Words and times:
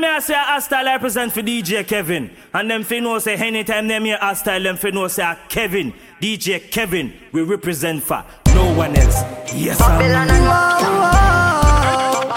me 0.00 0.08
I 0.08 0.18
say 0.20 0.34
a 0.34 0.60
style 0.60 0.88
I 0.88 0.98
present 0.98 1.32
for 1.32 1.42
DJ 1.42 1.86
Kevin. 1.86 2.30
And 2.54 2.70
them 2.70 2.82
fi 2.84 3.00
know 3.00 3.18
say 3.18 3.34
anytime 3.34 3.88
them 3.88 4.04
hear 4.04 4.18
a 4.20 4.34
style, 4.34 4.62
them 4.62 4.76
fi 4.76 4.90
know 4.90 5.08
say 5.08 5.36
Kevin, 5.48 5.92
DJ 6.20 6.70
Kevin, 6.70 7.12
we 7.32 7.42
represent 7.42 8.02
for 8.02 8.24
no 8.54 8.74
one 8.74 8.96
else. 8.96 9.22
Yes, 9.54 9.78
Babylon 9.78 10.30
and 10.30 10.44
more. 10.44 10.80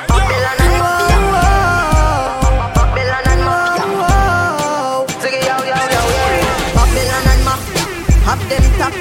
Babylon 0.08 0.60
and 0.60 0.74
more. 0.82 1.08
Babylon 2.76 3.28
and 3.32 3.42
more. 3.98 5.08
Take 5.22 5.36
it, 5.40 5.48
yo, 5.48 5.56
yo, 5.64 5.78
yo, 5.94 6.02
yo. 6.12 6.44
Babylon 6.76 7.28
and 7.32 7.42
more. 7.48 7.62
Have 8.28 8.44
them 8.50 8.66
tap. 8.78 8.94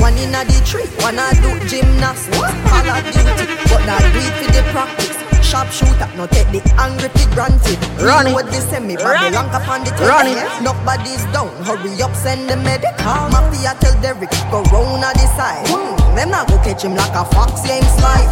One 0.00 0.16
in 0.18 0.34
a 0.34 0.44
the 0.44 0.60
tree, 0.64 0.86
one 1.02 1.18
a 1.18 1.32
do 1.40 1.50
gymnastics. 1.68 2.38
All 2.38 2.88
a 2.88 3.02
duty, 3.02 3.44
but 3.68 3.82
not 3.86 4.00
do 4.12 4.18
it 4.18 4.34
for 4.38 4.52
the 4.52 4.62
practice. 4.72 5.19
Sharp 5.50 5.66
shooter, 5.74 6.06
no 6.16 6.26
take 6.30 6.46
the 6.54 6.62
angry 6.78 7.10
for 7.10 7.26
granted. 7.34 7.74
Run 7.98 8.28
it. 8.28 8.32
What 8.32 8.46
they 8.54 8.60
send 8.62 8.86
me, 8.86 8.94
Run 8.94 9.18
it. 9.18 9.34
Babylon 9.34 9.50
up 9.50 9.66
on 9.66 9.82
the 9.82 9.90
Run 9.98 10.30
it. 10.30 10.38
Nobody's 10.62 11.24
down, 11.34 11.50
hurry 11.66 11.90
up, 12.00 12.14
send 12.14 12.48
the 12.48 12.54
medic. 12.56 12.94
Mafia 13.02 13.74
tell 13.82 13.98
Derek, 14.00 14.30
go 14.54 14.62
round 14.70 15.02
a 15.02 15.10
the 15.10 15.26
side. 15.34 15.66
Hmm, 15.66 16.14
Them 16.14 16.30
not 16.30 16.46
go 16.46 16.54
catch 16.62 16.84
him 16.86 16.94
like 16.94 17.10
a 17.18 17.24
fox, 17.34 17.66
yeah, 17.66 17.82
him 17.82 17.88
slide. 17.98 18.30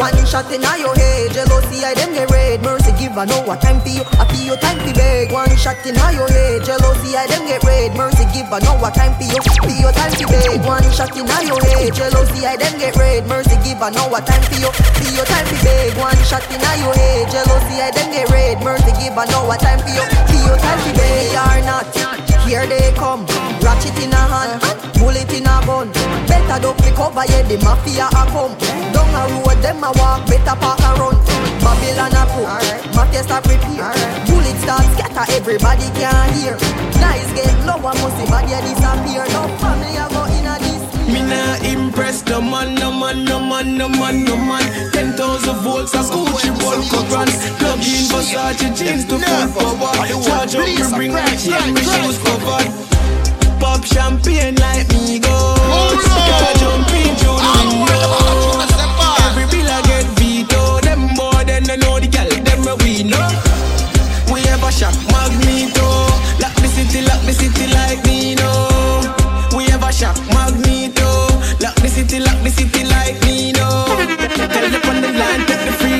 One 0.00 0.14
shot 0.24 0.46
in 0.54 0.62
your 0.62 0.94
head, 0.94 1.34
jealousy, 1.34 1.84
I 1.84 1.92
them 1.92 2.14
get 2.14 2.30
red. 2.30 2.62
Mercy 2.62 2.94
give, 2.96 3.18
I 3.18 3.26
know 3.26 3.42
what 3.42 3.60
time 3.60 3.82
for 3.82 3.90
you, 3.90 4.06
I 4.16 4.24
feel 4.30 4.54
your 4.54 4.56
time 4.62 4.78
to 4.86 4.92
beg. 4.94 5.32
One 5.34 5.50
shot 5.58 5.82
in 5.84 5.98
your 6.14 6.30
head, 6.30 6.62
jealousy, 6.64 7.18
I 7.18 7.26
them 7.26 7.44
get 7.50 7.60
red. 7.66 7.92
Mercy 7.98 8.22
give, 8.32 8.46
I 8.48 8.62
know 8.62 8.78
what 8.78 8.94
time 8.94 9.12
for 9.18 9.26
you, 9.26 9.42
feel 9.66 9.74
your 9.82 9.90
time 9.92 10.14
to 10.16 10.24
beg. 10.30 10.62
One 10.64 10.86
shot 10.94 11.10
in 11.18 11.26
your 11.26 11.58
head, 11.60 11.92
jealousy, 11.98 12.46
I 12.46 12.54
them 12.56 12.78
get 12.78 12.94
red. 12.94 13.26
Mercy 13.26 13.58
give, 13.66 13.82
I 13.82 13.90
know 13.90 14.06
what 14.06 14.22
time 14.24 14.38
for 14.46 14.54
you, 14.62 14.70
feel 15.02 15.12
your 15.18 15.26
time 15.26 15.44
to 15.50 15.56
beg. 15.66 15.98
One 15.98 16.14
shot 16.22 16.37
in 16.50 16.62
a 16.62 16.72
your 16.78 16.94
head, 16.94 17.30
jealousy, 17.30 17.82
I 17.82 17.90
them 17.90 18.10
get 18.10 18.30
red. 18.30 18.62
Mercy 18.62 18.92
give, 18.98 19.16
I 19.18 19.24
know 19.30 19.44
what 19.46 19.60
time 19.60 19.80
for 19.82 19.90
you, 19.90 20.04
feel 20.30 20.44
your 20.46 20.58
time 20.58 20.80
to 20.86 20.92
beg. 20.94 21.34
Or 21.34 21.58
not, 21.66 21.86
here 22.46 22.66
they 22.66 22.92
come, 22.94 23.26
ratchet 23.60 23.98
in 23.98 24.12
a 24.12 24.22
hand, 24.30 24.62
bullet 24.98 25.30
in 25.34 25.46
a 25.46 25.56
gun. 25.66 25.90
Better 26.26 26.58
don't 26.62 26.78
pick 26.78 26.98
over, 26.98 27.24
yeah, 27.26 27.42
the 27.46 27.56
mafia 27.62 28.06
a 28.08 28.22
come. 28.30 28.54
Down 28.94 29.10
a 29.14 29.22
road, 29.32 29.58
them 29.62 29.82
a 29.82 29.90
walk, 29.98 30.26
better 30.26 30.56
park 30.58 30.80
and 30.82 30.98
run. 30.98 31.16
Babylon 31.62 32.14
a 32.14 32.22
put, 32.30 32.48
mafia 32.94 33.22
start 33.22 33.44
prepare. 33.44 33.92
Bullet 34.26 34.56
start 34.62 34.86
scatter, 34.94 35.26
everybody 35.34 35.88
can 35.98 36.32
hear. 36.34 36.56
Nice 37.02 37.30
get 37.34 37.52
low, 37.66 37.78
and 37.78 37.98
must 38.00 38.16
see 38.16 38.26
body 38.30 38.52
a 38.54 38.60
disappear. 38.62 39.26
No 39.34 39.42
family 39.58 39.96
a 39.96 40.06
go 40.10 40.22
in 40.24 40.27
a. 40.27 40.27
Me 41.18 41.26
nah 41.26 41.56
impress 41.66 42.24
no 42.26 42.40
man, 42.40 42.74
no 42.76 42.92
man, 42.92 43.24
no 43.24 43.40
man, 43.40 43.76
no 43.76 43.88
man, 43.88 44.24
no 44.24 44.36
man. 44.36 44.62
Ten 44.92 45.12
thousand 45.14 45.56
volts, 45.64 45.94
a 45.94 45.98
Gucci 45.98 46.50
Volco 46.60 47.02
brand. 47.10 47.30
Plug 47.58 47.78
in 47.78 48.06
Versace 48.06 48.70
jeans 48.76 49.04
to 49.06 49.18
full 49.18 49.74
forward. 49.74 50.24
Charge 50.24 50.54
up, 50.54 50.64
me 50.64 50.76
bring 50.96 51.12
my 51.12 51.26
chain, 51.34 51.74
my 51.74 51.82
shoes 51.82 52.18
covered. 52.22 52.70
Pop 53.58 53.84
champagne 53.84 54.54
like 54.56 54.88
me 54.90 55.18
go. 55.18 55.56
Gotta 55.58 56.58
jump 56.60 56.90
in 56.94 57.14
through 57.18 57.42
the 57.42 57.62
window. 57.82 58.62
Every 59.26 59.46
bill 59.50 59.66
I 59.66 59.82
get 59.90 60.06
veto. 60.18 60.78
Them 60.86 61.02
boy, 61.16 61.42
then 61.46 61.64
they 61.64 61.78
know 61.78 61.98
the 61.98 62.06
gal, 62.06 62.28
them 62.30 62.62
we 62.78 63.02
know. 63.02 63.26
We 64.30 64.46
ever 64.54 64.70
shop 64.70 64.94
Magneto. 65.10 65.82
Lock 66.38 66.54
the 66.62 66.68
city, 66.70 67.02
lock 67.02 67.20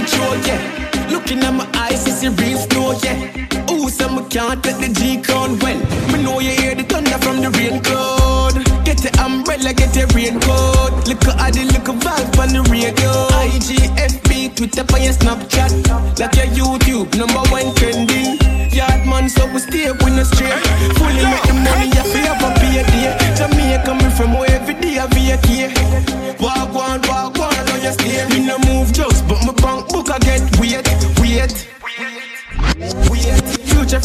the 0.08 0.16
throw, 0.16 0.34
yeah. 0.46 1.10
Looking 1.10 1.40
at 1.40 1.52
my 1.52 1.68
eyes, 1.74 2.06
it's 2.06 2.22
a 2.22 2.30
real 2.30 2.58
snow, 2.58 2.92
yeah. 3.02 3.72
Ooh, 3.72 3.88
some 3.88 4.28
can't 4.28 4.62
take 4.62 4.78
the 4.78 4.88
G 4.88 5.20
crown 5.20 5.58
well. 5.60 5.78
We 6.12 6.22
know 6.22 6.40
you 6.40 6.50
hear 6.50 6.74
the 6.74 6.82
thunder 6.84 7.18
from 7.18 7.40
the 7.40 7.50
rain 7.50 7.82
cloud. 7.82 8.54
Get 8.84 8.98
the 8.98 9.10
umbrella, 9.20 9.72
get 9.74 9.92
the 9.92 10.08
raincoat. 10.14 11.06
Look 11.08 11.24
at 11.28 11.52
the 11.52 11.64
look 11.72 11.88
of 11.88 12.00
vibe 12.00 12.38
on 12.40 12.48
the 12.56 12.62
radio. 12.72 13.12
IG, 13.44 13.92
FB, 13.96 14.56
Twitter, 14.56 14.84
and 14.88 15.04
your 15.04 15.14
Snapchat. 15.14 16.18
Like 16.18 16.36
your 16.36 16.78
YouTube, 16.78 17.12
number 17.16 17.44
one 17.52 17.74
trending. 17.76 18.40
Yard 18.72 19.06
man, 19.06 19.28
so 19.28 19.44
we 19.52 19.60
stay 19.60 19.90
with 19.90 20.14
no 20.16 20.24
straight. 20.24 20.56
Fully 20.96 21.24
make 21.24 21.44
the 21.44 21.54
money, 21.60 21.88
you 21.92 22.04
feel 22.08 22.24
have 22.24 22.44
a 22.44 22.50
pay 22.60 22.80
day. 22.88 23.12
Jamaica, 23.36 23.92
me 23.94 24.08
from 24.16 24.38
where 24.38 24.50
every 24.50 24.74
day 24.74 24.98
I 24.98 25.06
vacate. 25.12 25.76
Walk 26.40 26.72
one, 26.72 27.00
walk 27.02 27.07
one, 27.07 27.07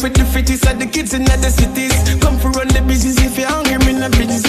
For 0.04 0.10
the 0.10 0.24
fittest 0.26 0.66
and 0.66 0.78
the 0.78 0.84
kids 0.84 1.14
in 1.14 1.24
the 1.24 1.48
cities. 1.48 1.96
Come 2.20 2.38
for 2.38 2.50
run 2.50 2.68
the 2.68 2.82
business 2.82 3.16
if 3.24 3.38
you're 3.38 3.48
hungry, 3.48 3.78
me 3.86 3.98
no 3.98 4.10
business 4.10 4.44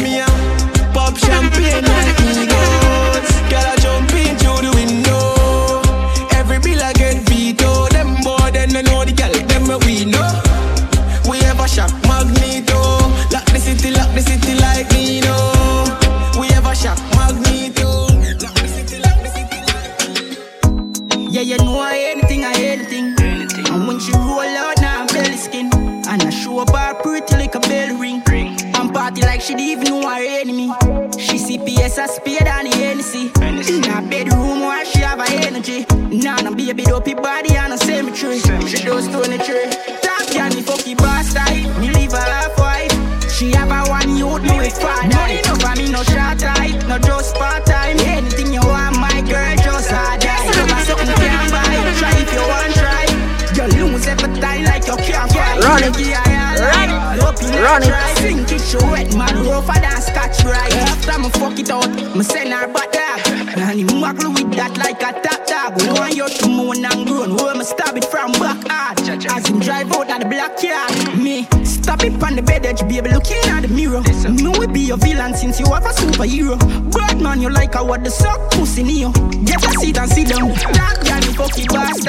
right. 60.45 60.73
After 60.73 61.19
me 61.19 61.29
fuck 61.29 61.59
it 61.59 61.69
out, 61.69 61.89
me 62.15 62.23
send 62.23 62.53
her 62.53 62.67
back 62.71 62.91
dog. 62.91 63.19
And 63.57 63.79
he 63.79 63.85
muggle 63.85 64.33
with 64.33 64.55
that 64.55 64.77
like 64.77 65.01
a 65.01 65.11
top 65.21 65.45
dog. 65.45 65.81
We 65.81 65.87
want 65.99 66.15
you 66.15 66.29
to 66.29 66.47
moan 66.47 66.85
and 66.85 67.07
groan, 67.07 67.35
where 67.35 67.55
me 67.55 67.63
stab 67.63 67.97
it 67.97 68.05
from 68.05 68.31
back 68.33 68.67
hard. 68.67 68.99
As 69.05 69.47
him 69.47 69.59
drive 69.59 69.91
out 69.91 70.11
of 70.11 70.19
the 70.19 70.25
black 70.25 70.61
yard, 70.61 71.17
me 71.17 71.47
stop 71.63 72.03
it 72.03 72.21
on 72.23 72.35
the 72.35 72.41
bed 72.41 72.65
edge, 72.65 72.81
baby, 72.87 73.09
looking 73.09 73.37
at 73.49 73.61
the 73.61 73.67
mirror. 73.67 74.01
Me 74.29 74.49
will 74.57 74.67
be 74.67 74.81
your 74.81 74.97
villain 74.97 75.33
since 75.35 75.59
you 75.59 75.65
have 75.67 75.85
a 75.85 75.89
superhero. 75.89 76.57
Bad 76.91 77.21
man, 77.21 77.41
you 77.41 77.49
like 77.49 77.75
a 77.75 77.83
what 77.83 78.03
the 78.03 78.09
suck 78.09 78.51
pussy 78.51 78.83
you. 78.83 79.11
Get 79.45 79.63
a 79.65 79.71
seat 79.79 79.97
and 79.97 80.09
sit 80.09 80.29
down. 80.29 80.49
That 80.49 80.97
girl, 81.03 81.21
me 81.21 81.33
fuck 81.35 81.57
it 81.57 81.69
boss. 81.69 81.99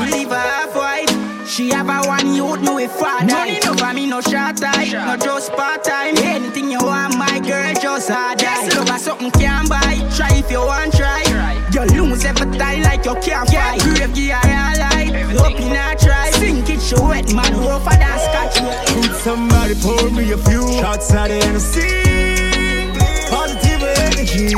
We 0.00 0.12
leave 0.12 0.28
her 0.28 0.34
half 0.36 0.74
white. 0.74 1.32
She 1.46 1.70
have 1.70 1.88
a 1.88 2.06
one 2.06 2.34
youth, 2.34 2.62
no 2.62 2.78
if 2.78 3.02
I 3.02 3.24
Money 3.26 3.58
no 3.64 3.74
for 3.74 3.92
me, 3.92 4.06
no 4.06 4.20
short 4.20 4.56
type, 4.56 4.92
no 4.92 5.16
just 5.16 5.52
part 5.52 5.84
time. 5.84 6.16
Anything 6.16 6.70
you 6.70 6.78
want, 6.78 7.11
you 13.14 13.20
can't 13.20 13.48
fight. 13.50 13.80
Grave 13.80 14.14
gear, 14.14 14.38
I 14.42 14.76
light. 14.78 15.12
Hope 15.36 15.60
you 15.60 15.68
not 15.68 15.98
try. 15.98 16.30
Sink 16.32 16.68
it, 16.68 16.80
show 16.80 17.08
wet, 17.08 17.32
man, 17.34 17.52
rougher 17.58 17.96
than 17.96 18.18
scotch. 18.18 18.56
Could 18.88 19.14
somebody 19.16 19.74
pour 19.74 20.10
me 20.10 20.32
a 20.32 20.38
few 20.38 20.62
shots 20.80 21.12
out 21.12 21.30
of 21.30 21.42
Hennessy? 21.42 21.80
Positive 23.30 23.82
energy. 23.82 24.54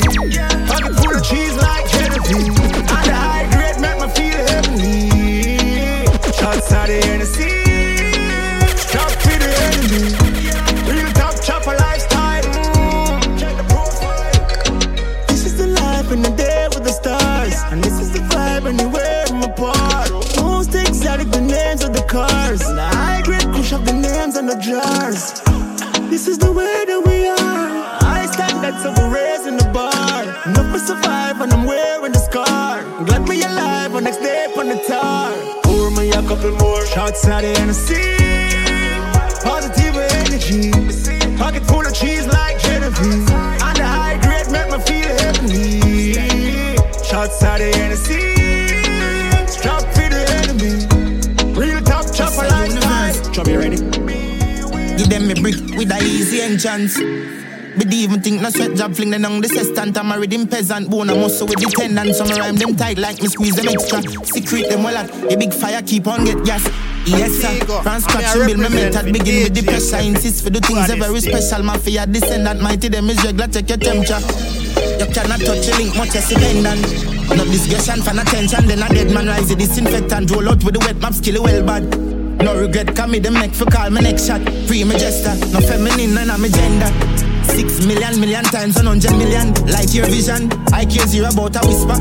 Pocket 0.67 0.93
full 0.99 1.15
of 1.15 1.23
cheese 1.23 1.55
like 1.57 1.89
Genevieve. 1.91 2.57
And 2.59 3.05
the 3.07 3.15
high 3.15 3.45
grade 3.51 3.79
make 3.81 3.99
me 4.01 4.07
feel 4.15 4.41
heavenly. 4.47 6.05
Shots 6.33 6.71
out 6.71 6.89
of 6.89 7.03
Hennessy. 7.03 7.49
Top 7.49 7.54
is 18.67 18.77
the 18.77 18.83
vibe 18.83 18.95
anywhere 18.95 19.25
I'm 19.29 19.43
apart. 19.43 20.11
Most 20.41 20.75
exotic 20.75 21.29
the 21.29 21.41
names 21.41 21.83
of 21.83 21.93
the 21.93 22.03
cars. 22.03 22.59
The 22.59 22.81
high 22.81 23.21
grade 23.23 23.47
push 23.53 23.73
up 23.73 23.83
the 23.85 23.93
names 23.93 24.37
on 24.37 24.45
the 24.45 24.55
jars. 24.55 25.41
This 26.09 26.27
is 26.27 26.37
the 26.37 26.51
way 26.51 26.85
that 26.85 27.01
we 27.05 27.27
are. 27.27 27.69
I 28.01 28.25
stand 28.31 28.63
that's 28.63 28.83
so 28.83 28.93
we're 28.97 29.13
raising 29.13 29.57
the 29.57 29.69
bar. 29.73 30.23
Enough 30.45 30.73
to 30.73 30.79
survive 30.79 31.41
and 31.41 31.53
I'm 31.53 31.65
wearing 31.65 32.11
the 32.11 32.19
scar. 32.19 32.83
Glad 33.05 33.27
me 33.27 33.41
alive 33.43 33.95
on 33.95 34.03
next 34.03 34.19
day 34.19 34.47
on 34.57 34.69
the 34.69 34.81
tar. 34.87 35.31
Pour 35.63 35.91
me 35.91 36.09
a 36.11 36.21
couple 36.23 36.51
more. 36.57 36.85
Shots 36.85 37.27
at 37.27 37.41
the 37.41 37.57
Hennessy. 37.59 38.17
Positive 39.43 39.95
energy. 40.21 40.71
Pocket 41.37 41.63
full 41.65 41.85
of 41.85 41.93
cheese 41.93 42.27
like 42.27 42.59
Genevieve. 42.59 43.29
And 43.65 43.77
the 43.77 43.85
high 43.85 44.17
grade 44.21 44.49
make 44.51 44.69
me 44.71 44.79
feel 44.87 45.11
heavenly. 45.19 46.77
Shots 47.03 47.43
at 47.43 47.57
the 47.59 47.71
Hennessy. 47.77 48.34
With 55.85 56.01
a 56.01 56.03
easy 56.03 56.41
entrance. 56.41 56.97
But 57.77 57.91
even 57.93 58.21
think 58.21 58.41
no 58.41 58.49
sweat 58.49 58.75
job 58.75 58.95
fling 58.95 59.11
them 59.11 59.25
on 59.25 59.41
the 59.41 59.49
sextant 59.49 59.97
I'm 59.97 60.07
married 60.07 60.31
in 60.31 60.47
peasant 60.47 60.89
bone 60.89 61.09
a 61.09 61.15
muscle 61.15 61.45
with 61.45 61.59
the 61.59 61.67
tendon 61.67 62.13
Some 62.13 62.29
rhyme 62.29 62.55
them 62.55 62.73
tight 62.73 62.97
like 62.97 63.21
me 63.21 63.27
squeeze 63.27 63.57
them 63.57 63.67
extra. 63.67 63.99
Secret 64.23 64.69
them 64.69 64.83
well 64.83 64.95
at 64.95 65.11
a 65.11 65.35
big 65.35 65.53
fire 65.53 65.81
keep 65.81 66.07
on 66.07 66.23
get 66.23 66.39
gas. 66.45 66.63
Yes 67.05 67.35
sir, 67.35 67.51
from 67.83 67.99
scratch 67.99 68.31
and 68.31 68.47
build 68.47 68.59
my 68.59 68.69
method 68.69 69.11
Begin 69.11 69.43
with 69.43 69.53
the 69.53 69.63
pressure, 69.63 69.99
insist 70.07 70.43
for 70.43 70.49
the 70.49 70.61
things 70.61 70.89
are 70.89 70.95
very 70.95 71.19
special. 71.19 71.63
Mafia 71.63 72.07
descendant, 72.07 72.61
mighty 72.61 72.87
them 72.87 73.09
is 73.09 73.21
regular, 73.25 73.47
take 73.47 73.67
your 73.67 73.77
temperature. 73.77 74.23
You 74.95 75.07
cannot 75.11 75.43
touch 75.43 75.67
a 75.67 75.75
link, 75.75 75.95
much 75.97 76.15
as 76.15 76.31
a 76.31 76.35
pendant 76.39 76.81
No 77.35 77.43
discussion, 77.43 78.01
fan 78.01 78.19
attention, 78.19 78.65
then 78.67 78.81
a 78.81 78.87
dead 78.87 79.11
man 79.11 79.27
rise 79.27 79.49
the 79.49 79.55
disinfectant. 79.55 80.31
Roll 80.31 80.47
out 80.47 80.63
with 80.63 80.75
the 80.75 80.79
wet 80.79 80.95
map, 80.97 81.13
skill 81.13 81.43
well 81.43 81.61
bad 81.65 82.14
No 82.45 82.53
regret, 82.53 82.95
come 82.95 83.09
me 83.11 83.19
the 83.19 83.31
neck 83.31 83.51
for 83.57 83.65
call 83.65 83.89
my 83.89 84.01
next 84.01 84.27
shot 84.27 84.41
Free 84.67 84.83
my 84.83 84.93
gesture, 84.93 85.33
no 85.49 85.59
feminine, 85.65 86.13
none 86.13 86.29
of 86.29 86.39
my 86.39 86.47
gender 86.47 86.93
Six 87.55 87.85
million, 87.87 88.19
million 88.19 88.43
times, 88.43 88.75
one 88.75 88.85
hundred 88.85 89.13
million. 89.17 89.53
Light 89.71 89.93
your 89.93 90.07
vision. 90.07 90.51
I 90.73 90.83
care 90.83 91.07
zero 91.07 91.29
about 91.29 91.55
a 91.55 91.61
whisper. 91.63 91.95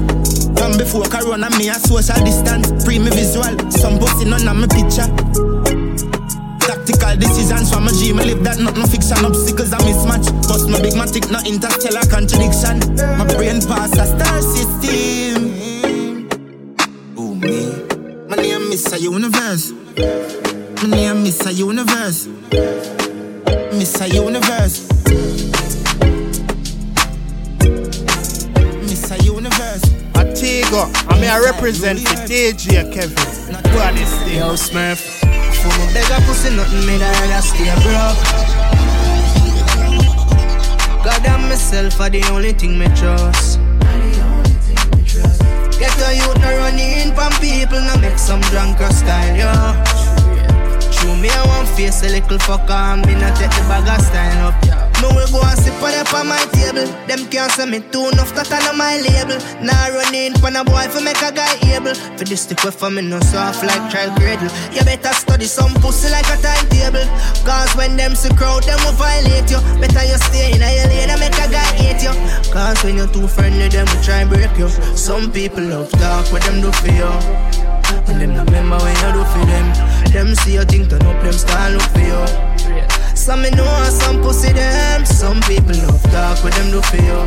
From 0.58 0.76
before 0.76 1.05
Corona, 1.05 1.49
me 1.56 1.69
a 1.69 1.75
social 1.75 2.19
distance. 2.25 2.85
Free 2.85 2.99
me 2.99 3.11
visual. 3.11 3.55
Some 3.70 4.00
pussy 4.00 4.25
none 4.25 4.49
of 4.49 4.56
my 4.56 4.67
picture. 4.67 5.06
Tactical 6.58 7.14
decisions 7.23 7.70
from 7.70 7.87
a 7.87 7.93
dream. 7.94 8.19
I 8.19 8.25
live 8.25 8.43
that, 8.43 8.58
not 8.58 8.75
no 8.75 8.87
fiction. 8.87 9.23
Obstacles 9.23 9.70
a 9.73 9.79
mismatch. 9.87 10.26
Bust 10.49 10.69
my 10.69 10.82
big 10.82 10.94
matic, 10.99 11.31
no 11.31 11.38
interstellar 11.47 12.02
contradiction. 12.11 12.82
My 13.14 13.23
brain 13.37 13.62
pass 13.62 13.94
a 13.94 14.11
star 14.11 14.43
system. 14.43 15.55
Oh 17.17 17.35
me, 17.35 18.26
my 18.26 18.37
name 18.43 18.73
is 18.73 18.93
a 18.93 18.99
universe. 18.99 19.84
My 19.96 20.88
name 20.88 21.25
is 21.25 21.46
a 21.46 21.52
universe. 21.52 22.26
Miss 23.73 24.00
a 24.00 24.08
universe. 24.08 24.88
Miss 28.82 29.11
a 29.12 29.23
universe. 29.23 29.85
Atigo, 30.14 30.91
I 31.08 31.14
mean 31.20 31.31
I 31.31 31.38
represent 31.44 32.00
the 32.00 32.14
DJ 32.26 32.93
Kevin. 32.93 33.17
Who 33.70 33.79
are 33.79 33.93
this 33.93 34.12
thing? 34.25 34.38
Yo, 34.38 34.55
Smurf. 34.55 34.99
For 35.62 35.69
my 35.69 35.93
beggar 35.93 36.20
pussy, 36.26 36.50
nothing 36.56 36.87
me 36.87 36.99
that 36.99 37.14
I 37.31 37.40
stay 37.40 37.70
broke. 37.85 38.19
God 41.05 41.26
and 41.26 41.49
myself 41.49 42.00
are 42.00 42.11
the 42.11 42.25
only 42.32 42.52
thing 42.52 42.79
me 42.79 42.87
trust. 42.97 43.54
Youth 46.14 46.38
no 46.40 46.56
running 46.56 47.12
from 47.14 47.32
people, 47.40 47.81
no 47.81 47.96
make 47.99 48.19
some 48.19 48.40
drunker 48.52 48.90
style, 48.93 49.34
yo. 49.34 49.50
Show 50.93 51.14
me 51.16 51.28
I 51.28 51.43
want 51.46 51.69
face 51.70 52.02
a 52.02 52.08
little 52.08 52.38
fucker 52.38 52.70
and 52.70 53.05
me 53.06 53.14
not 53.14 53.37
take 53.37 53.50
the 53.50 53.62
bag 53.69 53.88
of 53.88 54.05
style 54.05 54.49
up, 54.49 54.64
yeah. 54.64 54.74
Me 55.05 55.12
will 55.12 55.29
go 55.29 55.45
and 55.45 55.59
sit 55.61 55.77
on 55.85 55.93
up 56.01 56.15
on 56.17 56.29
my 56.33 56.41
table. 56.56 56.89
Them 57.05 57.29
can't 57.29 57.53
say 57.53 57.69
me 57.69 57.85
too 57.93 58.09
enough 58.09 58.33
that 58.33 58.49
on 58.49 58.79
my 58.81 58.97
label. 59.05 59.37
Now 59.61 59.93
running 59.93 60.33
for 60.41 60.49
a 60.49 60.65
boy 60.65 60.89
for 60.89 61.05
make 61.05 61.21
a 61.21 61.29
guy 61.29 61.61
able. 61.77 61.93
For 62.17 62.25
this 62.25 62.49
stick 62.49 62.65
with 62.65 62.73
for 62.75 62.89
me 62.89 63.03
no 63.03 63.21
soft 63.21 63.61
like 63.61 63.93
child 63.93 64.17
cradle. 64.17 64.49
You 64.73 64.81
better 64.89 65.12
study 65.12 65.45
some 65.45 65.75
pussy 65.85 66.09
like 66.09 66.25
a 66.33 66.41
timetable. 66.41 67.05
Cause 67.45 67.69
when 67.77 68.01
them 68.01 68.17
see 68.17 68.33
crowd, 68.33 68.65
them 68.65 68.81
will 68.81 68.97
violate 68.97 69.45
you. 69.53 69.61
Better 69.77 70.09
you 70.09 70.17
stay 70.25 70.56
in 70.56 70.65
a 70.65 70.73
lane 70.89 71.12
and 71.12 71.21
make 71.21 71.37
a 71.37 71.53
guy 71.53 71.69
hate 71.77 72.00
you. 72.00 72.15
Cause 72.49 72.81
when 72.81 72.97
you're 72.97 73.12
too 73.12 73.29
friendly, 73.29 73.69
them 73.69 73.85
will 73.85 74.03
try 74.03 74.25
and 74.25 74.31
break 74.33 74.57
you. 74.57 74.73
Some 74.97 75.29
people 75.33 75.65
love 75.65 75.93
talk, 76.00 76.33
what 76.33 76.41
them 76.49 76.65
do 76.65 76.73
for 76.81 76.89
you. 76.89 77.12
And 78.09 78.21
them 78.21 78.33
not 78.33 78.49
remember 78.49 78.81
when 78.81 78.97
you 79.05 79.21
do 79.21 79.23
for 79.37 79.45
them. 79.45 79.69
Them 80.17 80.35
see 80.35 80.55
you 80.55 80.65
think 80.65 80.89
turn 80.89 81.05
up, 81.05 81.21
them 81.21 81.37
start 81.37 81.73
look 81.73 81.83
for 81.93 82.00
you. 82.00 82.54
Some 83.25 83.41
me 83.41 83.49
know 83.53 83.65
and 83.65 83.91
some 83.91 84.21
pussy 84.21 84.53
them. 84.53 85.06
Some 85.06 85.41
people 85.49 85.73
love 85.88 86.03
talk 86.12 86.44
with 86.44 86.53
them 86.56 86.71
do 86.71 86.82
for 86.82 86.99
you. 86.99 87.21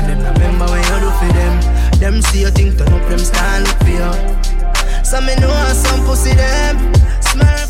And 0.00 0.08
them 0.08 0.22
not 0.22 0.32
remember 0.32 0.64
when 0.64 0.80
you 0.80 0.98
do 1.04 1.10
for 1.20 1.30
them. 1.30 2.00
Them 2.00 2.22
see 2.22 2.40
you 2.40 2.48
think 2.48 2.78
turn 2.78 2.88
up, 2.88 3.06
them 3.10 3.18
start 3.18 3.64
look 3.64 3.76
for 3.84 3.90
you. 4.00 5.04
Some 5.04 5.26
me 5.26 5.36
know 5.36 5.50
and 5.52 5.76
some 5.76 6.00
pussy 6.06 6.32
them. 6.32 6.78
Smurf. 7.20 7.68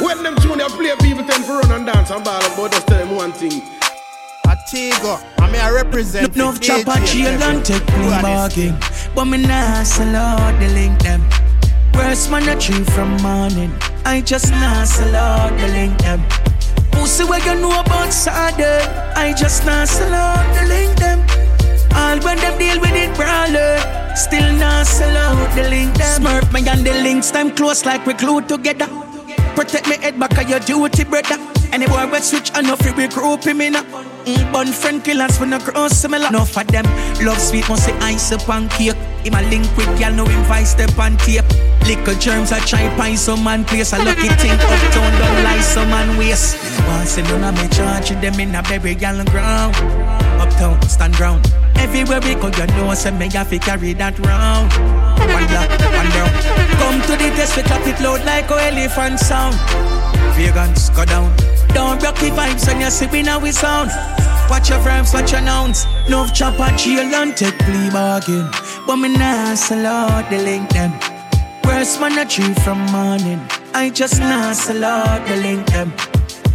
When 0.00 0.22
them 0.22 0.38
junior 0.38 0.70
play, 0.70 0.96
people 1.02 1.24
tend 1.24 1.44
to 1.44 1.52
run 1.60 1.70
and 1.70 1.84
dance 1.84 2.08
and 2.08 2.24
ball, 2.24 2.40
but 2.56 2.72
just 2.72 2.86
tell 2.86 3.00
them 3.00 3.14
one 3.14 3.32
thing. 3.32 3.60
Atigo, 4.46 5.22
I 5.38 5.52
mean 5.52 5.60
I 5.60 5.70
represent 5.70 6.34
Look, 6.34 6.54
no 6.54 6.58
chop 6.58 6.86
a 6.86 7.06
chill 7.06 7.26
and 7.28 7.62
take 7.62 7.86
me 7.98 8.08
bargain. 8.22 8.74
But 9.14 9.26
me 9.26 9.36
nah 9.36 9.82
sell 9.82 10.16
out 10.16 10.58
the 10.58 10.68
link 10.68 10.98
them. 11.02 11.20
Worst 11.98 12.30
man 12.30 12.48
a 12.48 12.54
tree 12.58 12.84
from 12.94 13.16
morning. 13.22 13.72
I 14.04 14.20
just 14.20 14.52
nah 14.52 14.84
sell 14.84 15.16
out 15.16 15.50
the 15.58 15.68
link 15.68 15.98
them. 15.98 16.22
Pussy 16.92 17.24
where 17.24 17.40
you 17.40 17.60
know 17.60 17.80
about 17.80 18.12
Saturday. 18.12 18.86
I 19.16 19.34
just 19.34 19.66
nah 19.66 19.84
sell 19.84 20.14
out 20.14 20.46
the 20.54 20.64
link 20.68 20.94
them. 20.96 21.18
All 21.96 22.18
when 22.20 22.38
them 22.38 22.56
deal 22.56 22.80
with 22.80 22.94
it 22.94 23.12
brawler. 23.16 23.74
Still 24.14 24.52
nah 24.54 24.84
sell 24.84 25.16
out 25.16 25.54
the 25.56 25.68
link 25.68 25.92
them. 25.98 26.22
Smurf 26.22 26.52
me 26.52 26.66
and 26.68 26.86
the 26.86 26.94
links 27.02 27.32
time 27.32 27.50
close 27.50 27.84
like 27.84 28.06
we 28.06 28.14
glued 28.14 28.48
together. 28.48 28.88
Protect 29.58 29.88
me 29.88 29.96
head 29.96 30.20
back 30.20 30.38
of 30.38 30.48
your 30.48 30.60
duty, 30.60 31.02
brother. 31.02 31.36
Any 31.72 31.88
boy 31.88 32.06
we 32.06 32.20
switch 32.20 32.56
enough, 32.56 32.78
we 32.96 33.08
group 33.08 33.42
him 33.42 33.60
in 33.60 33.74
a 33.74 33.82
mm, 33.82 34.52
Bun 34.52 34.68
friend 34.68 35.02
killers 35.02 35.36
when 35.40 35.50
no 35.50 35.58
cross 35.58 35.98
similar. 35.98 36.28
Enough 36.28 36.56
of 36.56 36.68
them 36.68 36.84
love 37.26 37.40
sweet, 37.40 37.68
must 37.68 37.86
say 37.86 37.92
ice 37.98 38.30
up 38.30 38.48
and 38.48 38.70
cake. 38.70 38.94
Him 39.24 39.34
a 39.34 39.42
link 39.50 39.66
with 39.76 39.88
y'all, 39.98 40.12
know 40.12 40.26
him 40.26 40.44
vice 40.44 40.70
step 40.70 40.96
on 40.96 41.16
tape. 41.16 41.42
Liquor 41.88 42.14
germs, 42.20 42.52
I 42.52 42.60
try 42.60 42.88
find 42.96 43.18
some 43.18 43.42
man 43.42 43.64
place. 43.64 43.92
A 43.92 43.98
lucky 43.98 44.28
thing 44.28 44.52
uptown, 44.52 45.10
don't 45.18 45.42
lie 45.42 45.60
some 45.60 45.90
man 45.90 46.16
waste. 46.16 46.56
Want 46.86 47.08
say 47.08 47.22
none 47.22 47.42
of 47.42 47.60
me 47.60 47.68
charge 47.74 48.10
them 48.10 48.38
in 48.38 48.54
a 48.54 48.62
baby 48.62 48.94
gal 48.94 49.24
ground. 49.24 49.74
Uptown, 50.40 50.80
stand 50.82 51.14
ground. 51.16 51.52
Everywhere 51.78 52.20
we 52.20 52.34
go, 52.34 52.48
you 52.48 52.66
know, 52.66 52.94
say 52.94 53.10
me 53.10 53.30
have 53.30 53.50
to 53.50 53.58
carry 53.58 53.92
that 53.94 54.18
round. 54.20 54.70
Black, 55.48 55.70
one. 55.94 56.10
Come 56.78 57.00
to 57.02 57.12
the 57.12 57.30
test, 57.36 57.56
we 57.56 57.62
clap 57.62 57.86
it 57.86 58.00
loud 58.00 58.24
like 58.24 58.50
a 58.50 58.56
elephant 58.68 59.18
sound. 59.20 59.54
Vegans, 60.34 60.94
go 60.94 61.04
down. 61.04 61.34
Don't 61.74 62.02
rock 62.02 62.16
the 62.16 62.30
vibes 62.30 62.66
when 62.66 62.80
you 62.80 62.90
see 62.90 63.06
we 63.06 63.22
now 63.22 63.38
we 63.38 63.52
sound. 63.52 63.90
Watch 64.48 64.70
your 64.70 64.80
frames, 64.80 65.12
watch 65.12 65.32
your 65.32 65.42
nouns. 65.42 65.86
Love 66.08 66.34
chop 66.34 66.58
and 66.58 66.78
chill 66.78 67.00
and 67.00 67.36
take 67.36 67.58
plea 67.58 67.90
bargain. 67.90 68.48
But 68.86 68.96
me 68.96 69.08
nah 69.16 69.54
sell 69.54 69.86
out 69.86 70.30
the 70.30 70.38
link 70.38 70.70
them. 70.70 70.92
Worst 71.64 72.00
man 72.00 72.18
a 72.18 72.24
tree 72.24 72.54
from 72.64 72.80
morning. 72.86 73.40
I 73.74 73.90
just 73.90 74.18
nah 74.20 74.52
sell 74.52 74.84
out 74.84 75.26
the 75.28 75.36
link 75.36 75.66
them. 75.66 75.92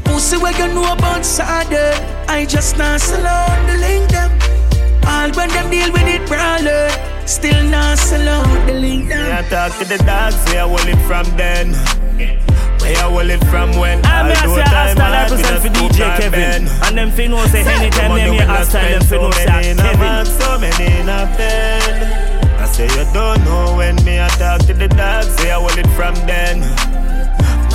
Pussy 0.03 0.37
where 0.37 0.53
you 0.57 0.73
know 0.73 0.91
about 0.91 1.23
Saturday. 1.23 1.93
I 2.27 2.45
just 2.45 2.77
nah 2.77 2.97
sell 2.97 3.25
out 3.25 3.67
the 3.67 3.77
link 3.77 4.09
them. 4.09 4.31
All 5.07 5.31
when 5.31 5.49
them 5.49 5.69
deal 5.69 5.91
with 5.91 6.07
it 6.07 6.27
brawler. 6.27 6.89
Still 7.25 7.63
nah 7.69 7.95
sell 7.95 8.27
out 8.27 8.67
the 8.67 8.73
link. 8.73 9.09
Yeah, 9.09 9.41
talk 9.49 9.77
to 9.79 9.85
the 9.85 9.97
dogs, 10.03 10.35
say 10.45 10.59
I 10.59 10.67
hold 10.67 10.87
it 10.87 10.99
from 11.07 11.25
then. 11.37 11.73
Where 12.83 12.97
I 12.97 13.07
hold 13.07 13.29
it 13.29 13.43
from 13.45 13.71
when 13.79 14.05
I'm 14.05 14.25
here 14.25 14.35
say 14.35 14.61
hostile 14.67 15.11
represent 15.11 15.61
for 15.61 15.69
DJ 15.69 16.19
Kevin 16.19 16.67
And 16.83 16.97
them 16.97 17.11
fin 17.11 17.31
know 17.31 17.45
say 17.45 17.63
anytime 17.63 18.11
them 18.11 18.33
here 18.33 18.45
hostile 18.45 18.99
them 18.99 19.01
fin 19.07 19.21
know 19.21 19.31
say 19.31 19.45
Kevin 19.45 20.25
So 20.25 20.59
many 20.59 20.99
in 20.99 21.07
a 21.07 21.23
bed 21.37 22.59
I 22.59 22.65
say 22.65 22.83
you 22.83 23.05
don't 23.13 23.41
know 23.45 23.77
when 23.77 23.95
me 24.03 24.19
I 24.19 24.27
talk 24.35 24.67
to 24.67 24.73
the 24.73 24.89
dogs 24.89 25.29
Say 25.37 25.51
I 25.51 25.59
hold 25.59 25.77
it 25.77 25.87
from 25.95 26.13
then 26.27 26.59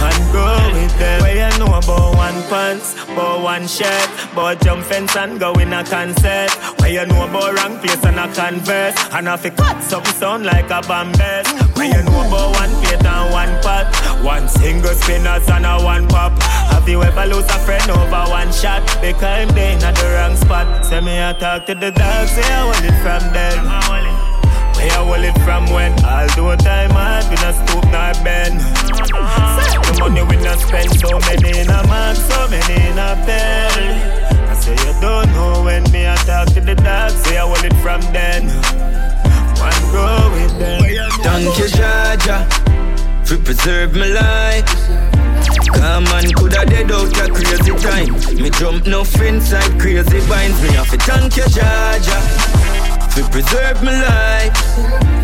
and 0.02 0.32
go 0.32 0.46
with 0.72 0.98
them. 0.98 1.22
Where 1.22 1.36
you 1.36 1.58
know 1.58 1.74
about 1.78 2.16
one 2.16 2.42
pants, 2.48 2.94
about 3.04 3.42
one 3.42 3.66
shirt, 3.66 4.08
about 4.32 4.60
jump 4.62 4.84
fence 4.84 5.16
and 5.16 5.38
go 5.38 5.52
in 5.54 5.72
a 5.72 5.84
concert. 5.84 6.50
Where 6.78 6.90
you 6.90 7.06
know 7.06 7.28
about 7.28 7.54
wrong 7.56 7.78
place 7.78 8.04
and 8.04 8.18
a 8.18 8.26
converse, 8.32 8.96
and 9.12 9.28
if 9.28 9.44
it 9.44 9.56
cuts 9.56 9.92
up 9.92 10.06
sound 10.06 10.44
like 10.46 10.70
a 10.70 10.80
bambus. 10.82 11.46
Where 11.76 11.86
you 11.86 12.02
know 12.04 12.26
about 12.26 12.54
one 12.54 12.70
plate 12.82 13.04
and 13.04 13.32
one 13.32 13.54
pot, 13.62 13.86
one 14.24 14.48
single 14.48 14.94
spinners 14.94 15.48
and 15.48 15.66
a 15.66 15.78
one 15.82 16.08
pop. 16.08 16.40
Have 16.42 16.88
you 16.88 17.02
ever 17.02 17.26
lose 17.26 17.44
a 17.46 17.58
friend 17.66 17.90
over 17.90 18.24
one 18.30 18.52
shot? 18.52 18.82
Because 19.00 19.22
I'm 19.22 19.48
there 19.54 19.72
in 19.72 19.78
the 19.78 20.08
wrong 20.14 20.36
spot. 20.36 20.84
Say 20.84 21.00
me 21.00 21.22
I 21.22 21.32
talk 21.34 21.66
to 21.66 21.74
the 21.74 21.90
dogs, 21.90 22.30
say 22.32 22.42
I 22.42 22.62
hold 22.62 22.84
it 22.84 22.96
from 23.02 23.32
them. 23.32 24.18
Where 24.76 24.90
I 24.90 25.04
hold 25.04 25.24
it 25.24 25.38
from 25.42 25.66
when 25.74 25.94
do 26.34 26.54
time 26.62 26.90
hard, 26.90 27.24
we 27.30 27.36
not 27.36 27.54
stoop 27.66 27.84
nor 27.90 28.14
bend. 28.24 29.57
Money 29.96 30.22
we 30.22 30.36
not 30.44 30.58
spend, 30.60 30.90
so 31.00 31.18
many 31.20 31.58
in 31.58 31.68
a 31.68 31.80
man, 31.88 32.14
so 32.14 32.48
many 32.48 32.74
in 32.88 32.98
a 32.98 33.16
bed. 33.26 34.28
I 34.48 34.54
say 34.54 34.72
you 34.72 34.92
don't 35.00 35.26
know 35.32 35.62
when 35.64 35.82
me 35.90 36.06
I 36.06 36.14
talk 36.16 36.48
to 36.54 36.60
the 36.60 36.74
dogs, 36.74 37.14
say 37.14 37.38
I 37.38 37.46
hold 37.46 37.64
it 37.64 37.74
from 37.82 38.00
then. 38.12 38.48
One 39.58 39.80
go 39.92 40.30
with 40.34 40.58
them. 40.58 40.82
thank 41.22 41.58
you, 41.58 41.66
Jaja, 41.66 42.46
for 43.26 43.38
preserve 43.38 43.94
my 43.94 44.06
life. 44.06 45.18
Come 45.74 46.06
on, 46.08 46.30
coulda 46.32 46.64
dead 46.66 46.90
out 46.92 47.18
a 47.18 47.32
crazy 47.32 47.72
time. 47.82 48.14
Me 48.40 48.50
jump 48.50 48.86
no 48.86 49.00
inside 49.00 49.80
crazy 49.80 50.20
vines. 50.20 50.60
Me 50.62 50.68
have 50.70 50.90
to 50.90 50.98
thank 50.98 51.36
you, 51.36 51.44
Jaja, 51.44 52.18
for 53.12 53.28
preserve 53.30 53.82
my 53.82 54.00
life. 54.02 55.17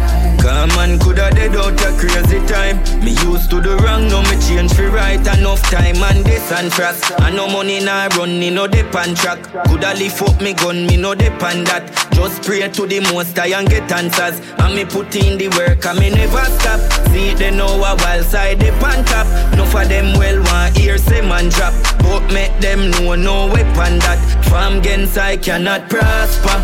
Come 0.45 0.69
man 0.77 0.99
coulda 0.99 1.31
dead 1.31 1.57
out 1.57 1.73
a 1.81 1.91
crazy 1.97 2.39
time. 2.47 2.77
Me 3.03 3.13
used 3.25 3.49
to 3.49 3.63
the 3.63 3.79
wrong, 3.79 4.09
now 4.09 4.21
me 4.29 4.37
change 4.45 4.75
for 4.75 4.91
right. 4.91 5.19
Enough 5.39 5.63
time 5.71 5.97
and 5.97 6.23
this 6.23 6.53
and 6.53 6.71
trust. 6.71 7.19
I 7.19 7.31
no 7.31 7.49
money 7.49 7.83
nah 7.83 8.09
run, 8.09 8.39
me 8.39 8.51
no 8.51 8.67
dip 8.67 8.95
on 8.95 9.15
track. 9.15 9.41
Coulda 9.65 9.95
lift 9.95 10.21
up 10.21 10.39
me 10.43 10.53
gun, 10.53 10.87
me 10.87 10.99
no 10.99 11.15
dip 11.15 11.43
on 11.43 11.65
that. 11.65 11.89
Just 12.13 12.43
pray 12.43 12.69
to 12.69 12.87
the 12.87 13.01
most 13.11 13.39
I 13.39 13.59
and 13.59 13.67
get 13.67 13.91
answers. 13.91 14.39
And 14.59 14.75
me 14.77 14.85
put 14.85 15.17
in 15.17 15.39
the 15.39 15.49
work 15.57 15.87
and 15.87 15.99
me 15.99 16.11
never 16.11 16.45
stop. 16.61 16.81
See 17.09 17.33
they 17.33 17.51
know 17.51 17.81
a 17.81 17.97
while 17.97 18.23
side 18.23 18.59
dip 18.59 18.75
on 18.83 19.03
top. 19.07 19.27
No 19.57 19.65
for 19.65 19.87
them 19.87 20.13
well 20.19 20.43
want 20.45 20.77
hear 20.77 20.99
say 20.99 21.23
man 21.23 21.49
drop. 21.49 21.73
But 22.01 22.31
make 22.35 22.53
them 22.61 22.91
know 22.91 23.15
no 23.15 23.47
weapon 23.47 23.99
that. 24.05 24.21
From 24.45 24.81
against 24.81 25.17
I 25.17 25.39
cannot 25.39 25.89
prosper. 25.89 26.61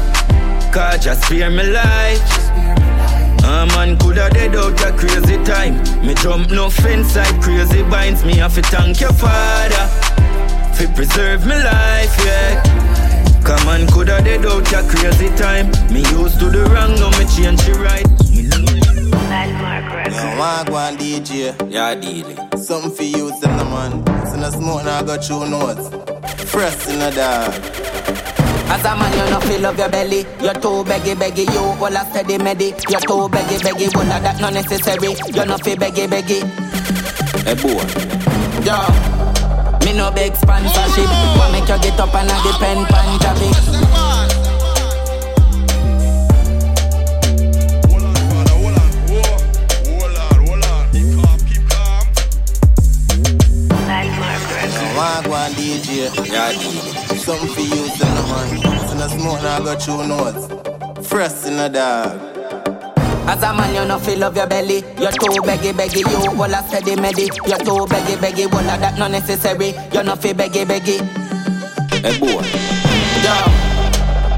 Cause 0.70 1.02
just 1.02 1.24
spare 1.24 1.48
me 1.48 1.64
life. 1.64 2.49
A 3.44 3.66
man 3.74 3.98
coulda 3.98 4.28
dead 4.30 4.54
out 4.54 4.80
a 4.82 4.92
crazy 4.92 5.42
time. 5.44 5.76
Me 6.06 6.14
jump 6.14 6.50
no 6.50 6.70
fence 6.70 7.12
side 7.12 7.42
crazy 7.42 7.82
binds. 7.82 8.24
Me 8.24 8.36
have 8.36 8.54
to 8.54 8.62
thank 8.62 9.00
your 9.00 9.12
father 9.12 9.86
for 10.74 10.86
preserve 10.94 11.44
me 11.46 11.54
life, 11.54 12.16
yeah. 12.24 12.62
Come 13.44 13.68
on, 13.68 13.86
coulda 13.88 14.22
dead 14.22 14.46
out 14.46 14.72
a 14.72 14.82
crazy 14.88 15.28
time. 15.36 15.70
Me 15.92 16.00
used 16.16 16.38
to 16.40 16.50
the 16.50 16.64
wrong, 16.72 16.94
now 17.00 17.10
me 17.18 17.24
change 17.34 17.62
the 17.64 17.74
right. 17.82 18.06
Yo, 20.10 20.26
Wagwan 20.38 20.96
DJ. 20.96 21.54
Yeah, 21.70 21.94
dealing. 21.94 22.36
Something 22.56 22.90
for 22.90 23.02
you, 23.02 23.30
them 23.40 23.56
the 23.56 23.64
man. 23.64 24.26
Send 24.26 24.44
a 24.44 24.50
smoke 24.50 24.84
now, 24.84 25.00
I 25.00 25.02
got 25.02 25.22
two 25.22 25.46
notes. 25.48 25.88
Fresh 26.50 26.88
in 26.88 26.98
the 26.98 27.10
dark. 27.10 28.49
As 28.70 28.84
a 28.84 28.94
man, 28.94 29.12
you 29.12 29.30
know 29.30 29.40
feel 29.40 29.60
love 29.60 29.78
your 29.78 29.88
belly. 29.88 30.24
You're 30.40 30.54
too 30.54 30.84
beggy, 30.86 31.14
beggy, 31.16 31.44
you 31.52 31.60
all 31.60 31.86
a 31.86 32.04
steady 32.10 32.38
medi. 32.38 32.66
You're 32.88 33.00
too 33.00 33.28
beggy, 33.28 33.58
beggy, 33.58 33.94
well, 33.96 34.06
that 34.06 34.40
not 34.40 34.54
necessary. 34.54 35.16
You're 35.34 35.46
not 35.46 35.64
feel 35.64 35.76
beggy, 35.76 36.06
beggy. 36.06 36.46
Hey, 37.42 37.54
boy. 37.58 37.82
Yo. 38.62 38.76
Me 39.84 39.92
no 39.96 40.10
big 40.12 40.36
sponsorship. 40.36 41.10
What 41.36 41.50
make 41.50 41.68
you 41.68 41.78
get 41.82 41.98
up 41.98 42.14
and 42.14 42.30
I 42.30 42.38
depend 42.46 42.86
on 42.94 44.29
Javi? 55.20 55.28
Wagwan 55.28 55.50
DJ. 55.52 56.10
Yeah, 56.30 56.52
DJ. 56.52 57.18
Something 57.18 57.48
for 57.48 57.60
you, 57.60 57.88
tell 57.96 58.14
the 58.14 58.22
man. 58.28 58.88
Send 58.88 59.00
a 59.00 59.08
smoke 59.08 59.42
now, 59.42 59.56
I 59.56 59.64
got 59.64 59.80
two 59.80 60.06
notes. 60.06 61.08
Fresh 61.08 61.46
in 61.46 61.56
the 61.56 61.68
dog. 61.68 62.20
As 63.28 63.42
a 63.42 63.52
man, 63.54 63.74
you 63.74 63.84
know 63.86 63.98
feel 63.98 64.18
love 64.18 64.36
your 64.36 64.46
belly. 64.46 64.82
You're 64.98 65.12
too 65.12 65.40
beggy, 65.42 65.72
beggy, 65.72 66.24
you 66.24 66.30
all 66.30 66.44
a 66.44 66.62
steady 66.66 66.96
medi. 66.96 67.28
You're 67.46 67.58
too 67.58 67.86
beggy, 67.86 68.16
beggy, 68.16 68.52
all 68.52 68.58
of 68.58 68.80
that 68.80 68.98
not 68.98 69.10
necessary. 69.10 69.74
You're 69.92 70.02
not 70.02 70.20
feel 70.20 70.34
beggy, 70.34 70.64
beggy. 70.64 70.98
Hey 72.02 72.18
boy. 72.18 72.42
Yo. 73.22 73.70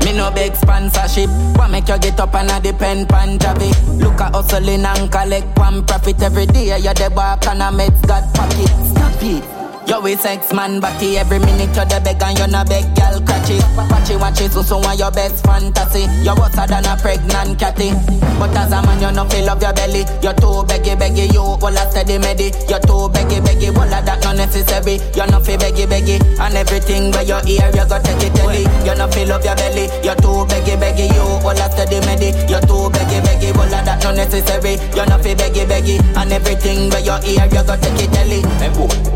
Me 0.05 0.13
no 0.17 0.31
big 0.33 0.55
sponsorship. 0.57 1.31
What 1.57 1.71
make 1.71 1.89
you 1.89 1.99
get 1.99 2.19
up 2.19 2.35
and 2.35 2.51
I 2.51 2.59
depend 2.61 3.13
on 3.13 3.39
Javi? 3.39 3.71
Look 4.03 4.21
at 4.21 4.35
hustling 4.35 4.85
and 4.85 5.13
collect 5.13 5.57
one 5.59 5.87
profit 5.87 6.21
every 6.21 6.47
day. 6.47 6.77
You're 6.79 6.93
the 6.93 7.11
back 7.15 7.47
and 7.47 7.63
a 7.63 7.67
meds 7.67 8.05
got 8.07 8.35
pocket. 8.35 8.69
Stop 8.85 9.23
it. 9.23 9.62
You 9.87 10.07
a 10.07 10.17
sex 10.17 10.53
man 10.53 10.81
body 10.81 11.19
every 11.19 11.39
minute 11.39 11.75
you're 11.77 11.85
the 11.85 12.01
beg 12.05 12.23
and 12.23 12.39
you 12.39 12.47
na 12.47 12.65
beg 12.65 12.95
gal 12.95 13.21
catch 13.43 13.51
it. 13.51 13.63
Watch 13.77 14.11
it, 14.11 14.21
watch 14.21 14.41
it, 14.41 14.53
so 14.53 14.63
so 14.63 14.79
want 14.79 14.99
your 14.99 15.11
best 15.11 15.45
fantasy. 15.45 16.07
You're 16.23 16.37
hotter 16.37 16.67
than 16.67 16.87
a 16.87 16.97
pregnant 16.97 17.59
catty. 17.59 17.91
But 18.39 18.55
as 18.57 18.73
a 18.73 18.83
man 18.83 19.01
you 19.01 19.11
no 19.13 19.25
feel 19.29 19.47
love 19.47 19.63
your 19.63 19.73
belly. 19.73 20.05
You're 20.23 20.35
too 20.35 20.63
beggy 20.67 20.95
beggy, 20.97 21.33
you 21.33 21.43
all 21.43 21.67
a 21.67 21.83
steady 21.91 22.19
medi. 22.19 22.53
You're 22.69 22.81
too 22.81 23.11
beggy 23.11 23.41
beggy, 23.43 23.75
all 23.75 23.87
of 23.87 24.05
that 24.05 24.23
not 24.23 24.37
necessary. 24.37 24.99
You're 25.15 25.27
not 25.27 25.45
feel 25.47 25.59
beggy 25.59 25.87
beggy, 25.87 26.19
and 26.39 26.55
everything 26.55 27.11
where 27.13 27.23
you 27.23 27.39
hear 27.47 27.69
you 27.71 27.87
go 27.87 27.99
take 28.03 28.23
it 28.23 28.35
telly. 28.35 28.63
You 28.87 28.95
no 28.95 29.07
feel 29.11 29.29
love 29.29 29.45
your 29.45 29.57
belly. 29.57 29.91
You're 30.03 30.19
too 30.19 30.47
beggy 30.47 30.75
beggy, 30.79 31.11
you 31.11 31.23
all 31.43 31.51
a 31.51 31.67
steady 31.71 32.01
medi. 32.07 32.31
You're 32.51 32.63
too 32.63 32.91
beggy 32.91 33.19
beggy, 33.23 33.55
all 33.55 33.67
of 33.67 33.83
that 33.85 34.03
not 34.03 34.15
necessary. 34.17 34.79
You're 34.95 35.07
not 35.07 35.23
feel 35.23 35.37
beggy 35.37 35.67
beggy, 35.67 35.99
and 36.17 36.33
everything 36.33 36.91
where 36.91 37.03
you 37.03 37.17
hear 37.23 37.47
you 37.47 37.63
go 37.63 37.75
take 37.79 38.03
it 38.03 38.11
telly. 38.13 38.43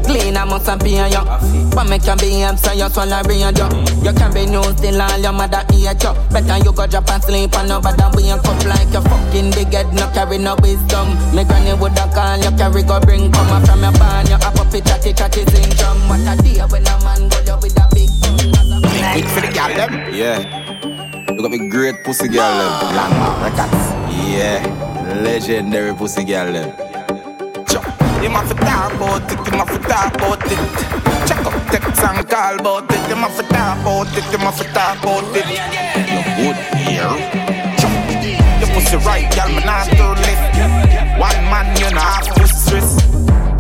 Clean 0.05 0.37
I'm 0.37 0.49
must 0.49 0.71
be 0.85 0.99
on 0.99 1.11
you. 1.11 1.66
But 1.77 1.91
me 1.91 1.99
can 1.99 2.17
be 2.17 2.41
him, 2.41 2.57
so 2.57 2.73
you 2.73 2.89
swallow 2.89 3.21
real 3.29 3.53
you. 3.53 3.69
You 4.01 4.13
can 4.17 4.33
be 4.33 4.47
new 4.49 4.65
still 4.81 4.97
all 4.97 5.19
your 5.21 5.33
mother 5.37 5.61
hate 5.69 6.01
you. 6.01 6.13
Better 6.33 6.57
you 6.65 6.73
go 6.73 6.87
drop 6.87 7.11
and 7.13 7.23
sleep 7.23 7.53
and 7.53 7.69
nobody 7.69 8.03
wake 8.17 8.33
up 8.33 8.65
like 8.65 8.89
your 8.97 9.05
fucking 9.05 9.51
big 9.53 9.69
head, 9.69 9.93
no 9.93 10.09
carry 10.17 10.39
no 10.39 10.57
wisdom. 10.65 11.13
Me 11.37 11.45
granny 11.45 11.77
woulda 11.77 12.09
call 12.17 12.41
you, 12.41 12.49
carry 12.57 12.83
go 12.83 12.99
bring 13.01 13.31
come 13.31 13.63
from 13.67 13.83
your 13.85 13.93
barn. 14.01 14.25
You 14.25 14.41
have 14.41 14.57
a 14.57 14.65
pitch 14.73 14.89
chatty 14.89 15.13
chatty 15.13 15.45
sing 15.53 15.69
drum. 15.77 16.01
What 16.09 16.25
a 16.25 16.41
day 16.41 16.65
when 16.65 16.81
a 16.81 16.97
man 17.05 17.29
go 17.29 17.45
you 17.45 17.57
with 17.61 17.77
a 17.77 17.85
big 17.93 18.09
gun. 18.25 18.81
Quick 19.13 19.29
for 19.37 19.45
the 19.45 19.53
gal 19.53 19.69
them. 19.77 19.93
Yeah. 20.17 20.41
You 21.29 21.43
got 21.43 21.51
me 21.51 21.69
great 21.69 22.03
pussy 22.05 22.29
girl 22.29 22.57
them. 22.57 22.73
Landmark 22.97 23.53
records. 23.53 23.85
Yeah. 24.33 24.65
Legendary 25.21 25.93
pussy 25.95 26.25
girl 26.25 26.53
them. 26.53 26.73
You 28.23 28.31
must 28.31 28.57
talk 28.57 28.95
about 28.95 29.31
it, 29.31 29.53
you 29.53 29.59
must 29.59 29.83
talk 29.83 30.15
about 30.15 30.41
it. 30.47 31.29
Check 31.29 31.45
up 31.45 31.56
text 31.81 32.03
and 32.05 32.29
call 32.29 32.59
about 32.61 32.91
it. 32.91 33.09
You 33.09 33.17
must 33.17 33.41
talk 33.49 33.81
about 33.81 34.17
it, 34.17 34.33
you 34.33 34.39
must 34.39 34.63
talk 34.75 35.03
about 35.03 35.37
it. 35.37 35.47
You 36.13 36.21
good 36.37 36.57
here? 36.85 37.13
You 38.61 38.67
pussy 38.75 38.97
right, 39.05 39.29
girl, 39.35 39.49
me 39.49 39.63
not 39.65 39.87
too 39.87 40.13
left. 40.25 41.21
One 41.21 41.45
man, 41.51 41.77
you 41.79 41.91
know 41.95 42.01
have 42.01 42.29
pussy 42.35 42.55
stress. 42.55 43.16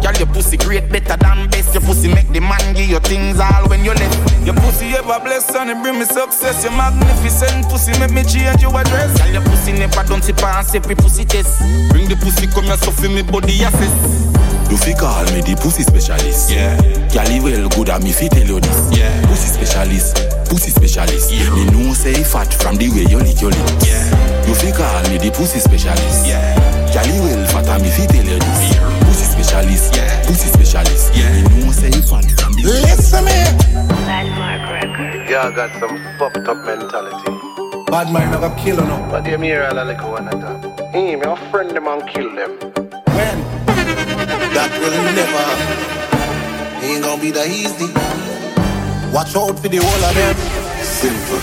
Girl, 0.06 0.14
your 0.22 0.30
pussy 0.30 0.56
great, 0.56 0.86
better 0.88 1.18
than 1.18 1.50
best. 1.50 1.74
Your 1.74 1.82
pussy 1.82 2.06
make 2.06 2.30
the 2.30 2.38
man 2.38 2.62
give 2.78 2.86
you 2.86 3.00
things 3.00 3.40
all 3.42 3.66
when 3.66 3.82
you 3.82 3.90
left. 3.90 4.46
Your 4.46 4.54
pussy 4.54 4.94
ever 4.94 5.18
blessed 5.18 5.50
and 5.58 5.74
it 5.74 5.82
bring 5.82 5.98
me 5.98 6.06
success. 6.06 6.62
Your 6.62 6.70
magnificent 6.78 7.66
pussy 7.66 7.90
make 7.98 8.14
me 8.14 8.22
change 8.22 8.62
your 8.62 8.70
address. 8.70 9.18
Girl, 9.18 9.32
your 9.34 9.42
pussy 9.42 9.72
never 9.72 10.06
done 10.06 10.22
sip 10.22 10.38
and 10.38 10.64
sip 10.64 10.86
pussy 11.02 11.24
test. 11.24 11.58
Bring 11.90 12.06
the 12.06 12.14
pussy 12.22 12.46
come 12.46 12.70
here 12.70 12.78
so 12.78 12.94
feel 12.94 13.10
me 13.10 13.26
body 13.26 13.58
assess. 13.66 14.30
You 14.70 14.78
fi 14.78 14.94
call 14.94 15.26
me 15.34 15.42
the 15.42 15.58
pussy 15.58 15.82
specialist. 15.82 16.54
Yeah. 16.54 16.78
Cali 17.10 17.42
well 17.42 17.66
good 17.74 17.90
at 17.90 17.98
me 17.98 18.14
fi 18.14 18.30
tell 18.30 18.46
you 18.46 18.62
this. 18.62 18.94
Yeah. 18.94 19.10
Pussy 19.26 19.58
specialist, 19.58 20.22
pussy 20.46 20.70
specialist. 20.70 21.34
Yeah. 21.34 21.50
Me 21.50 21.66
know 21.74 21.90
say 21.98 22.22
fat 22.22 22.54
from 22.54 22.78
the 22.78 22.94
way 22.94 23.10
you 23.10 23.18
lick 23.18 23.42
your 23.42 23.50
lips. 23.50 23.82
Yeah. 23.82 24.46
You 24.46 24.54
fi 24.54 24.70
call 24.70 25.02
me 25.10 25.18
the 25.18 25.34
pussy 25.34 25.58
specialist. 25.58 26.30
Yeah. 26.30 26.94
Cali 26.94 27.18
well 27.26 27.42
fat 27.50 27.66
at 27.66 27.82
me 27.82 27.90
fi 27.90 28.06
tell 28.06 28.22
you 28.22 28.38
this. 28.38 28.70
Yeah. 28.70 28.95
Pussy 29.16 29.32
specialist, 29.32 29.96
Yeah. 29.96 30.26
pussy 30.26 30.48
specialist. 30.52 31.16
Yeah. 31.16 31.32
Me 31.48 31.64
know 31.64 31.72
say 31.72 31.90
fat 31.90 32.28
from 32.36 32.52
the 32.52 32.68
way. 32.68 32.82
Listen 32.84 33.24
me. 33.24 33.32
Landmark 34.04 34.62
Records. 34.68 35.30
Y'all 35.30 35.50
got 35.52 35.70
some 35.80 35.96
fucked 36.18 36.46
up 36.46 36.58
mentality. 36.68 37.32
Bad 37.90 38.12
man 38.12 38.30
never 38.30 38.50
kill 38.60 38.76
no. 38.76 39.08
But 39.10 39.24
them 39.24 39.40
here 39.40 39.64
all 39.64 39.78
a 39.78 39.84
little 39.88 40.10
one 40.12 40.28
at 40.28 40.38
that. 40.38 40.90
Hey, 40.92 41.16
me 41.16 41.22
a 41.22 41.34
friend 41.50 41.70
them 41.70 41.86
and 41.88 42.06
kill 42.10 42.28
them. 42.36 42.60
When? 43.16 43.38
That 44.52 44.70
will 44.84 44.92
never 45.16 45.42
happen. 45.48 46.84
Ain't 46.84 47.02
gonna 47.02 47.22
be 47.22 47.30
that 47.30 47.48
easy. 47.48 47.88
Watch 49.16 49.34
out 49.34 49.58
for 49.58 49.68
the 49.68 49.78
whole 49.80 50.04
of 50.04 50.14
them. 50.14 50.36
Simple. 50.84 51.40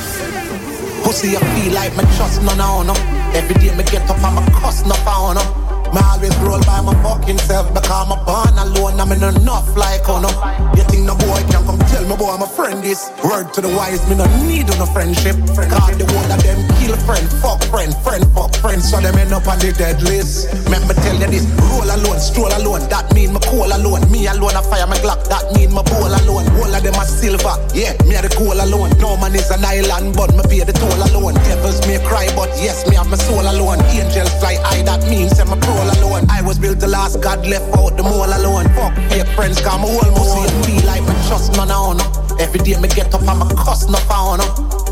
Pussy, 1.01 1.35
I 1.35 1.41
feel 1.57 1.73
like 1.73 1.95
my 1.97 2.03
trust 2.17 2.43
none 2.43 2.61
of 2.61 2.85
no. 2.85 2.93
Every 3.33 3.55
day 3.55 3.75
me 3.75 3.83
get 3.85 4.07
up 4.07 4.21
and 4.21 4.45
me 4.45 4.51
cuss 4.61 4.85
no 4.85 4.93
for 5.01 5.33
no. 5.33 5.62
Me 5.93 6.01
always 6.09 6.35
roll 6.41 6.57
by 6.65 6.81
my 6.81 6.93
fucking 7.05 7.37
self 7.37 7.69
because 7.69 7.85
I'm 7.93 8.09
born 8.25 8.57
alone. 8.57 8.99
I'm 8.99 9.11
in 9.13 9.21
enough 9.21 9.77
like 9.77 10.01
oh 10.09 10.17
no. 10.17 10.31
You 10.73 10.81
think 10.89 11.05
no 11.05 11.13
boy 11.13 11.37
can 11.53 11.61
come 11.69 11.77
tell 11.93 12.01
me 12.09 12.17
boy 12.17 12.33
I'm 12.33 12.41
a 12.41 12.47
friend 12.47 12.83
is. 12.83 13.11
Word 13.23 13.53
to 13.53 13.61
the 13.61 13.69
wise, 13.69 14.01
me 14.09 14.15
no 14.17 14.25
need 14.41 14.67
no 14.73 14.89
friendship. 14.89 15.37
Cause 15.53 15.93
the 16.01 16.09
one 16.17 16.29
of 16.33 16.41
them 16.41 16.57
kill 16.81 16.97
friend, 17.05 17.29
fuck 17.37 17.61
friend, 17.69 17.93
friend 18.01 18.25
fuck 18.33 18.55
friend. 18.57 18.81
So 18.81 18.97
them 18.99 19.21
end 19.21 19.37
up 19.37 19.45
on 19.45 19.59
the 19.59 19.69
dead 19.71 20.01
list. 20.01 20.49
Remember 20.65 20.97
tell 20.97 21.13
you 21.13 21.29
this, 21.29 21.45
roll 21.69 21.85
alone, 21.85 22.17
stroll 22.17 22.49
alone. 22.49 22.89
That 22.89 23.13
mean 23.13 23.29
me 23.33 23.39
cool 23.45 23.69
alone. 23.69 24.09
Me 24.09 24.25
alone 24.25 24.57
I 24.57 24.65
fire 24.65 24.89
my 24.89 24.97
Glock. 25.05 25.29
That 25.29 25.53
mean 25.53 25.69
me 25.69 25.83
bowl 25.85 26.09
alone. 26.09 26.49
All 26.57 26.73
of 26.73 26.81
them 26.81 26.97
are 26.97 27.05
silver. 27.05 27.53
Yeah, 27.77 27.93
me 28.09 28.17
are 28.17 28.25
the 28.25 28.33
goal 28.33 28.57
alone. 28.57 28.97
No 28.97 29.13
man 29.21 29.37
is 29.37 29.53
an 29.53 29.61
island, 29.61 30.17
but 30.17 30.33
me 30.33 30.41
pay 30.49 30.65
the 30.65 30.73
toll 30.73 30.97
alone. 31.05 31.37
Devils 31.45 31.85
may 31.85 32.01
cry, 32.01 32.25
but 32.33 32.49
yes, 32.57 32.89
me 32.89 32.97
have 32.97 33.13
my 33.13 33.17
soul 33.21 33.45
alone. 33.45 33.77
Angels 33.93 34.33
fly 34.41 34.57
high, 34.65 34.81
that 34.89 35.05
means 35.05 35.37
I'm 35.37 35.53
a 35.53 35.57
pro 35.61 35.82
all 35.83 35.91
alone. 35.99 36.25
I 36.29 36.41
was 36.41 36.57
built 36.57 36.79
to 36.81 36.87
last, 36.87 37.21
God 37.21 37.45
left 37.45 37.67
out 37.77 37.95
the 37.97 38.03
mole 38.03 38.25
alone. 38.25 38.67
Fuck, 38.75 38.93
hate 39.11 39.27
friends, 39.35 39.59
come 39.61 39.81
my 39.81 39.87
whole 39.87 40.11
pussy 40.15 40.39
and 40.47 40.65
feel 40.65 40.85
like 40.87 41.03
I 41.03 41.13
trust 41.27 41.55
none 41.55 41.71
on. 41.71 41.99
Every 42.39 42.59
day 42.59 42.79
me 42.79 42.87
get 42.87 43.13
up, 43.13 43.27
I'm 43.27 43.41
a 43.41 43.47
cuss 43.55 43.87
no 43.89 43.99
on. 44.09 44.39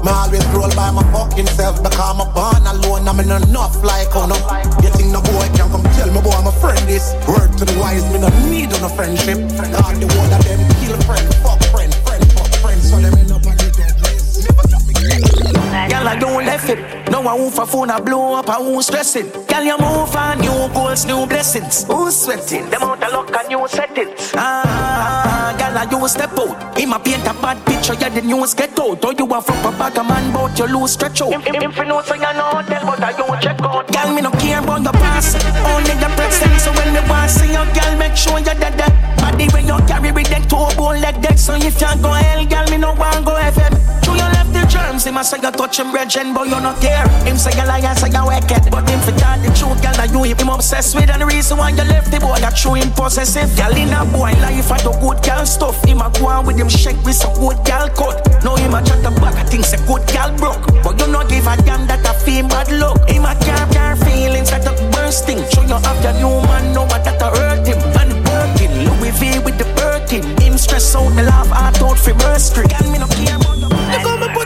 Me 0.03 0.09
always 0.09 0.45
roll 0.47 0.69
by 0.75 0.91
my 0.91 1.03
fucking 1.13 1.47
self 1.47 1.81
because 1.83 1.99
I'm 1.99 2.19
a 2.19 2.25
born 2.33 2.65
alone. 2.65 3.07
I'm 3.07 3.19
in 3.19 3.31
enough 3.31 3.83
like 3.83 4.15
on. 4.15 4.29
You 4.83 4.89
think 4.97 5.11
no 5.11 5.21
boy 5.21 5.47
can 5.55 5.69
come 5.69 5.83
tell 5.95 6.11
me 6.11 6.21
boy 6.21 6.31
I'm 6.31 6.47
a 6.47 6.51
friend 6.51 6.81
this? 6.89 7.13
Word 7.27 7.53
to 7.57 7.65
the 7.65 7.75
wise, 7.79 8.05
me 8.11 8.19
no 8.19 8.29
need 8.49 8.69
no 8.69 8.89
friendship. 8.89 9.37
God, 9.71 9.95
the 10.01 10.07
one 10.17 10.33
of 10.33 10.43
them 10.43 10.59
kill 10.81 10.97
friend, 11.05 11.27
fuck 11.45 11.61
friend. 11.71 11.90
Girl, 16.01 16.09
I 16.09 16.17
don't 16.17 16.43
left 16.43 16.67
it. 16.67 16.79
No, 17.11 17.21
I 17.21 17.35
won't 17.35 17.53
for 17.53 17.67
phone, 17.67 17.91
I 17.91 17.99
blow 17.99 18.33
up, 18.33 18.49
I 18.49 18.57
won't 18.57 18.83
stress 18.83 19.15
it. 19.15 19.31
Girl, 19.47 19.61
you 19.61 19.77
move 19.77 20.15
on, 20.15 20.39
new 20.39 20.73
goals, 20.73 21.05
new 21.05 21.27
blessings. 21.27 21.83
Who's 21.83 22.15
sweating? 22.15 22.71
Them 22.71 22.81
out 22.81 23.03
of 23.03 23.11
luck 23.13 23.29
and 23.37 23.47
new 23.49 23.67
settings. 23.67 24.33
Ah, 24.33 25.53
girl, 25.61 25.77
I 25.77 25.85
you 25.85 26.07
step 26.07 26.33
out. 26.39 26.79
In 26.79 26.89
my 26.89 26.97
paint 26.97 27.21
a 27.27 27.33
bad 27.37 27.63
picture, 27.67 27.93
yeah, 27.93 28.09
the 28.09 28.23
news 28.23 28.55
get 28.55 28.79
out. 28.79 29.05
Or 29.05 29.13
you 29.13 29.29
are 29.29 29.43
from 29.43 29.61
a 29.61 29.77
bag 29.77 29.95
of 29.95 30.07
man, 30.07 30.33
but 30.33 30.57
you 30.57 30.65
lose 30.73 30.93
stretch 30.93 31.21
out. 31.21 31.33
If, 31.33 31.45
if, 31.45 31.61
if 31.69 31.77
you 31.77 31.85
know, 31.85 32.01
so 32.01 32.15
you 32.15 32.33
know, 32.33 32.65
tell 32.65 32.81
but 32.81 33.03
I 33.03 33.13
don't 33.13 33.39
check 33.39 33.61
out. 33.61 33.85
Girl, 33.93 34.15
me 34.15 34.21
no 34.21 34.31
care 34.41 34.57
about 34.57 34.81
your 34.81 34.93
past. 34.93 35.37
Only 35.69 35.93
the 36.01 36.09
present, 36.17 36.57
so 36.61 36.73
when 36.73 36.97
me 36.97 37.01
want 37.05 37.29
see 37.29 37.53
your 37.53 37.69
girl, 37.77 37.93
make 38.01 38.17
sure 38.17 38.41
you're 38.41 38.57
dead. 38.57 38.73
dead. 38.73 38.89
Body 39.21 39.45
when 39.53 39.67
you 39.67 39.77
carry 39.85 40.11
with 40.11 40.29
them 40.33 40.41
two 40.49 40.65
bone 40.73 40.99
leg 40.99 41.21
deck. 41.21 41.37
So 41.37 41.53
if 41.53 41.77
you 41.77 41.93
go 42.01 42.09
hell, 42.09 42.41
girl, 42.47 42.65
me 42.71 42.77
no 42.77 42.93
want 42.97 43.21
go 43.23 43.37
FM. 43.37 44.01
True, 44.01 44.15
you 44.15 44.25
left 44.33 44.51
the 44.51 44.65
germs. 44.65 45.05
A 45.05 45.23
say 45.23 45.37
you 45.37 45.51
touch 45.51 45.77
him, 45.77 45.90
brethren, 45.91 46.33
but 46.33 46.47
you 46.47 46.59
not 46.59 46.79
care. 46.81 47.07
Him 47.27 47.37
say 47.37 47.51
you 47.51 47.67
lie, 47.67 47.83
say 47.93 48.09
you 48.09 48.23
wicked. 48.25 48.71
But 48.71 48.89
him 48.89 48.99
for 49.03 49.11
that, 49.19 49.43
the 49.43 49.51
truth, 49.51 49.77
girl, 49.83 49.93
that 49.99 50.09
you 50.09 50.23
him 50.23 50.49
obsessed 50.49 50.95
with. 50.95 51.11
And 51.11 51.21
the 51.21 51.27
reason 51.27 51.57
why 51.57 51.69
you 51.69 51.83
left 51.83 52.09
the 52.09 52.19
boy, 52.19 52.39
that 52.39 52.55
true 52.55 52.75
him 52.79 52.89
possessive. 52.95 53.51
Girl, 53.59 53.75
in 53.75 53.91
a 53.91 54.07
boy 54.07 54.31
life, 54.39 54.71
I 54.71 54.79
do 54.79 54.95
good 55.03 55.19
girl 55.21 55.45
stuff. 55.45 55.77
Him 55.83 56.01
a 56.01 56.09
go 56.15 56.31
on 56.31 56.47
with 56.47 56.57
him 56.57 56.69
shake 56.69 56.97
with 57.03 57.19
some 57.19 57.35
good 57.35 57.59
girl 57.67 57.91
cut. 57.91 58.23
Now 58.43 58.55
him 58.55 58.73
a 58.73 58.81
chat 58.81 59.03
the 59.03 59.11
back, 59.19 59.35
I 59.35 59.43
think 59.43 59.65
say 59.67 59.77
good 59.85 60.07
girl 60.07 60.31
broke. 60.39 60.63
But 60.81 60.97
you 60.97 61.11
not 61.11 61.27
give 61.29 61.45
a 61.45 61.53
damn 61.61 61.85
that 61.91 62.07
a 62.07 62.13
feel 62.23 62.47
bad 62.47 62.71
luck. 62.71 62.97
Him 63.11 63.27
a 63.27 63.35
care, 63.43 63.67
care 63.75 63.95
feelings 64.07 64.49
that 64.49 64.65
a 64.65 64.73
bursting. 64.95 65.43
Show 65.51 65.67
you 65.67 65.77
have 65.77 65.99
your 66.01 66.15
new 66.17 66.39
man, 66.47 66.73
know 66.73 66.87
what 66.87 67.03
that 67.03 67.21
a 67.21 67.29
hurt 67.29 67.67
him. 67.67 67.77
And 67.99 68.15
working, 68.25 68.73
Louis 68.87 69.11
V 69.19 69.43
with 69.43 69.59
the 69.59 69.67
Birkin. 69.75 70.23
Him 70.39 70.57
stress 70.57 70.95
out, 70.95 71.11
me 71.11 71.23
laugh 71.23 71.51
heart 71.51 71.81
out 71.81 71.99
for 71.99 72.15
mercy. 72.23 72.63
Girl, 72.63 72.87
me 72.91 72.97
no 72.97 73.07
care 73.07 73.35
about 73.35 73.59
the 73.59 74.40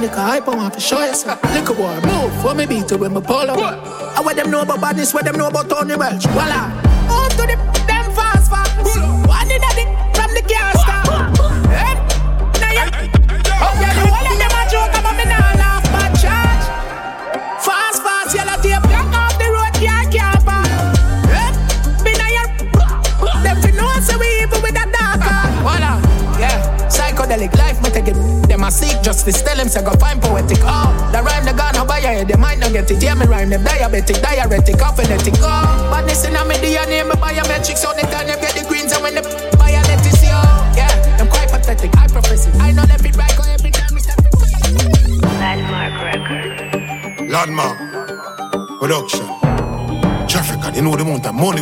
Little 0.00 0.16
hype, 0.16 0.48
I 0.48 0.56
want 0.56 0.72
to 0.74 0.80
show 0.80 1.04
you 1.04 1.12
some. 1.14 1.38
Little 1.52 1.74
boy, 1.74 2.00
move 2.00 2.42
for 2.42 2.54
me 2.54 2.64
beat 2.64 2.88
to 2.88 2.96
when 2.96 3.12
me 3.12 3.20
pull 3.20 3.50
up. 3.50 3.58
I 4.16 4.22
what 4.22 4.34
them 4.34 4.50
know 4.50 4.62
about 4.62 4.80
badness, 4.80 5.12
what 5.12 5.26
them 5.26 5.36
know 5.36 5.48
about 5.48 5.68
Tony 5.68 5.94
Welch. 5.94 6.24
Voila. 6.24 6.72
On 7.10 7.28
to 7.28 7.36
the 7.36 7.79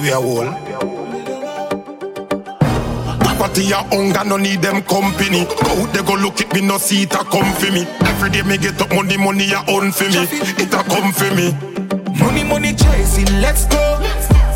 we 0.09 0.15
are 0.15 0.23
hold. 0.23 0.49
Poverty 3.21 3.73
and 3.73 3.93
hunger, 3.93 4.25
no 4.25 4.37
need 4.37 4.63
them 4.63 4.83
company. 4.83 5.45
Go 5.45 5.83
out 5.83 5.93
they 5.93 6.03
go 6.03 6.15
look 6.15 6.41
at 6.41 6.53
me, 6.55 6.63
no 6.63 6.79
see 6.79 7.03
it 7.03 7.15
a 7.15 7.25
come 7.25 7.53
for 7.55 7.71
me. 7.73 7.87
Every 8.09 8.31
day 8.31 8.43
me 8.43 8.57
get 8.57 8.81
up 8.81 8.91
money, 8.91 9.17
money 9.17 9.53
a 9.53 9.63
own 9.69 9.93
for 9.93 10.05
me. 10.05 10.25
It 10.57 10.73
a 10.73 10.83
come 10.85 11.13
for 11.13 11.31
me. 11.35 11.53
Money, 12.19 12.45
money 12.45 12.75
chasing, 12.75 13.41
let's 13.41 13.67
go. 13.67 14.01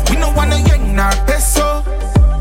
We 0.09 0.17
no 0.17 0.31
want 0.33 0.53
a 0.53 0.59
young 0.59 0.95
nor 0.95 1.11
peso. 1.27 1.83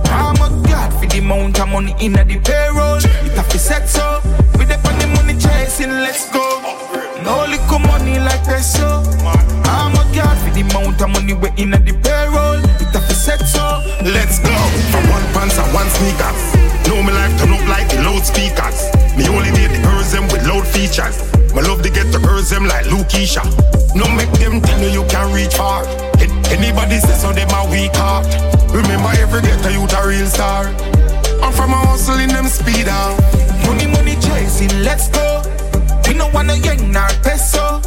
I'm 0.06 0.36
a 0.36 0.48
god 0.66 0.92
for 0.94 1.06
the 1.06 1.18
amount 1.18 1.60
of 1.60 1.68
money 1.68 1.94
in 2.00 2.12
the 2.12 2.40
payroll. 2.44 2.96
It 2.96 3.36
have 3.36 3.48
to 3.50 3.58
set 3.58 3.88
so. 3.88 4.20
We 4.58 4.64
the 4.64 4.78
money, 4.84 5.06
money 5.14 5.38
chasing, 5.38 5.90
let's 5.90 6.30
go. 6.32 6.40
No 7.24 7.44
little 7.46 7.78
money 7.78 8.18
like 8.18 8.42
peso. 8.44 9.02
I'm 9.64 9.92
a 9.92 10.04
god 10.14 10.36
for 10.38 10.50
the 10.54 10.62
amount 10.62 11.00
of 11.02 11.10
money 11.10 11.34
we 11.34 11.50
in 11.62 11.70
the 11.70 12.00
payroll. 12.02 12.31
Let's 14.04 14.38
go. 14.40 14.54
From 14.90 15.04
one 15.10 15.22
pants 15.32 15.58
and 15.58 15.72
one 15.72 15.88
sneakers. 15.90 16.42
Know 16.88 17.02
me 17.02 17.12
life 17.12 17.38
turn 17.38 17.52
up 17.52 17.62
like 17.68 17.88
the 17.88 18.02
loudspeakers. 18.02 18.90
Me 19.16 19.28
only 19.28 19.50
date 19.52 19.70
the 19.70 19.80
girls 19.82 20.10
them 20.10 20.24
with 20.28 20.46
loud 20.46 20.66
features. 20.66 21.16
My 21.54 21.62
love 21.62 21.82
to 21.82 21.90
get 21.90 22.10
the 22.10 22.18
girls 22.18 22.50
them 22.50 22.66
like 22.66 22.86
Lukisha. 22.86 23.44
No 23.94 24.08
make 24.16 24.32
them 24.40 24.60
tell 24.60 24.80
you 24.80 25.02
you 25.02 25.04
can 25.08 25.32
reach 25.32 25.54
far. 25.54 25.86
Anybody 26.50 26.98
say 26.98 27.14
so 27.14 27.32
them 27.32 27.48
a 27.54 27.70
weak 27.70 27.94
heart. 27.94 28.26
Remember 28.74 29.08
every 29.20 29.40
ghetto 29.40 29.68
youth 29.68 29.94
a 29.94 30.06
real 30.06 30.26
star. 30.26 30.66
I'm 31.42 31.52
from 31.52 31.70
a 31.72 31.80
hustle 31.86 32.18
in 32.18 32.28
them 32.28 32.46
speed 32.46 32.88
out. 32.88 33.16
Money, 33.66 33.86
money 33.86 34.16
chasing, 34.20 34.82
let's 34.82 35.08
go. 35.08 35.42
We 36.08 36.14
no 36.14 36.28
want 36.30 36.50
a 36.50 36.58
young 36.58 36.90
nor 36.90 37.08
peso. 37.22 37.80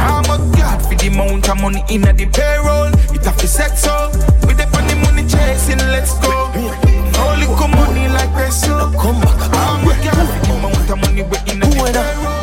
I'm 0.00 0.24
a 0.24 0.38
god 0.56 0.80
for 0.82 0.94
the 0.94 1.08
amount 1.12 1.48
of 1.48 1.60
money 1.60 1.84
in 1.90 2.02
the 2.02 2.26
payroll. 2.32 2.90
It 3.14 3.24
have 3.24 3.36
to 3.38 3.46
set 3.46 3.78
so. 3.78 4.10
We 4.46 4.54
the 4.54 4.66
money, 5.02 5.26
chasing, 5.26 5.78
let's 5.94 6.14
go. 6.18 6.30
No 7.16 7.34
little 7.38 7.68
money 7.68 8.08
like 8.08 8.32
peso. 8.34 8.74
I'm 8.78 9.86
a 9.86 9.94
for 9.94 10.46
the 10.46 10.52
amount 10.54 10.90
of 10.90 10.98
money 11.00 11.22
we 11.22 11.36
in 11.52 11.60
the 11.60 11.66
payroll. 11.76 12.42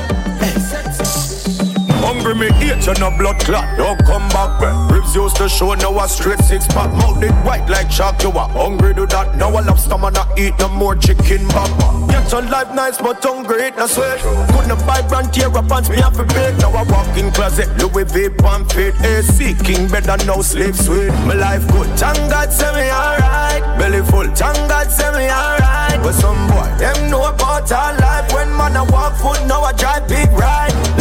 Hungry 2.01 2.35
me 2.35 2.47
eat 2.65 2.85
you 2.87 2.93
no 2.95 3.11
blood 3.17 3.39
clot 3.41 3.77
Don't 3.77 3.99
come 4.05 4.27
back 4.29 4.59
where 4.61 4.88
Ribs 4.99 5.15
used 5.15 5.37
to 5.37 5.47
show 5.47 5.73
now 5.75 5.97
a 5.99 6.09
straight 6.09 6.39
six 6.39 6.67
pack. 6.67 6.91
It 7.23 7.31
white 7.45 7.69
like 7.69 7.89
shark 7.89 8.21
You 8.21 8.31
are 8.31 8.49
hungry 8.49 8.93
do 8.93 9.05
that. 9.07 9.37
Now 9.37 9.49
I 9.55 9.61
love 9.61 9.79
not 9.87 10.37
eat 10.37 10.53
no 10.59 10.67
more 10.67 10.95
chicken 10.95 11.47
back 11.47 11.71
Get 12.09 12.31
your 12.31 12.41
life 12.43 12.73
nice 12.75 12.97
but 12.97 13.23
hungry 13.23 13.63
it 13.63 13.77
no 13.77 13.87
sweat 13.87 14.19
Couldn't 14.19 14.85
buy 14.85 15.01
brand 15.07 15.31
tear 15.33 15.55
up 15.55 15.67
pants 15.69 15.89
me 15.89 15.97
have 15.97 16.17
to 16.17 16.25
bed 16.25 16.59
Now 16.59 16.71
I 16.71 16.83
walk 16.83 17.17
in 17.17 17.31
closet 17.31 17.69
Louis 17.77 18.03
V 18.03 18.27
fit. 18.73 18.95
AC 19.01 19.55
king 19.63 19.87
and 19.93 20.27
now 20.27 20.41
sleep 20.41 20.75
sweet. 20.75 21.11
My 21.23 21.33
life 21.33 21.65
good 21.71 21.87
Thank 21.97 22.19
God 22.29 22.51
say 22.51 22.71
me 22.75 22.91
alright. 22.91 23.63
Belly 23.79 24.01
full 24.03 24.27
Thank 24.35 24.57
God 24.67 24.91
say 24.91 25.11
me 25.15 25.31
alright. 25.31 25.99
But 26.03 26.13
some 26.13 26.47
boy 26.49 26.67
them 26.77 27.09
know 27.09 27.23
about 27.23 27.71
our 27.71 27.95
life. 27.97 28.33
When 28.33 28.49
man 28.57 28.75
I 28.75 28.83
walk 28.83 29.15
foot 29.15 29.47
now 29.47 29.61
I 29.61 29.71
drive 29.73 30.09
big 30.09 30.29
ride 30.31 30.98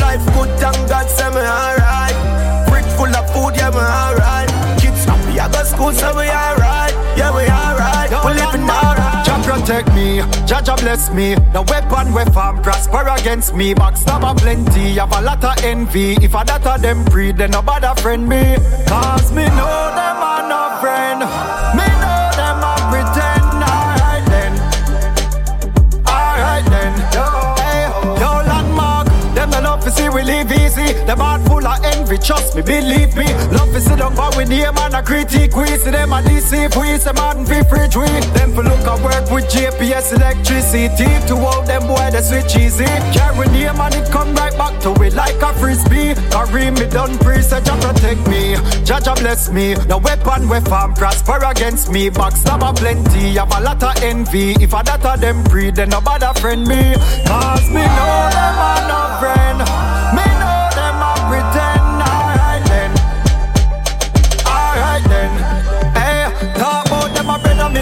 school 5.79 5.93
so 5.93 6.11
we 6.19 6.27
alright 6.27 6.93
Yeah 7.17 7.31
we 7.31 7.47
alright 7.47 8.11
We 8.27 8.33
living 8.35 8.69
alright 8.69 9.25
Jah 9.25 9.39
protect 9.47 9.89
me, 9.95 10.19
Jah 10.47 10.61
Jah 10.63 10.77
bless 10.77 11.11
me. 11.13 11.35
The 11.53 11.63
weapon 11.71 12.13
we 12.15 12.25
farm 12.33 12.63
prosper 12.63 13.05
against 13.19 13.55
me. 13.55 13.75
Backstabber 13.75 14.37
plenty, 14.37 14.95
have 14.95 15.13
a 15.13 15.21
lot 15.21 15.45
of 15.45 15.65
envy. 15.65 16.17
If 16.25 16.35
a 16.35 16.43
that 16.45 16.67
of 16.67 16.83
them 16.83 17.05
breed, 17.05 17.37
then 17.37 17.51
nobody 17.51 17.89
friend 18.01 18.29
me. 18.29 18.57
Cause 18.87 19.31
me 19.33 19.45
know 19.59 19.79
them 19.99 20.19
are 20.31 20.49
no 20.49 20.68
we 30.19 30.25
live 30.25 30.51
easy. 30.51 30.93
Them 31.07 31.19
heart 31.19 31.43
full 31.47 31.65
of 31.65 31.85
envy, 31.85 32.19
trust 32.19 32.57
me, 32.57 32.63
believe 32.63 33.15
me. 33.15 33.27
Love 33.55 33.71
to 33.73 33.81
sit 33.81 33.99
down, 33.99 34.15
but 34.17 34.37
we 34.37 34.45
name 34.45 34.77
and 34.77 34.95
a 34.95 35.03
critique. 35.03 35.55
We 35.55 35.67
see 35.79 35.91
them 35.91 36.13
a 36.13 36.23
deceive, 36.23 36.75
we 36.75 36.99
say 36.99 37.13
man 37.13 37.47
fi 37.47 37.63
free 37.63 37.87
tweet. 37.87 38.25
Them 38.35 38.53
for 38.55 38.65
look 38.65 38.83
at 38.83 38.99
work 39.01 39.31
with 39.31 39.47
JPS 39.47 40.17
electricity. 40.17 41.07
To 41.29 41.35
all 41.39 41.63
them 41.63 41.87
boy 41.87 42.11
they 42.11 42.23
switch 42.23 42.57
easy. 42.57 42.91
Carry 43.15 43.47
name 43.55 43.79
and 43.79 43.95
it 43.95 44.11
come 44.11 44.35
right 44.35 44.57
back 44.59 44.81
to 44.83 44.91
it 45.03 45.15
like 45.15 45.41
a 45.41 45.55
frisbee. 45.55 46.15
Carry 46.35 46.71
me 46.71 46.87
done 46.91 47.17
free, 47.19 47.43
say 47.43 47.63
Jah 47.63 47.79
protect 47.79 48.27
me. 48.27 48.57
Jah 48.85 49.01
Jah 49.01 49.15
bless 49.15 49.51
me. 49.51 49.75
No 49.87 49.99
weapon 49.99 50.49
we 50.49 50.59
farm 50.61 50.95
prosper 50.95 51.39
against 51.45 51.93
me. 51.93 52.11
Backstabber 52.11 52.75
plenty, 52.77 53.39
have 53.39 53.55
a 53.55 53.61
lot 53.61 53.83
of 53.83 54.03
envy. 54.03 54.53
If 54.59 54.73
a 54.73 54.83
that 54.83 55.21
them 55.21 55.45
breed, 55.45 55.77
then 55.77 55.91
nobody 55.91 56.27
friend 56.41 56.67
me. 56.67 56.95
Cause 57.27 57.69
me 57.71 57.83
know 57.87 58.19
them 58.35 58.59
are 58.69 58.83
no 58.91 59.01
friend. 59.21 60.08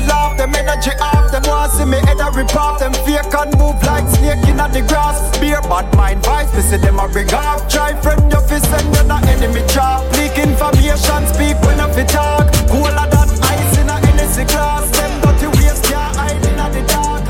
Laugh, 0.07 0.37
them 0.37 0.55
energy 0.55 0.95
off. 1.01 1.31
Them 1.31 1.43
want 1.47 1.73
see 1.73 1.85
me 1.85 1.99
head 2.07 2.21
a 2.21 2.31
rip 2.33 2.55
off. 2.55 2.79
Them 2.81 2.93
fake 3.05 3.35
and 3.35 3.53
move 3.59 3.79
like 3.85 4.07
snake 4.09 4.47
in 4.49 4.57
the 4.57 4.83
grass. 4.89 5.19
Beer 5.39 5.61
bad 5.69 5.87
mind 5.97 6.23
vibes, 6.23 6.55
me 6.55 6.63
see 6.63 6.79
them 6.79 6.99
a 6.99 7.09
bring 7.09 7.33
off. 7.35 7.69
Try 7.69 7.95
friend 8.01 8.31
your 8.31 8.43
fist 8.43 8.71
and 8.73 8.87
you're 8.95 9.05
not 9.05 9.25
enemy 9.27 9.63
trap. 9.69 10.03
Leak 10.17 10.39
information, 10.39 11.23
speak 11.35 11.57
when 11.67 11.81
I 11.81 11.91
fit 11.93 12.09
talk. 12.09 12.47
Cooler 12.71 13.07
than 13.13 13.29
ice 13.43 13.79
in 13.79 13.89
a 13.89 13.97
Hennessy 14.05 14.45
glass. 14.45 14.91
Them 14.97 15.13
dirty 15.23 15.49
waste 15.59 15.85
can't 15.85 16.17
hide 16.17 16.45
in 16.47 16.57
the 16.57 16.83
dark. 16.89 17.25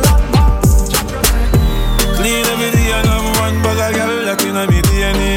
Clean 2.16 2.46
every 2.46 2.70
day 2.72 2.92
and 2.96 3.06
have 3.08 3.26
one 3.44 3.56
bag 3.62 3.78
of 3.78 3.92
girl 3.94 4.24
that 4.24 4.42
in 4.42 4.56
me 4.70 4.80
DNA. 4.88 5.35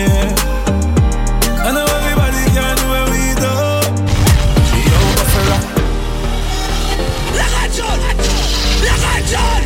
Look 8.79 9.03
at 9.13 9.23
John! 9.31 9.61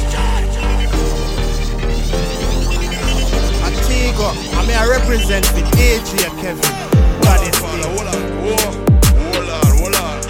Antigua, 3.64 4.30
I 4.58 4.62
mean 4.66 4.78
I 4.78 4.86
represent 4.90 5.46
the 5.56 5.62
AJ 5.78 6.12
and 6.28 6.36
Kevin. 6.42 6.70
Baddest 7.22 7.60
thing. 7.60 7.84
Hold 7.84 8.08
on, 8.08 8.20
hold 8.42 8.60
on, 9.50 9.72
hold 9.78 9.96
on. 9.96 10.24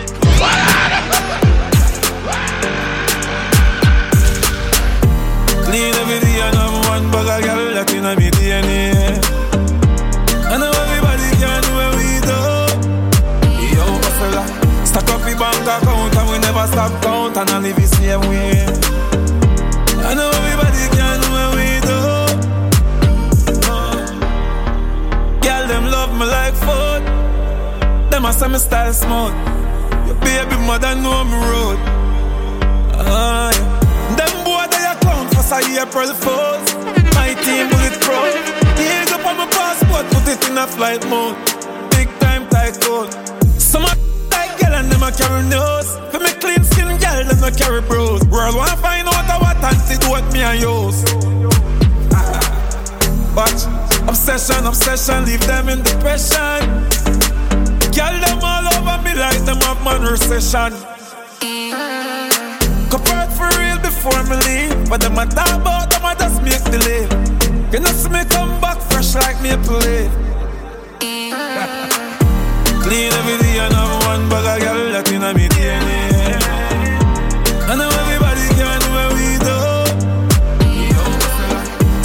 Clean 5.66 5.94
every 5.96 6.20
day 6.20 6.38
and 6.42 6.56
have 6.56 6.76
one 6.88 7.06
bag 7.10 7.28
of 7.30 7.44
girl 7.46 7.74
that 7.74 7.90
in 7.94 8.06
me 8.20 8.30
DNA. 8.30 8.78
I 10.46 10.58
know 10.62 10.70
everybody 10.70 11.28
can 11.42 11.60
do 11.66 11.72
what 11.74 11.92
we 11.98 12.22
do. 12.30 12.40
Yo, 13.74 13.86
Buffalo. 14.04 14.44
Stack 14.86 15.10
up 15.10 15.22
the 15.26 15.34
bank 15.34 15.66
account 15.66 15.88
and 15.88 15.93
we 15.93 15.93
never 16.64 16.72
stop 16.72 17.04
count 17.04 17.38
and 17.38 17.50
I 17.50 17.60
live 17.60 17.76
the 17.76 17.88
same 17.88 18.22
way. 18.22 18.66
I 20.06 20.14
know 20.16 20.30
everybody 20.30 20.84
can 20.96 21.20
do 21.22 21.28
what 21.36 21.50
we 21.58 21.68
do. 21.90 22.00
Girl, 25.44 25.68
them 25.68 25.86
love 25.92 26.12
me 26.20 26.26
like 26.26 26.56
food. 26.56 27.04
Them 28.12 28.26
a 28.26 28.34
say 28.34 28.48
me 28.48 28.58
style 28.60 28.94
smooth. 28.94 29.34
Your 30.08 30.16
baby 30.22 30.56
mother 30.68 30.96
know 30.96 31.24
me 31.24 31.38
road. 31.52 31.80
Ah, 32.96 33.52
yeah. 33.52 34.16
Them 34.16 34.34
boy 34.44 34.66
they 34.72 34.86
a 34.86 34.96
clown 35.02 35.28
for 35.30 35.44
say 35.44 35.64
April 35.82 36.14
Fools. 36.14 36.68
My 37.16 37.34
team 37.44 37.68
bulletproof. 37.70 38.34
Ears 38.80 39.12
up 39.12 39.26
on 39.26 39.38
my 39.38 39.48
passport, 39.48 40.06
put 40.12 40.28
it 40.28 40.50
in 40.50 40.58
a 40.58 40.68
flight 40.68 41.06
mode. 41.10 41.36
Big 41.92 42.08
time 42.20 42.48
tycoon. 42.50 43.10
Some 43.60 43.84
a 43.84 43.96
like 44.32 44.60
girl 44.60 44.76
and 44.76 44.92
them 44.92 45.04
a 45.04 45.12
carry 45.12 45.44
nose. 45.50 46.03
A 47.44 47.52
carry 47.52 47.82
bros. 47.82 48.24
World 48.28 48.56
wanna 48.56 48.78
find 48.78 49.06
out 49.06 49.42
what 49.42 49.58
antidote 49.62 50.32
me 50.32 50.44
and 50.44 50.62
use. 50.62 51.04
But 53.36 53.68
obsession, 54.08 54.66
obsession, 54.66 55.26
leave 55.26 55.46
them 55.46 55.68
in 55.68 55.84
depression. 55.84 56.64
Girl, 57.92 58.16
them 58.24 58.40
all 58.42 58.64
over 58.72 58.96
me 59.04 59.14
like 59.20 59.44
them 59.44 59.60
have 59.60 59.84
man 59.84 60.04
recession. 60.04 60.72
Compared 62.90 63.32
for 63.36 63.50
real 63.60 63.78
before 63.80 64.24
me 64.24 64.38
leave. 64.48 64.90
But 64.90 65.02
them 65.02 65.18
a 65.18 65.26
talk 65.26 65.52
about 65.60 65.92
them 65.92 66.06
a 66.06 66.16
just 66.16 66.42
make 66.44 66.64
leave. 66.72 67.12
You 67.74 67.82
know 67.82 67.92
see 67.92 68.08
me 68.08 68.24
come 68.30 68.62
back 68.62 68.80
fresh 68.80 69.16
like 69.16 69.42
me 69.42 69.50
maple 69.50 69.80
leaf. 69.84 70.12
Clean 72.84 73.12
every 73.12 73.38
day 73.44 73.60
and 73.60 73.74
have 73.74 74.06
one 74.06 74.30
bag 74.30 74.46
of 74.46 74.64
girl 74.64 74.92
that 74.94 75.12
in 75.12 75.22
me 75.36 75.63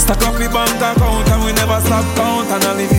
Stack 0.09 0.25
up 0.25 0.33
the 0.41 0.49
bank 0.49 0.81
account 0.81 1.29
and 1.29 1.45
we 1.45 1.53
never 1.53 1.79
stop 1.85 2.01
count. 2.17 2.49
And 2.49 2.63
I 2.63 2.73
live 2.73 2.98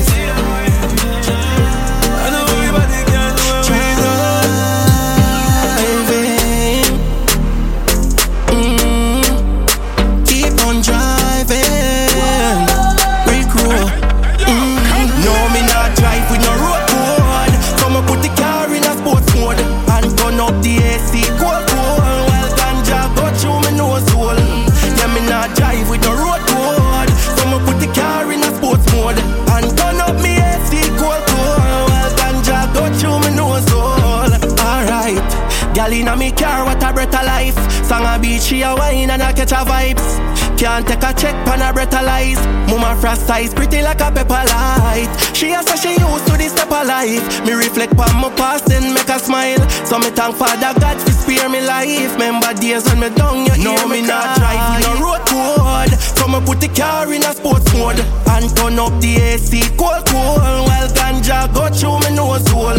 breath 37.00 37.20
of 37.20 37.26
life. 37.26 37.84
Song 37.86 38.04
a 38.04 38.18
beach, 38.18 38.42
she 38.42 38.62
a 38.62 38.74
wine 38.74 39.10
and 39.10 39.22
a 39.22 39.32
catch 39.32 39.52
a 39.52 39.64
vibes. 39.64 40.29
Can't 40.60 40.86
take 40.86 41.02
a 41.02 41.14
check 41.14 41.32
pan 41.46 41.64
a 41.64 42.02
lies. 42.04 42.36
Mama 42.68 42.94
frost 43.00 43.26
size, 43.26 43.54
pretty 43.54 43.80
like 43.80 44.02
a 44.02 44.12
pepper 44.12 44.44
light. 44.52 45.08
She 45.32 45.48
has 45.56 45.64
a 45.72 45.76
say 45.78 45.96
she 45.96 46.00
used 46.04 46.26
to 46.26 46.36
this 46.36 46.52
step 46.52 46.70
of 46.70 46.86
life. 46.86 47.24
Me 47.46 47.54
reflect 47.54 47.96
on 47.96 48.20
my 48.20 48.28
past 48.36 48.66
then 48.66 48.92
make 48.92 49.08
her 49.08 49.18
smile. 49.18 49.58
So 49.88 49.98
me 49.98 50.10
thank 50.12 50.36
Father 50.36 50.78
God 50.78 51.00
for 51.00 51.12
spare 51.12 51.48
me 51.48 51.64
life. 51.64 52.12
Remember 52.12 52.52
days 52.52 52.84
when 52.92 53.00
me 53.00 53.08
down, 53.16 53.48
you 53.48 53.56
No, 53.64 53.72
hear 53.72 53.88
me 53.88 54.02
me 54.02 54.06
not 54.06 54.36
drive 54.36 54.52
drive 54.52 54.76
with 54.76 54.84
with 54.84 55.00
no 55.00 55.00
road 55.00 55.22
code. 55.24 55.96
So 55.96 56.28
me 56.28 56.44
put 56.44 56.60
the 56.60 56.68
car 56.68 57.08
in 57.08 57.24
a 57.24 57.32
sports 57.32 57.72
mode 57.72 57.96
and 58.36 58.44
turn 58.52 58.76
up 58.76 58.92
the 59.00 59.16
AC 59.16 59.64
cold 59.80 60.04
cold. 60.12 60.44
While 60.44 60.92
ganja 60.92 61.48
go 61.56 61.72
through 61.72 62.04
me 62.04 62.12
nose 62.14 62.44
hole. 62.52 62.76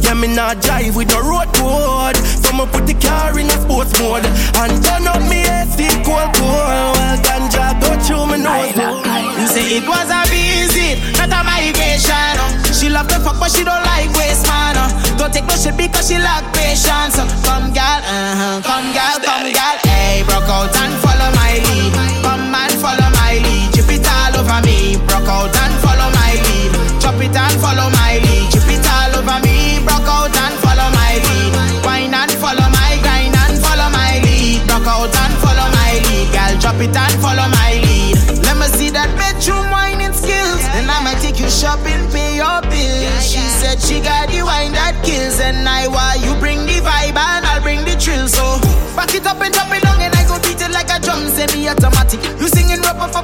Yeah, 0.00 0.14
me 0.14 0.32
not 0.32 0.62
drive 0.64 0.96
with 0.96 1.12
no 1.12 1.20
road 1.20 1.52
code. 1.52 2.16
So 2.16 2.56
me 2.56 2.64
put 2.72 2.88
the 2.88 2.96
car 2.96 3.38
in 3.38 3.52
a 3.52 3.56
sports 3.60 3.92
mode 4.00 4.24
and 4.24 4.72
turn 4.80 5.04
up 5.04 5.20
me 5.28 5.44
AC 5.44 5.92
cold 6.08 6.32
cold. 6.32 6.96
While 6.96 7.17
ganja 7.22 7.74
go 7.80 7.90
through 8.02 8.26
me 8.30 8.38
nose 8.42 8.74
hole. 8.78 9.02
You 9.38 9.46
say 9.46 9.76
it 9.78 9.86
was 9.86 10.08
a 10.10 10.22
visit, 10.30 10.98
not 11.18 11.32
a 11.32 11.40
migration. 11.44 12.36
She 12.72 12.88
love 12.88 13.08
the 13.08 13.18
fuck, 13.20 13.38
but 13.40 13.50
she 13.50 13.64
don't 13.64 13.82
like 13.84 14.10
waste 14.14 14.46
man. 14.46 14.76
uh. 14.76 14.88
Don't 15.18 15.32
take 15.32 15.46
no 15.46 15.56
shit 15.56 15.76
because 15.76 16.08
she 16.08 16.18
lack 16.18 16.44
patience. 16.54 17.16
Come, 17.46 17.72
gal, 17.72 18.00
uh-huh. 18.02 18.62
come, 18.62 18.92
gal, 18.94 19.18
come, 19.18 19.50
gal. 19.52 19.76
Hey, 19.82 20.22
broke 20.26 20.46
out 20.46 20.74
and 20.76 20.94
follow 21.02 21.30
my 21.34 21.58
lead. 21.58 21.92
Come 22.22 22.54
and 22.54 22.74
follow 22.78 23.10
my 23.18 23.38
lead. 23.42 23.74
Chip 23.74 23.90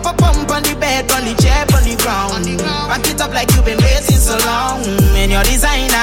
rap 0.04 0.14
up 0.14 0.20
pump 0.20 0.50
on 0.50 0.62
the 0.62 0.76
bed, 0.76 1.10
on 1.12 1.24
the 1.24 1.34
chair, 1.40 1.64
on 1.72 1.82
the 1.82 1.96
ground. 2.02 2.44
Back 2.88 3.06
it 3.08 3.20
up 3.20 3.32
like 3.32 3.50
you've 3.52 3.64
been 3.64 3.78
waiting 3.78 4.20
so 4.20 4.36
long. 4.44 4.84
And 5.16 5.32
your 5.32 5.42
designer. 5.44 5.96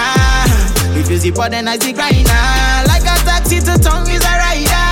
If 0.97 1.09
you 1.09 1.17
zip 1.17 1.35
then 1.49 1.67
I 1.67 1.77
see 1.77 1.93
grinder. 1.93 2.45
Like 2.89 3.05
a 3.05 3.15
taxi 3.25 3.59
to 3.61 3.77
tongue 3.77 4.09
is 4.09 4.23
a 4.25 4.33
rider. 4.41 4.89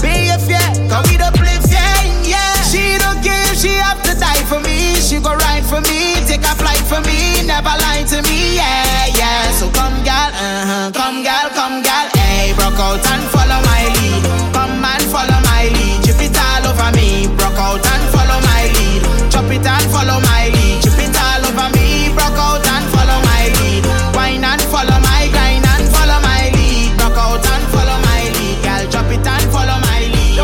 Pay 0.00 0.32
your 0.32 0.40
fare, 0.40 0.72
cause 0.88 1.04
we 1.10 1.16
don't 1.16 1.34
play 1.36 1.60
fair, 1.68 1.92
yeah. 2.24 2.56
She 2.64 2.96
don't 2.98 3.20
care 3.22 3.52
if 3.52 3.60
she 3.60 3.76
have 3.76 4.00
to 4.08 4.16
die 4.18 4.44
for 4.48 4.60
me. 4.60 4.96
She 4.96 5.20
go 5.20 5.36
ride 5.36 5.64
for 5.64 5.80
me, 5.84 6.16
take 6.24 6.44
a 6.44 6.54
flight 6.56 6.82
for 6.88 7.00
me, 7.04 7.44
never 7.44 7.74
lie 7.84 8.04
to 8.08 8.22
me, 8.24 8.56
yeah, 8.56 9.12
yeah. 9.12 9.52
So 9.60 9.68
come, 9.70 10.02
gal, 10.04 10.32
uh-huh, 10.32 10.90
come, 10.96 11.22
gal, 11.22 11.50
come, 11.52 11.82
gal, 11.82 12.08
hey, 12.16 12.54
broke 12.56 12.80
out 12.80 13.04
and 13.04 13.24
follow 13.28 13.60
my 13.68 13.84
lead. 13.92 13.99
Lead, 19.50 19.62
chop 19.62 19.66
it 19.66 19.66
and 19.66 19.90
follow 19.90 20.20
my 20.20 20.48
lead, 20.54 20.82
chip 20.82 20.98
it 20.98 21.16
all 21.18 21.42
over 21.46 21.68
me. 21.74 22.08
Broke 22.14 22.38
out 22.38 22.66
and 22.66 22.86
follow 22.94 23.18
my 23.26 23.50
lead, 23.58 23.84
wine 24.14 24.44
and 24.44 24.62
follow 24.70 24.98
my 25.02 25.28
grind 25.30 25.64
and 25.66 25.86
follow 25.90 26.20
my 26.22 26.50
lead. 26.54 26.96
Broke 26.96 27.18
out 27.18 27.44
and 27.46 27.64
follow 27.74 27.98
my 28.06 28.30
lead, 28.34 28.62
gal, 28.62 28.82
chop 28.90 29.10
it 29.10 29.26
and 29.26 29.46
follow 29.52 29.78
my 29.80 30.00
lead. 30.12 30.38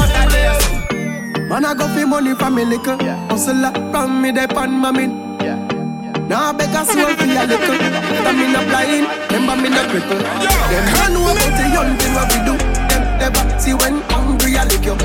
Man, 1.49 1.65
I 1.65 1.75
go 1.75 1.87
for 1.89 2.07
money 2.07 2.35
from 2.35 2.55
me 2.57 2.65
liquor. 2.65 2.97
Hustle 3.31 3.65
up 3.65 3.75
from 3.93 4.21
me, 4.23 4.31
they 4.33 4.47
pan 4.47 4.73
my 4.73 4.91
min. 4.91 5.23
Now 6.29 6.51
I 6.51 6.53
beg 6.53 6.75
a 6.75 6.85
soul 6.85 7.07
for 7.15 7.23
a 7.23 7.47
little. 7.47 7.55
After 7.55 8.33
me 8.35 8.53
not 8.53 8.67
blind, 8.67 9.07
remember 9.31 9.63
me 9.63 9.69
not 9.71 9.87
cripple. 9.89 10.19
Them 10.19 10.85
man 10.91 11.15
know 11.15 11.31
about 11.31 11.53
the 11.55 11.65
young 11.71 11.97
thing 11.97 12.15
what 12.15 12.27
we 12.35 12.39
do. 12.43 12.55
Them 12.91 13.03
Never 13.19 13.61
see 13.61 13.75
when 13.75 14.03
hungry 14.11 14.57
I 14.59 14.65
lick 14.65 14.85
you. 14.85 14.97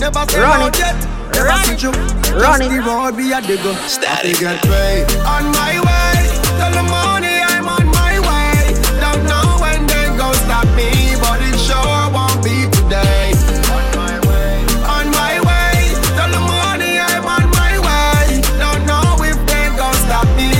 Never 0.00 0.24
say 0.30 0.40
Run 0.40 0.60
no 0.60 0.66
it. 0.68 0.78
yet. 0.78 1.19
Never 1.34 1.46
Run 1.48 1.64
see 1.64 1.76
you. 1.86 1.92
Run 2.36 2.60
Just 2.60 2.62
it. 2.62 2.70
the 2.74 2.80
road 2.86 3.16
we 3.16 3.32
a 3.32 3.40
dig 3.40 3.60
up. 3.66 3.76
Static. 3.88 4.38
get 4.38 4.62
paid. 4.62 5.04
On 5.26 5.44
my 5.60 5.74
way. 5.86 6.18
Tell 6.58 6.72
the 6.72 6.82
money 6.88 7.36
I'm 7.52 7.68
on 7.68 7.86
my 8.00 8.14
way. 8.28 8.74
Don't 9.04 9.24
know 9.30 9.46
when 9.62 9.86
they 9.86 10.06
gon' 10.20 10.34
stop 10.46 10.66
me, 10.78 10.90
but 11.22 11.38
it 11.48 11.56
sure 11.58 12.02
won't 12.14 12.38
be 12.44 12.56
today. 12.78 13.32
On 13.76 13.84
my 13.96 14.14
way. 14.28 14.52
On 14.96 15.06
my 15.20 15.34
way. 15.48 15.74
Tell 16.16 16.30
the 16.36 16.42
money 16.54 16.92
I'm 16.98 17.26
on 17.36 17.46
my 17.60 17.74
way. 17.86 18.40
Don't 18.62 18.82
know 18.90 19.06
if 19.30 19.38
they 19.50 19.66
gon' 19.80 19.98
stop 20.06 20.26
me, 20.38 20.50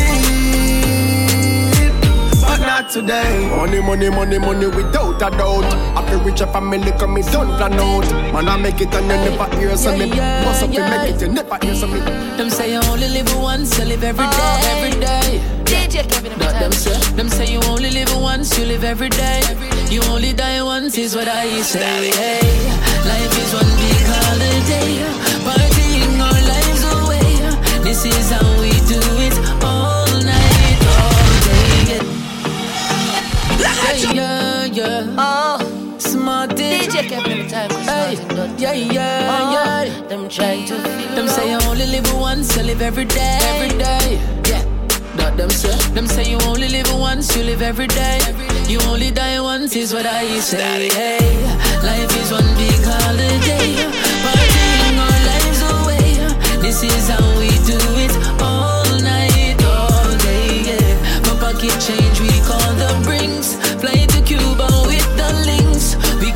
but 2.43 2.59
not 2.71 2.91
today. 2.91 3.40
Money, 3.61 3.79
money, 3.83 4.09
money, 4.09 4.39
money 4.39 4.67
without 4.69 5.21
a 5.21 5.29
doubt. 5.37 5.65
After 5.95 6.17
rich 6.25 6.41
a 6.41 6.47
family 6.47 6.93
come 6.93 7.13
me 7.13 7.21
don't 7.21 7.47
plan 7.59 7.75
out. 7.75 8.11
Man, 8.33 8.49
I 8.49 8.57
make 8.57 8.81
it 8.81 8.95
and 8.95 9.05
you 9.05 9.37
never 9.37 9.55
hear 9.59 9.77
so 9.77 9.95
me. 9.95 10.07
Yeah, 10.07 10.45
Bust 10.45 10.63
up, 10.63 10.71
you 10.73 10.79
yeah. 10.79 10.89
make 10.89 11.15
it, 11.15 11.21
you 11.21 11.29
never 11.29 11.59
hear 11.61 11.75
so 11.75 11.87
me. 11.87 12.01
Them 12.39 12.49
say 12.49 12.73
you 12.73 12.81
only 12.89 13.09
live 13.09 13.37
once, 13.37 13.79
you 13.79 13.85
live 13.85 14.03
every 14.03 14.25
day, 14.25 14.33
oh, 14.33 14.73
every 14.73 14.99
day. 14.99 15.45
DJ 15.67 16.09
Kevin 16.09 16.39
That 16.39 16.59
them 16.59 16.73
say, 16.73 16.97
them 17.17 17.29
say 17.29 17.53
you 17.53 17.61
only 17.69 17.91
live 17.91 18.17
once, 18.17 18.59
you 18.59 18.65
live 18.65 18.83
every 18.83 19.11
day. 19.11 19.43
You 19.91 20.01
only 20.09 20.33
die 20.33 20.63
once 20.63 20.97
is 20.97 21.15
what 21.15 21.29
I 21.29 21.61
say. 21.61 22.11
Hey, 22.17 22.41
life 23.05 23.35
is 23.45 23.53
one 23.53 23.69
big 23.77 24.07
holiday, 24.09 25.05
partying 25.45 26.17
our 26.17 26.41
lives 26.49 26.83
away. 26.97 27.85
This 27.85 28.07
is 28.07 28.31
how 28.31 28.41
we 28.59 28.71
do 28.89 29.01
it 29.21 29.60
Oh. 34.03 34.13
Yeah, 34.15 34.65
yeah, 34.65 35.01
yeah. 35.01 35.17
Oh, 35.19 35.99
smart 35.99 36.51
DJ 36.51 37.09
Kevin 37.09 37.33
every 37.33 37.51
time. 37.51 37.71
Hey, 37.85 38.15
yeah, 38.57 38.73
yeah, 38.73 39.53
yeah. 39.53 40.07
Them 40.09 40.29
trying 40.29 40.67
to 40.69 40.75
feel. 40.75 41.15
Them 41.17 41.29
say 41.29 41.51
you 41.51 41.59
only 41.69 41.87
live 41.87 42.11
once, 42.15 42.57
you 42.57 42.63
live 42.63 42.81
every 42.81 43.05
day, 43.05 43.39
every 43.43 43.77
day. 43.77 44.19
Yeah. 44.49 44.65
Not 45.17 45.37
them 45.37 45.51
say, 45.51 45.77
them 45.93 46.07
say 46.07 46.31
you 46.31 46.39
only 46.47 46.69
live 46.69 46.91
once, 46.99 47.37
you 47.37 47.43
live 47.45 47.61
every 47.61 47.89
day. 47.89 48.19
You 48.69 48.81
only 48.89 49.11
die 49.11 49.39
once 49.41 49.77
is 49.77 49.93
what 49.93 50.07
I 50.07 50.25
say. 50.41 50.89
Hey, 50.89 51.21
life 51.83 52.17
is 52.17 52.33
one 52.33 52.49
big 52.57 52.81
holiday, 52.83 53.85
partying 54.25 54.97
our 54.97 55.21
lives 55.29 55.61
away. 55.77 56.63
This 56.63 56.83
is 56.83 57.09
how 57.09 57.21
we 57.39 57.51
do 57.69 57.77
it 58.01 58.30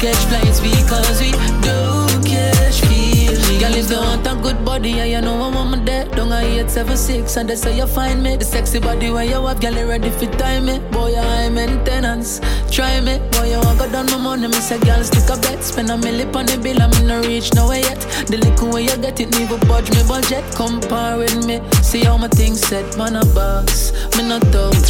catch 0.04 0.24
flights 0.28 0.60
because 0.60 1.18
we 1.18 1.30
do 1.64 1.80
catch 2.28 2.80
feelings. 2.84 3.48
Girl, 3.58 3.74
if 3.74 3.88
they 3.88 3.96
want 3.96 4.26
a 4.26 4.34
good 4.42 4.62
body, 4.62 4.90
yeah, 4.90 5.04
you 5.04 5.20
know 5.22 5.40
I'm 5.40 5.56
on 5.56 5.82
dead. 5.86 6.10
Don't 6.14 6.30
I 6.30 6.44
876 6.44 7.36
and 7.38 7.48
they 7.48 7.56
say 7.56 7.74
you 7.78 7.86
find 7.86 8.22
me. 8.22 8.36
The 8.36 8.44
sexy 8.44 8.80
body 8.80 9.08
where 9.10 9.24
you 9.24 9.40
have, 9.46 9.60
girl, 9.62 9.72
you 9.72 9.88
ready 9.88 10.10
for 10.10 10.26
time 10.36 10.66
me. 10.66 10.78
Boy, 10.92 11.16
I'm 11.16 11.54
maintenance. 11.54 12.40
Try 12.70 13.00
me, 13.00 13.18
boy, 13.32 13.48
you 13.52 13.60
want 13.64 13.78
go 13.78 13.90
down 13.90 14.06
my 14.06 14.18
money. 14.18 14.48
Me 14.48 14.60
say, 14.60 14.78
girl, 14.80 15.02
stick 15.04 15.24
a 15.30 15.40
bet. 15.40 15.64
Spend 15.64 15.88
a 15.88 15.96
million 15.96 16.36
on 16.36 16.44
the 16.44 16.58
bill, 16.58 16.82
I'm 16.82 16.92
in 17.00 17.06
no 17.06 17.22
reach 17.22 17.54
nowhere 17.54 17.80
yet. 17.80 18.00
The 18.28 18.36
little 18.36 18.72
way 18.72 18.82
you 18.82 18.96
get 18.98 19.20
it, 19.20 19.30
never 19.30 19.56
budge 19.64 19.88
me 19.88 20.02
budget. 20.06 20.44
Compare 20.54 21.16
with 21.16 21.46
me, 21.46 21.62
see 21.80 22.04
how 22.04 22.18
my 22.18 22.28
things 22.28 22.60
set. 22.60 22.98
Man, 22.98 23.16
a 23.16 23.24
boss, 23.32 23.92
me 24.18 24.28
not 24.28 24.44
those. 24.52 24.84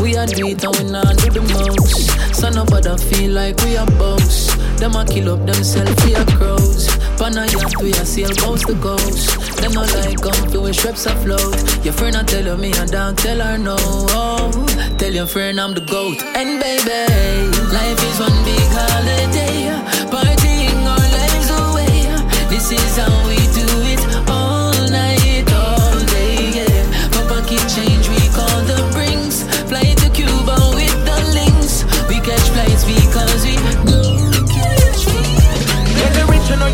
We 0.00 0.16
are 0.16 0.26
do 0.26 0.46
it 0.46 0.62
and 0.62 0.76
we 0.78 0.84
not 0.92 1.16
do 1.18 1.30
the 1.30 1.42
most. 1.42 2.36
So 2.36 2.50
nobody 2.50 2.96
feel 3.10 3.32
like 3.32 3.58
we 3.64 3.76
are 3.76 3.90
boss. 3.98 4.59
Them 4.80 4.96
a 4.96 5.04
kill 5.04 5.34
up 5.34 5.44
themselves 5.44 5.92
for 6.02 6.08
your 6.08 6.24
crows. 6.24 6.88
Pan 7.18 7.36
a 7.36 7.44
yacht, 7.52 7.76
we 7.82 7.90
a 7.92 8.06
sail 8.06 8.32
boats 8.40 8.64
the 8.64 8.72
ghost. 8.80 9.28
Them 9.60 9.72
no 9.72 9.82
like 9.82 10.16
comfy 10.22 10.56
with 10.56 10.74
strips 10.74 11.04
afloat. 11.04 11.84
Your 11.84 11.92
friend 11.92 12.16
a 12.16 12.24
tell 12.24 12.46
you 12.46 12.56
me 12.56 12.72
and 12.72 12.90
dog 12.90 13.18
tell 13.18 13.40
her 13.40 13.58
no. 13.58 13.76
Oh, 13.78 14.50
tell 14.96 15.12
your 15.12 15.26
friend 15.26 15.60
I'm 15.60 15.74
the 15.74 15.82
goat. 15.82 16.16
And 16.34 16.58
baby, 16.58 17.52
life 17.76 18.00
is 18.08 18.20
one 18.24 18.40
big 18.48 18.68
holiday. 18.72 19.68
Partying 20.08 20.80
our 20.88 21.06
lives 21.12 21.50
away. 21.60 22.48
This 22.48 22.72
is 22.72 22.96
how 22.96 23.28
we 23.28 23.39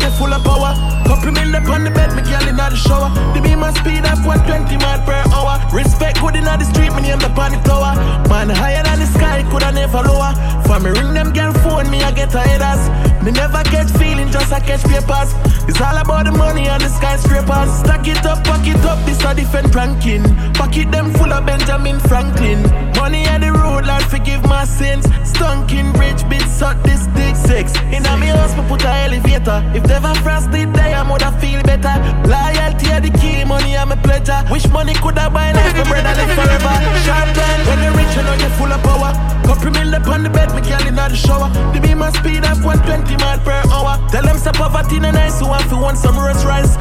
you're 0.01 0.11
full 0.11 0.33
of 0.33 0.43
power. 0.43 0.73
Couple 1.05 1.31
million 1.31 1.65
on 1.67 1.83
the 1.83 1.91
bed, 1.91 2.13
me 2.15 2.21
girl 2.21 2.47
in 2.47 2.57
the 2.57 2.75
shower. 2.75 3.09
The 3.33 3.41
beam 3.41 3.59
my 3.59 3.71
speed 3.73 4.05
of 4.05 4.25
120 4.25 4.77
mile 4.77 5.01
per 5.05 5.17
hour. 5.33 5.57
Respect 5.73 6.19
good 6.21 6.35
in 6.35 6.45
the 6.45 6.65
street, 6.65 6.93
me 6.95 7.01
name 7.01 7.19
the 7.19 7.29
the 7.29 7.59
tower. 7.63 7.95
Man 8.29 8.49
higher 8.49 8.83
than 8.83 8.99
the 8.99 9.07
sky, 9.07 9.43
coulda 9.49 9.71
never 9.71 10.01
lower. 10.03 10.33
For 10.65 10.79
me 10.79 10.91
ring 10.91 11.13
them 11.13 11.33
girl 11.33 11.53
phone, 11.63 11.89
me 11.89 12.03
I 12.03 12.11
get 12.11 12.33
a 12.35 12.39
headers. 12.39 12.83
Me 13.23 13.31
never 13.31 13.63
catch 13.63 13.91
feeling, 13.97 14.29
just 14.31 14.51
I 14.51 14.59
catch 14.59 14.83
papers. 14.83 15.33
It's 15.67 15.81
all 15.81 15.97
about 15.97 16.25
the 16.25 16.31
money 16.31 16.67
and 16.67 16.81
the 16.81 16.89
skyscrapers. 16.89 17.71
Stack 17.79 18.07
it 18.07 18.25
up, 18.25 18.43
pack 18.43 18.67
it 18.67 18.83
up, 18.85 19.03
this 19.05 19.23
a 19.23 19.33
different 19.33 19.73
ranking. 19.75 20.23
Pocket 20.53 20.91
them 20.91 21.11
full 21.13 21.33
of 21.33 21.45
Benjamin 21.45 21.99
Franklin. 21.99 22.86
Money 22.97 23.23
at 23.25 23.41
the 23.41 23.51
road, 23.51 23.85
Lord 23.85 24.03
forgive 24.03 24.43
my 24.45 24.65
sins. 24.65 25.05
Stunking 25.23 25.93
rich 25.97 26.21
bitch, 26.29 26.47
suck 26.47 26.81
this 26.83 27.07
dick 27.17 27.35
six. 27.35 27.73
In 27.95 28.05
a 28.05 28.17
me 28.17 28.27
house, 28.27 28.53
put 28.67 28.83
a 28.83 28.93
elevator. 29.05 29.61
If 29.73 29.85
never 29.87 30.13
frost 30.25 30.51
did 30.51 30.73
die, 30.73 30.93
I 30.99 31.01
woulda 31.09 31.31
feel 31.39 31.61
better. 31.63 31.95
Loyalty 32.27 32.87
are 32.91 33.01
the 33.01 33.11
key, 33.19 33.43
money 33.45 33.77
I'm 33.77 33.91
a 33.91 33.97
pleasure. 33.97 34.41
Wish 34.51 34.67
money 34.69 34.93
coulda 34.95 35.29
buy 35.29 35.51
life, 35.51 35.75
my 35.77 35.83
brother 35.83 36.13
live 36.19 36.33
forever. 36.35 36.75
Sharp 37.05 37.27
plan, 37.35 37.59
when 37.67 37.79
you 37.85 37.91
rich, 37.97 38.13
you 38.15 38.23
know 38.23 38.35
you're 38.41 38.55
full 38.57 38.71
of 38.71 38.81
power. 38.83 39.11
Couple 39.47 39.95
up 39.95 40.07
on 40.07 40.23
the 40.23 40.29
bed, 40.29 40.53
me 40.55 40.61
girl 40.61 40.85
in 40.87 40.95
the 40.95 41.15
shower. 41.15 41.49
The 41.73 41.79
beam 41.79 41.99
my 41.99 42.11
speed 42.11 42.43
of 42.45 42.63
120 42.63 43.15
mile 43.23 43.39
per 43.39 43.61
hour. 43.71 43.97
Tell 44.09 44.23
them 44.23 44.37
say 44.37 44.51
poverty 44.51 44.99
no 44.99 45.11
nice, 45.11 45.39
so 45.39 45.53
if 45.55 45.71
you 45.71 45.77
want 45.77 45.97
some 45.97 46.17
roast 46.17 46.45
rice. 46.45 46.75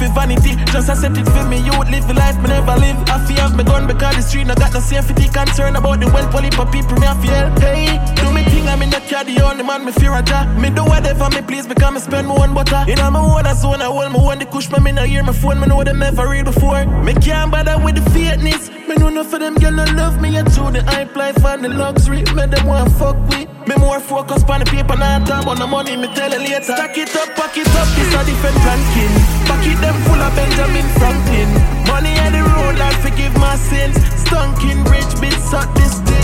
It 0.00 0.14
vanity. 0.14 0.56
Just 0.72 0.88
accept 0.88 1.18
it 1.18 1.28
for 1.28 1.44
me, 1.44 1.58
you 1.60 1.76
would 1.76 1.90
live 1.90 2.08
the 2.08 2.14
life 2.14 2.36
me 2.40 2.48
never 2.48 2.76
live. 2.76 2.96
I 3.08 3.20
fear 3.26 3.44
have 3.44 3.54
me 3.54 3.64
gun 3.64 3.86
because 3.86 4.16
the 4.16 4.22
street 4.22 4.46
no 4.46 4.54
got 4.54 4.72
no 4.72 4.80
safety 4.80 5.28
concern 5.28 5.76
about 5.76 6.00
the 6.00 6.06
wealth, 6.08 6.30
poly 6.32 6.50
for 6.50 6.64
people 6.66 6.96
me 6.96 7.06
I 7.06 7.14
feel. 7.20 7.46
Hey, 7.60 8.00
do 8.16 8.32
me 8.32 8.42
thing, 8.44 8.66
I'm 8.66 8.80
in 8.80 8.88
the 8.88 9.00
car, 9.04 9.24
the 9.24 9.36
only 9.42 9.62
man 9.62 9.84
me 9.84 9.92
fear 9.92 10.14
a 10.14 10.22
job. 10.22 10.48
Me 10.56 10.70
do 10.70 10.84
whatever 10.84 11.28
me 11.28 11.42
please 11.42 11.66
because 11.66 11.92
me 11.92 12.00
spend 12.00 12.28
my 12.28 12.34
own 12.34 12.54
butter. 12.54 12.84
In 12.88 12.96
my 12.96 13.20
own 13.20 13.44
zone, 13.56 13.82
I 13.82 13.92
hold 13.92 14.12
my 14.12 14.18
own 14.18 14.38
the 14.38 14.46
kush, 14.46 14.70
me 14.72 14.80
me 14.80 14.92
no 14.92 15.04
hear 15.04 15.22
my 15.22 15.34
phone, 15.34 15.60
me 15.60 15.66
know 15.66 15.84
them 15.84 15.98
never 15.98 16.28
read 16.28 16.46
before. 16.46 16.86
Me 17.04 17.12
can't 17.14 17.52
bother 17.52 17.76
with 17.84 17.96
the 17.96 18.04
fakeness. 18.10 18.72
Me 18.88 18.96
know 18.96 19.08
enough 19.08 19.32
of 19.32 19.40
them 19.40 19.54
girl 19.54 19.72
no 19.72 19.84
love 20.00 20.20
me, 20.20 20.34
and 20.36 20.50
through 20.50 20.72
the 20.72 20.82
hype 20.82 21.14
life 21.14 21.44
and 21.44 21.62
the 21.62 21.68
luxury. 21.68 22.24
Me 22.34 22.46
them 22.46 22.66
want 22.66 22.90
fuck 22.96 23.16
with. 23.28 23.48
Me 23.68 23.76
more 23.76 24.00
focus 24.00 24.42
on 24.48 24.60
the 24.60 24.66
paper, 24.66 24.96
not 24.96 25.30
on 25.30 25.58
the 25.58 25.66
money. 25.66 25.96
Me 25.96 26.08
tell 26.14 26.32
you 26.32 26.38
later. 26.38 26.74
Stack 26.74 26.96
it 26.96 27.14
up, 27.14 27.28
pack 27.36 27.56
it 27.56 27.68
up, 27.68 27.88
this 27.94 28.14
a 28.16 28.24
different 28.24 28.56
ranking. 28.64 29.12
Pocket 29.46 29.78
them 29.90 30.02
full 30.04 30.20
of 30.20 30.34
Benjamin 30.36 30.86
Franklin. 30.98 31.48
Money 31.86 32.14
on 32.20 32.32
the 32.32 32.42
road, 32.54 32.78
Lord 32.78 32.96
forgive 33.04 33.34
my 33.34 33.56
sins. 33.56 33.96
Stunking 34.24 34.84
rich 34.90 35.12
bitch, 35.20 35.40
suck 35.50 35.74
this 35.74 35.98
dick 36.00 36.20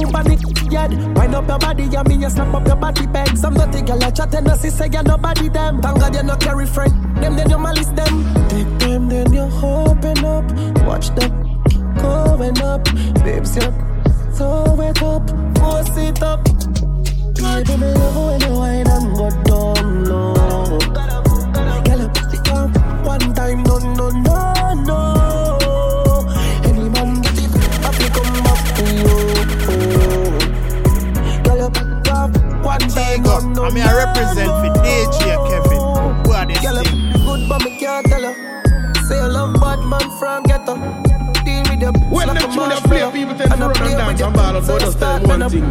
boom 0.00 0.14
on 0.14 0.29
it, 0.84 0.92
yeah. 0.92 1.12
Wind 1.12 1.34
up 1.34 1.48
your 1.48 1.58
body, 1.58 1.84
yeah, 1.84 2.02
me, 2.02 2.14
you 2.16 2.30
snap 2.30 2.54
up 2.54 2.66
your 2.66 2.76
body 2.76 3.06
bag. 3.06 3.36
Some 3.36 3.54
dirty 3.54 3.82
girl, 3.82 4.02
I 4.02 4.10
chat 4.10 4.34
and 4.34 4.48
I 4.48 4.56
see 4.56 4.70
say 4.70 4.88
you 4.92 5.02
nobody 5.02 5.48
them. 5.48 5.80
Thank 5.80 6.00
God 6.00 6.14
you 6.14 6.22
no 6.22 6.36
carry 6.36 6.66
friend, 6.66 6.92
them 7.22 7.36
then 7.36 7.50
you 7.50 7.58
malice 7.58 7.88
them. 7.88 8.48
Take 8.48 8.78
them, 8.78 9.08
then 9.08 9.32
you 9.32 9.48
open 9.62 10.24
up, 10.24 10.44
watch 10.86 11.10
them 11.10 11.50
going 12.02 12.62
up, 12.62 12.84
babes, 13.24 13.56
you're 13.56 13.72
so 14.32 14.74
wet 14.74 15.02
up, 15.02 15.28
force 15.58 15.96
it 15.96 16.22
up. 16.22 16.44
Baby, 16.44 17.76
me 17.76 17.92
love 17.94 18.16
when 18.16 18.40
you 18.40 18.56
wine 18.58 18.86
and 18.86 19.16
go 19.16 19.30
down 19.44 20.04
low. 20.04 20.78
Girl, 20.78 22.00
it 22.00 22.48
up 22.48 23.06
one 23.06 23.34
time, 23.34 23.62
no, 23.62 23.78
no, 23.78 24.08
no, 24.10 24.74
no. 24.74 25.29
Up 32.82 32.88
one 32.88 32.88
time, 32.88 33.22
no, 33.22 33.38
no, 33.52 33.64
I 33.64 33.70
mean, 33.70 33.82
I 33.82 33.92
represent 34.04 34.48
for 34.48 34.70
DJ 34.82 35.36
Kevin. 35.48 35.80
Who 36.24 36.32
are 36.32 36.46
this 36.46 36.60
Girl, 36.60 36.82
good, 37.24 37.48
but 37.48 37.64
me 37.64 37.78
can't 37.78 38.06
tell 38.06 38.22
her. 38.22 38.34
Say 39.08 39.18
I 39.18 39.26
love 39.26 39.54
bad 39.60 39.80
man 39.80 40.06
from 40.18 40.42
ghetto. 40.44 40.74
Deal 41.44 41.62
with 41.68 41.80
the 41.80 41.92
When 42.10 42.28
and 42.28 42.38
dance 42.38 44.20
and 44.20 44.34
ball 44.34 44.56
about 44.56 44.80
just 44.80 44.98
tell 44.98 45.18
them 45.18 45.28
one 45.28 45.50
thing. 45.50 45.66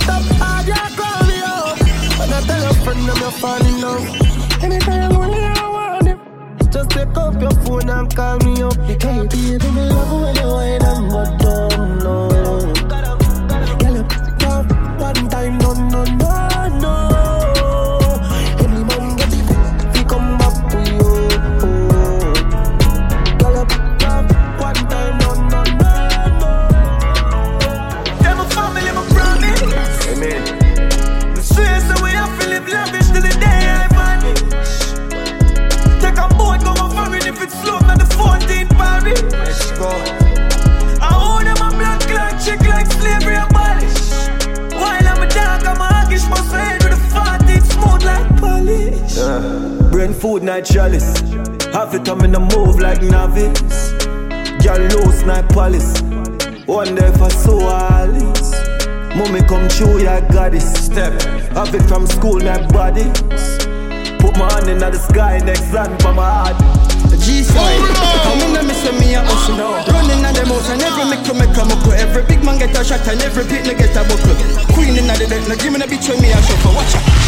Stop 0.00 0.22
hard, 0.38 0.66
you 0.66 0.74
call 0.96 1.22
me 1.26 1.38
up. 1.42 1.80
And 2.20 2.34
I 2.34 2.40
tell 2.46 2.62
your 2.62 2.74
friend 2.84 3.10
I'm 3.10 3.20
your 3.20 3.30
fan 3.32 3.66
enough. 3.66 4.62
Anytime 4.62 5.16
only 5.16 5.44
I 5.44 5.68
want 5.68 6.08
it. 6.08 6.72
Just 6.72 6.90
pick 6.90 7.16
up 7.16 7.40
your 7.40 7.50
phone 7.64 7.88
and 7.88 8.14
call 8.14 8.38
me 8.38 8.62
up. 8.62 8.76
Because 8.86 9.36
you 9.36 9.58
baby, 9.58 9.70
me 9.72 9.88
love 9.88 10.22
when 10.22 10.36
you 10.36 10.46
wine 10.46 10.82
and 10.82 11.10
butt 11.10 11.38
down 11.40 11.98
low. 12.00 12.36
No, 16.04 16.04
no. 16.16 16.55
Food, 50.26 50.42
night 50.42 50.64
chalice. 50.64 51.20
Have 51.70 51.94
it, 51.94 52.08
I'm 52.08 52.20
in 52.22 52.32
the 52.32 52.40
move 52.40 52.80
like 52.80 53.00
novice. 53.02 53.92
Girl, 54.62 54.82
low 54.90 55.10
snipe 55.12 55.48
palace. 55.50 56.02
Wonder 56.66 57.06
if 57.06 57.22
I 57.22 57.28
saw 57.28 57.60
all 57.62 57.92
Alice. 58.02 58.50
Mommy 59.14 59.40
come 59.46 59.68
true, 59.68 60.02
yeah, 60.02 60.20
this 60.50 60.66
step. 60.86 61.14
Have 61.54 61.74
it 61.74 61.82
from 61.86 62.06
school, 62.06 62.40
my 62.40 62.58
body. 62.74 63.06
Put 64.18 64.34
my 64.34 64.50
hand 64.50 64.68
in 64.68 64.78
the 64.78 64.98
sky, 64.98 65.38
next 65.44 65.72
land 65.72 65.94
for 66.02 66.12
my 66.12 66.26
heart. 66.26 66.58
G-side, 67.26 67.82
come 68.26 68.40
in 68.46 68.56
and 68.56 68.66
miss 68.66 68.82
me 69.00 69.14
a 69.14 69.20
hustle 69.24 69.58
Running 69.58 70.22
at 70.22 70.34
the 70.36 70.46
mouth 70.46 70.70
and 70.70 70.82
every 70.82 71.10
make 71.10 71.24
to 71.26 71.34
make 71.34 71.56
a 71.58 71.64
muckle 71.64 71.92
Every 71.92 72.22
big 72.22 72.44
man 72.44 72.58
get 72.58 72.78
a 72.78 72.84
shot 72.84 73.02
and 73.08 73.20
every 73.20 73.42
pit 73.42 73.64
get 73.64 73.96
a 73.96 74.02
buckle 74.06 74.36
Queen 74.74 74.94
in 74.94 75.08
the 75.08 75.26
deck, 75.26 75.48
now 75.48 75.56
give 75.56 75.72
me 75.72 75.78
the 75.80 75.86
bitch 75.90 76.08
when 76.08 76.22
me 76.22 76.30
a 76.30 76.38
shuffle 76.42 76.74
Watch 76.74 76.94
out 76.94 77.25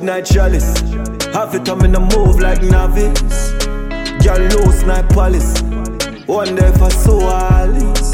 Food, 0.00 0.06
night 0.06 0.24
chalice. 0.24 0.80
Have 1.34 1.54
it, 1.54 1.68
I'm 1.68 1.84
in 1.84 1.92
move 1.92 2.40
like 2.40 2.62
novice. 2.62 3.52
Girl, 4.24 4.38
low 4.38 4.70
snipe 4.72 5.08
palace. 5.10 5.62
Wonder 6.26 6.66
if 6.66 6.80
I 6.80 6.88
saw 6.88 7.20
Alice. 7.30 8.12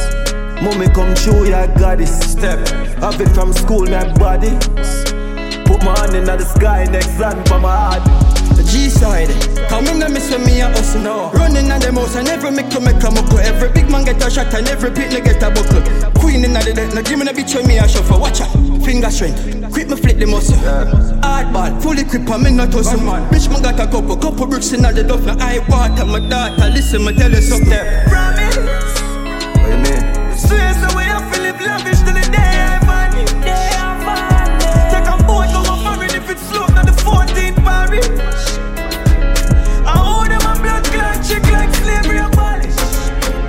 Mommy 0.62 0.88
come 0.88 1.14
true, 1.14 1.48
yeah, 1.48 1.66
this 1.94 2.32
step. 2.32 2.58
Have 2.98 3.20
it 3.20 3.28
from 3.28 3.52
school, 3.52 3.86
my 3.86 4.12
body. 4.14 4.50
Put 5.66 5.84
my 5.84 5.96
hand 5.98 6.14
in 6.14 6.24
the 6.24 6.44
sky, 6.44 6.84
next 6.90 7.18
land 7.20 7.46
for 7.48 7.60
my 7.60 7.76
heart. 7.76 8.26
G-side, 8.66 9.28
come 9.68 9.86
in 9.86 10.02
and 10.02 10.12
miss 10.12 10.28
when 10.30 10.44
me 10.44 10.60
a 10.60 10.66
hustle 10.66 11.00
now 11.00 11.30
Running 11.30 11.70
at 11.70 11.82
the 11.82 11.92
mouth 11.92 12.16
and 12.16 12.26
every 12.26 12.50
make 12.50 12.68
to 12.70 12.80
make 12.80 13.00
a 13.02 13.10
muckle 13.10 13.38
Every 13.38 13.70
big 13.70 13.88
man 13.88 14.04
get 14.04 14.20
a 14.26 14.28
shot 14.28 14.52
and 14.54 14.66
every 14.66 14.90
pit 14.90 15.12
get 15.22 15.40
a 15.40 15.50
buckle 15.50 15.82
Queen 16.20 16.44
in 16.44 16.52
the 16.52 16.72
deck, 16.74 16.92
now 16.92 17.02
give 17.02 17.18
me 17.18 17.26
the 17.26 17.32
bitch 17.32 17.54
when 17.54 17.66
me 17.68 17.78
a 17.78 17.86
shuffle 17.86 18.18
Watch 18.18 18.40
out, 18.40 18.50
finger 18.82 19.10
strength, 19.10 19.65
quick 19.86 19.98
me 19.98 20.02
flip 20.02 20.18
the 20.18 20.26
muscle 20.26 20.56
Hardball, 20.56 21.82
fully 21.82 22.04
grip 22.04 22.28
and 22.28 22.42
me 22.42 22.50
not 22.50 22.72
hustle 22.72 22.98
Bitch 23.30 23.50
man 23.50 23.62
got 23.62 23.80
a 23.80 23.86
couple, 23.86 24.16
couple 24.16 24.46
bricks 24.46 24.72
in 24.72 24.82
the 24.82 25.04
duff 25.04 25.24
Now 25.24 25.36
I 25.38 25.58
water 25.68 26.04
my 26.04 26.20
daughter, 26.28 26.68
listen 26.70 27.04
me 27.04 27.14
tell 27.14 27.30
you 27.30 27.42
something 27.42 27.70
Promise. 28.08 28.56
Amen. 29.66 30.38
Swear 30.38 30.74
so 30.74 30.96
we 30.96 31.04
have 31.04 31.32
to 31.32 31.40
live 31.42 31.60
lavish 31.60 32.00
till 32.00 32.14
the 32.14 32.26
day 32.30 32.54
I 32.66 32.78
vanish. 32.86 33.30
Take 34.92 35.06
a 35.06 35.16
boat, 35.26 35.50
go 35.54 35.60
on 35.70 35.78
foreign 35.84 36.14
if 36.14 36.30
it's 36.30 36.42
slow, 36.48 36.66
not 36.68 36.86
the 36.86 36.92
14th 36.92 37.56
Paris. 37.64 38.58
I 39.86 39.94
own 39.98 40.28
them 40.28 40.42
a 40.46 40.54
blood 40.62 40.84
clot 40.84 41.18
chick 41.26 41.42
like 41.50 41.74
slavery 41.74 42.18
abolish. 42.18 42.78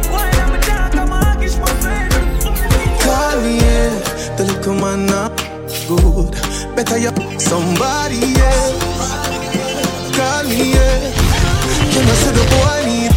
While 0.10 0.34
I'm 0.42 0.56
a 0.56 0.60
dark, 0.66 0.96
I'm 0.96 1.12
a 1.12 1.20
hoggish, 1.22 1.60
must 1.60 1.84
head 1.86 2.14
with 2.14 2.46
a 2.46 3.04
Call 3.04 3.42
me, 3.42 3.58
yeah. 3.58 4.36
The 4.38 4.46
little 4.46 4.76
man 4.76 5.06
not 5.06 5.37
good. 5.88 6.32
Better 6.76 6.98
you 6.98 7.12
somebody 7.40 8.20
else. 8.36 8.84
Call 10.16 10.44
me, 10.44 10.74
yeah. 10.74 11.14
Can 11.92 12.06
I 12.06 12.14
say 12.14 12.32
the 12.32 12.44
boy 12.52 12.80
need? 12.88 13.14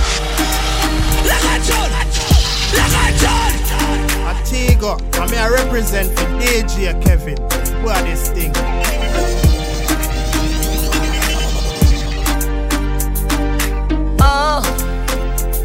Antigua, 4.30 4.96
I 5.14 5.26
mean 5.26 5.38
I 5.38 5.48
represent 5.48 6.08
for 6.16 6.26
DJ 6.38 7.00
Kevin. 7.02 7.36
What 7.82 8.04
this 8.04 8.28
thing? 8.30 8.52
Oh, 14.20 14.62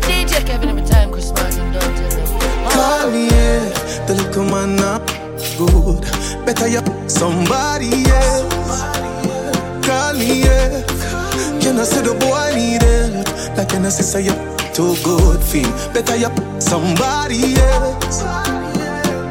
DJ 0.02 0.46
Kevin 0.46 0.70
every 0.70 0.84
time 0.84 1.12
Chris 1.12 1.32
Martin 1.32 1.72
don't 1.72 1.82
tell 1.82 2.10
them. 2.10 2.72
Call 2.72 3.12
me, 3.12 3.28
yeah. 3.28 4.06
The 4.08 4.16
little 4.16 4.46
man 4.46 4.76
not 4.76 5.06
good. 5.58 6.25
Better 6.46 6.68
you 6.68 6.82
somebody 7.10 7.90
else. 8.06 8.82
Call 9.86 10.14
me, 10.14 10.44
yeah. 10.44 10.84
Can 11.60 11.80
I 11.80 11.84
say 11.84 12.02
the 12.02 12.14
boy 12.20 12.54
need 12.56 12.84
help? 12.84 13.58
Like 13.58 13.70
can 13.70 13.86
I 13.86 13.90
say 13.90 14.04
say 14.04 14.22
you 14.26 14.36
too 14.74 14.96
good 15.04 15.42
feel? 15.44 15.70
Better 15.94 16.16
you 16.16 16.30
somebody 16.62 17.56
else. 17.56 18.22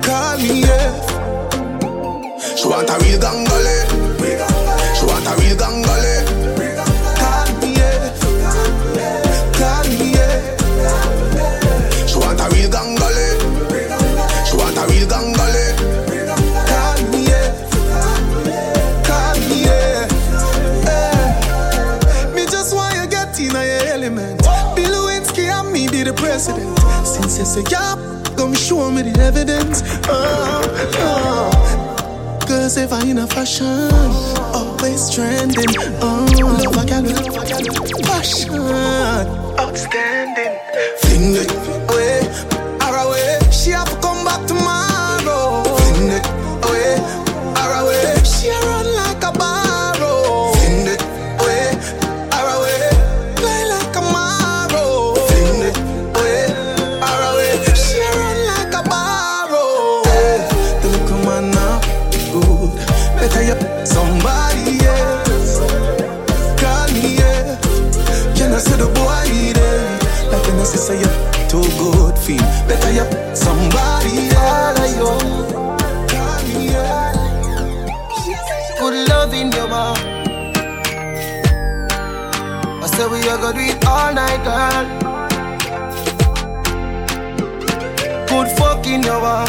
Call 0.04 0.38
me, 0.38 0.62
yeah. 0.62 0.90
She 2.56 2.66
want 2.68 2.90
a 2.90 2.96
real 3.02 3.20
gangale. 3.20 3.76
She 4.96 5.06
want 5.06 5.26
a 5.26 5.34
real 5.40 5.56
gangale. 5.56 6.03
Since 27.34 27.56
you 27.56 27.62
say 27.64 27.70
yeah, 27.72 27.96
come 28.36 28.54
show 28.54 28.92
me 28.92 29.02
the 29.02 29.20
evidence. 29.20 29.82
Oh, 30.06 30.62
oh. 31.00 32.38
Cause 32.46 32.76
if 32.76 32.92
I 32.92 33.02
in 33.06 33.18
a 33.18 33.26
fashion, 33.26 33.90
always 34.54 35.12
trending. 35.12 35.66
Oh, 36.00 36.28
love 36.38 36.76
a 36.76 36.86
gal 36.86 37.02
with 37.02 38.06
passion, 38.06 38.54
outstanding. 39.58 40.54
Fling 41.00 41.34
it 41.34 41.50
away, 41.50 41.74
her 41.74 41.83
gonna 83.44 83.58
do 83.58 83.64
it 83.72 83.86
all 83.86 84.14
night, 84.14 84.42
girl. 84.42 84.84
Good 88.26 88.48
fucking 88.56 89.02
you 89.02 89.18
more. 89.20 89.44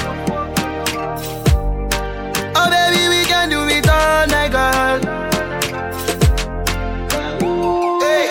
Oh 2.58 2.68
baby, 2.70 3.08
we 3.08 3.24
can 3.24 3.50
do 3.50 3.64
it 3.70 3.88
all 3.88 4.28
night, 4.28 4.52
girl. 4.52 5.00
Hey, 8.04 8.26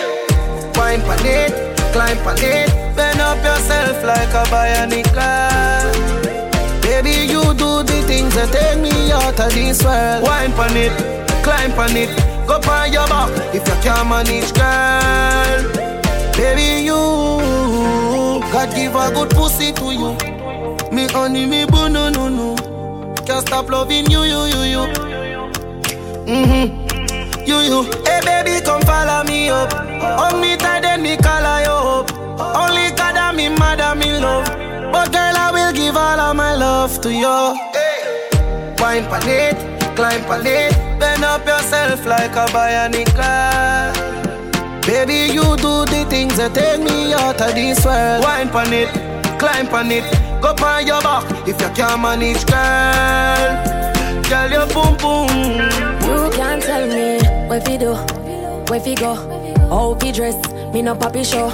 wine 0.75 1.01
pan 1.01 1.25
it, 1.25 1.53
climb 1.93 2.17
pan 2.17 2.37
it, 2.37 2.69
bend 2.95 3.21
up 3.21 3.43
yourself 3.43 4.03
like 4.03 4.33
a 4.41 4.43
bionic 4.53 5.11
girl. 5.17 5.91
Baby, 6.81 7.25
you 7.33 7.41
do 7.55 7.81
the 7.81 8.03
things 8.05 8.35
that 8.35 8.51
take 8.53 8.79
me 8.79 9.11
out 9.11 9.39
of 9.39 9.51
this 9.51 9.83
world. 9.83 10.21
Wine 10.21 10.53
pan 10.53 10.77
it, 10.77 11.24
climb 11.45 11.77
on 11.77 11.95
it, 11.95 12.09
go 12.47 12.55
on 12.55 12.91
your 12.91 13.07
back 13.07 13.29
if 13.53 13.67
you 13.67 13.77
can't 13.85 14.09
manage, 14.09 14.51
girl. 14.57 15.61
Baby, 16.33 16.83
you 16.83 16.99
God 18.51 18.73
give 18.75 18.95
a 18.95 19.11
good 19.13 19.29
pussy 19.29 19.71
to 19.73 19.91
you. 19.93 20.11
Me 20.91 21.07
honey, 21.07 21.45
me 21.45 21.65
boo, 21.65 21.87
no, 21.87 22.09
no, 22.09 22.29
no. 22.29 22.55
Can't 23.27 23.45
stop 23.45 23.69
loving 23.69 24.09
you, 24.09 24.23
you, 24.23 24.41
you, 24.53 24.61
you. 24.73 24.83
Mm-hmm. 26.33 27.45
You, 27.45 27.57
you. 27.69 27.83
Hey, 28.05 28.21
baby, 28.25 28.65
come 28.65 28.81
follow 28.81 29.23
me 29.23 29.49
up. 29.49 29.71
On 30.23 30.41
me 30.41 30.57
tight, 30.57 30.81
then 30.81 31.03
me 31.03 31.15
color 31.17 31.59
you 31.61 31.77
up. 31.95 32.11
Only 32.57 32.89
God 32.97 33.17
and 33.17 33.37
me 33.37 33.45
and 33.45 33.99
me 33.99 34.17
love. 34.17 34.47
But 34.91 35.11
girl, 35.11 35.37
I 35.37 35.51
will 35.53 35.73
give 35.73 35.95
all 35.95 36.19
of 36.19 36.35
my 36.35 36.55
love 36.55 37.01
to 37.01 37.13
you. 37.13 37.37
Hey. 37.71 38.75
Wine 38.79 39.05
it, 39.27 39.95
climb 39.95 40.21
bend 40.27 40.74
up 41.35 41.45
yourself 41.45 42.05
like 42.05 42.31
a 42.31 42.45
bionic. 42.55 43.11
Baby, 44.87 45.33
you 45.33 45.43
do 45.57 45.83
the 45.85 46.05
things 46.09 46.37
that 46.37 46.53
take 46.53 46.79
me 46.79 47.13
out 47.13 47.41
of 47.41 47.53
this 47.53 47.83
world. 47.83 48.23
Wine 48.23 48.49
pan 48.49 48.71
it, 48.71 48.89
climb 49.37 49.67
pan 49.67 49.91
it, 49.91 50.05
go 50.41 50.55
on 50.63 50.87
your 50.87 51.01
back 51.01 51.25
if 51.45 51.59
you 51.59 51.69
can't 51.75 52.01
manage, 52.01 52.45
girl. 52.45 53.51
Girl, 54.29 54.49
your 54.49 54.67
boom 54.73 54.95
boom. 54.95 55.27
You 56.07 56.31
can't 56.31 56.63
tell 56.63 56.87
me 56.87 57.19
what 57.49 57.65
fi 57.65 57.77
do, 57.77 57.95
where 58.71 58.79
fi 58.79 58.95
go, 58.95 59.15
how 59.69 59.95
fi 59.99 60.11
dress. 60.11 60.37
Me 60.73 60.81
no 60.81 60.95
poppy 60.95 61.23
show. 61.23 61.49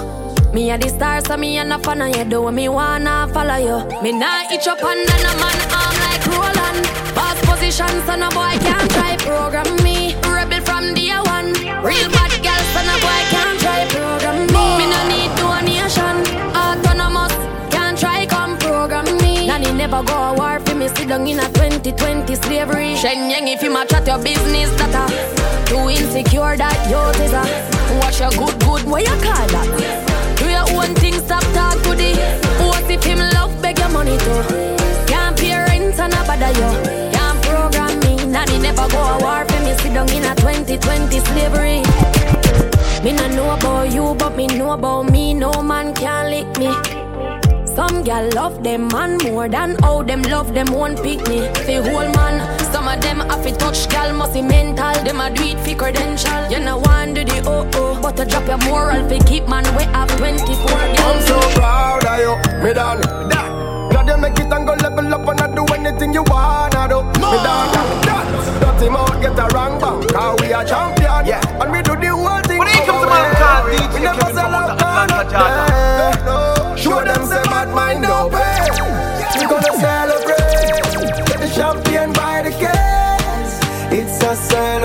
Me 0.54 0.70
a 0.70 0.78
the 0.78 0.90
star, 0.90 1.22
so 1.22 1.38
me 1.38 1.58
a 1.58 1.64
no 1.64 1.80
fan 1.80 2.02
of 2.02 2.16
you. 2.16 2.26
Do 2.26 2.42
what 2.44 2.54
me 2.54 2.70
wanna 2.70 3.28
follow 3.34 3.56
you. 3.56 4.02
Me 4.04 4.12
nah 4.12 4.44
itch 4.52 4.68
up 4.68 4.84
under 4.84 5.18
no 5.24 5.34
man 5.40 5.81
position, 7.44 7.90
so 8.06 8.16
no 8.16 8.30
boy 8.30 8.54
can't 8.60 8.90
try 8.92 9.16
program 9.18 9.70
me. 9.84 10.16
Rebel 10.24 10.62
from 10.62 10.94
day 10.94 11.12
one. 11.36 11.54
Real 11.84 12.10
bad 12.16 12.34
girl, 12.46 12.64
so 12.74 12.82
no 12.88 12.96
boy 13.04 13.22
can't 13.34 13.60
try 13.60 13.86
program 13.90 14.40
me. 14.54 14.66
Me 14.80 14.86
no 14.94 15.02
need 15.12 15.32
donation. 15.40 16.16
Autonomous, 16.56 17.36
can't 17.74 17.98
try 17.98 18.26
come 18.26 18.58
program 18.58 19.06
me. 19.22 19.48
Nanny 19.48 19.72
never 19.72 20.04
go 20.04 20.14
a 20.14 20.34
war 20.34 20.60
for 20.60 20.76
me. 20.76 20.88
Sit 20.90 21.10
down 21.10 21.28
in 21.28 21.40
a 21.40 21.48
2020 21.54 22.36
slavery. 22.36 22.96
Shenyang 22.96 23.48
if 23.54 23.64
you 23.64 23.72
ma 23.72 23.86
chat 23.86 24.06
your 24.08 24.20
business, 24.20 24.70
that 24.80 24.96
a 24.96 25.06
too 25.68 25.90
insecure 25.90 26.58
that 26.58 26.78
yours 26.90 27.20
is 27.20 27.34
a. 27.34 27.72
Wash 28.00 28.20
your 28.22 28.32
good 28.32 28.58
good, 28.62 28.84
what 28.86 29.02
you 29.02 29.16
call 29.22 29.48
that? 29.52 30.12
Do 30.38 30.50
your 30.50 30.66
own 30.82 30.96
thing, 30.96 31.14
stop 31.14 31.44
talk 31.54 31.76
to 31.84 31.90
the 31.94 32.16
What 32.66 32.90
if 32.90 33.04
him 33.04 33.20
love, 33.20 33.62
beg 33.62 33.78
your 33.80 33.90
money 33.90 34.18
too 34.18 34.42
Can't 35.08 35.38
pay 35.38 35.56
rent 35.56 36.00
and 36.00 36.14
a 36.14 36.24
bother 36.26 36.52
you 36.58 37.21
never 38.72 38.88
go 38.90 39.00
a 39.00 39.18
war 39.20 39.46
for 39.46 39.60
me 39.66 39.74
Sit 39.80 39.94
down 39.94 40.10
in 40.10 40.26
a 40.26 40.36
2020 40.36 41.20
slavery 41.20 41.82
Me 43.04 43.12
no 43.14 43.28
know 43.36 43.52
about 43.52 43.92
you, 43.92 44.16
but 44.16 44.36
me 44.36 44.48
know 44.48 44.72
about 44.72 45.12
me 45.12 45.34
No 45.34 45.52
man 45.62 45.94
can 45.94 46.30
lick 46.30 46.58
me 46.58 46.72
some 47.74 48.04
gal 48.04 48.30
love 48.36 48.64
them 48.66 48.90
man 48.90 49.18
more 49.24 49.48
than 49.48 49.76
how 49.82 50.04
them 50.04 50.22
love 50.24 50.54
them 50.54 50.68
one 50.74 50.94
pick 50.98 51.26
me. 51.30 51.40
The 51.66 51.82
whole 51.82 52.12
man, 52.12 52.60
some 52.74 52.86
of 52.86 53.00
them 53.00 53.22
have 53.22 53.44
to 53.46 53.56
touch 53.56 53.88
gal 53.88 54.14
must 54.14 54.34
be 54.34 54.42
mental. 54.42 54.94
Them 55.06 55.22
a 55.22 55.34
do 55.34 55.42
it 55.42 55.58
for 55.62 55.76
credential. 55.76 56.52
You 56.52 56.60
know 56.60 56.80
one 56.80 57.14
do 57.14 57.24
the 57.24 57.42
oh 57.48 57.66
oh, 57.76 57.98
but 58.02 58.18
to 58.18 58.26
drop 58.26 58.46
your 58.46 58.58
moral 58.70 59.08
fi 59.08 59.20
keep 59.20 59.48
man 59.48 59.64
we 59.78 59.84
have 59.84 60.10
24 60.18 60.70
I'm 60.70 61.22
so 61.26 61.40
proud 61.56 62.06
of 62.06 62.20
you, 62.20 62.62
me 62.62 62.74
done. 62.74 63.00
Glad 63.90 64.08
you 64.10 64.18
make 64.18 64.38
it 64.38 64.52
and 64.52 64.68
go 64.68 64.74
level 64.74 65.14
up 65.14 65.30
I 65.30 65.48
do 65.48 65.51
anything 65.86 66.14
you 66.14 66.24
wanna 66.24 66.88
do. 66.88 67.02
Me 67.20 67.32
done, 67.46 67.70
that. 68.06 68.26
Dirty 68.62 68.90
mouth 68.90 69.22
get 69.22 69.40
a 69.40 69.46
wrong 69.54 69.80
bang, 69.80 70.08
cause 70.10 70.40
we 70.42 70.54
are 70.54 70.66
champion. 70.66 71.26
Yeah. 71.26 71.62
And 71.62 71.72
we 71.72 71.82
do 71.82 71.96
the 71.96 72.10
whole 72.10 72.42
thing. 72.42 72.60
When 72.60 72.68
it 72.68 72.86
comes 72.86 73.02
to 73.02 73.10
man 73.10 73.36
called 73.42 73.66
DJ, 73.72 74.06
sell 74.34 74.56
out 74.56 74.82
Atlanta, 74.82 75.50
no. 76.26 76.76
Show 76.76 77.04
them 77.04 77.26
say 77.26 77.44
bad 77.44 77.70
mind 77.74 78.06
up, 78.06 78.32
hey. 78.32 78.70
We 79.40 79.46
gonna 79.48 79.74
celebrate. 79.80 81.28
Get 81.28 81.40
the 81.40 81.50
champagne 81.50 82.14
by 82.14 82.42
the 82.44 82.52
case. 82.52 83.54
It's 83.92 84.24
a 84.24 84.36
celebration. 84.36 84.81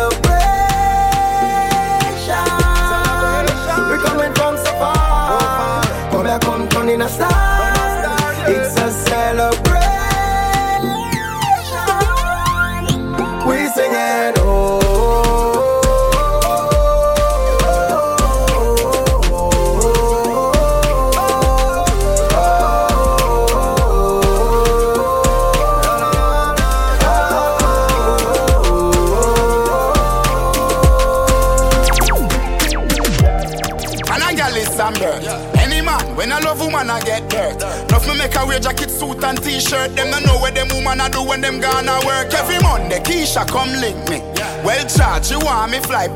And 39.27 39.43
t-shirt. 39.43 39.97
Them 39.97 40.11
don't 40.11 40.25
know 40.25 40.39
what 40.39 40.55
them 40.55 40.69
woman 40.69 41.01
I 41.01 41.09
do 41.09 41.23
when 41.23 41.41
them 41.41 41.61
gonna 41.61 41.99
work. 42.07 42.33
Every 42.33 42.59
Monday, 42.61 43.01
Keisha 43.01 43.47
come 43.49 43.73
link 43.81 43.99
me. 44.09 44.21
Well 44.65 44.87
charged, 44.87 45.27
she 45.27 45.37
want 45.37 45.73
me 45.73 45.81
fly. 45.81 46.07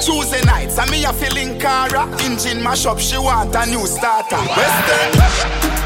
Tuesday 0.00 0.42
nights, 0.42 0.78
and 0.78 0.90
me 0.90 1.04
a 1.04 1.12
feeling 1.12 1.58
Cara. 1.58 2.06
Engine 2.22 2.62
mash 2.62 2.86
up, 2.86 2.98
she 2.98 3.18
want 3.18 3.54
a 3.54 3.66
new 3.66 3.86
starter. 3.86 4.36
Western. 4.36 5.78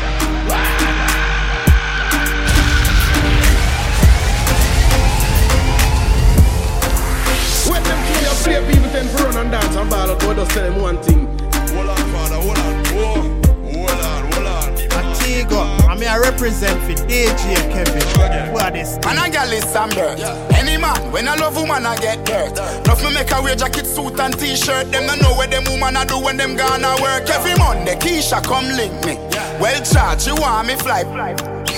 Play, 8.42 8.59
people 8.72 8.90
to 8.90 9.22
run 9.22 9.36
and 9.36 9.53
dance 9.53 9.76
and 9.76 9.88
ball 9.88 10.11
out, 10.11 10.18
but 10.18 10.34
just 10.34 10.50
tell 10.50 10.64
them 10.64 10.82
one 10.82 11.00
thing. 11.00 11.21
Antigua, 16.03 16.09
I 16.09 16.30
represent 16.30 16.80
for 16.82 17.07
DJ 17.07 17.55
Kevin. 17.70 18.53
What 18.53 18.72
this? 18.74 18.96
And 19.07 19.18
a 19.18 19.30
girl 19.30 19.53
is 19.53 19.64
some 19.64 19.90
dirt. 19.90 20.20
Any 20.55 20.76
man, 20.76 21.12
when 21.12 21.28
I 21.28 21.36
love 21.36 21.57
woman, 21.57 21.86
I 21.86 21.96
get 21.96 22.24
dirt. 22.24 22.59
Enough 22.84 23.03
me 23.03 23.14
make 23.14 23.30
a 23.30 23.42
wear 23.42 23.57
jacket, 23.57 23.86
suit 23.86 24.18
and 24.18 24.38
t-shirt. 24.38 24.90
Them 24.90 25.07
don't 25.07 25.22
know 25.22 25.34
what 25.34 25.50
them 25.50 25.64
woman 25.64 25.96
I 25.96 26.05
do 26.05 26.18
when 26.18 26.36
them 26.36 26.57
gonna 26.57 26.96
work. 27.00 27.28
Every 27.28 27.55
Monday, 27.55 27.94
Keisha 27.96 28.42
come 28.44 28.66
link 28.76 28.92
me. 29.05 29.16
Well 29.61 29.82
charged, 29.82 30.22
she 30.22 30.32
want 30.32 30.68
me 30.68 30.74
fly. 30.76 31.05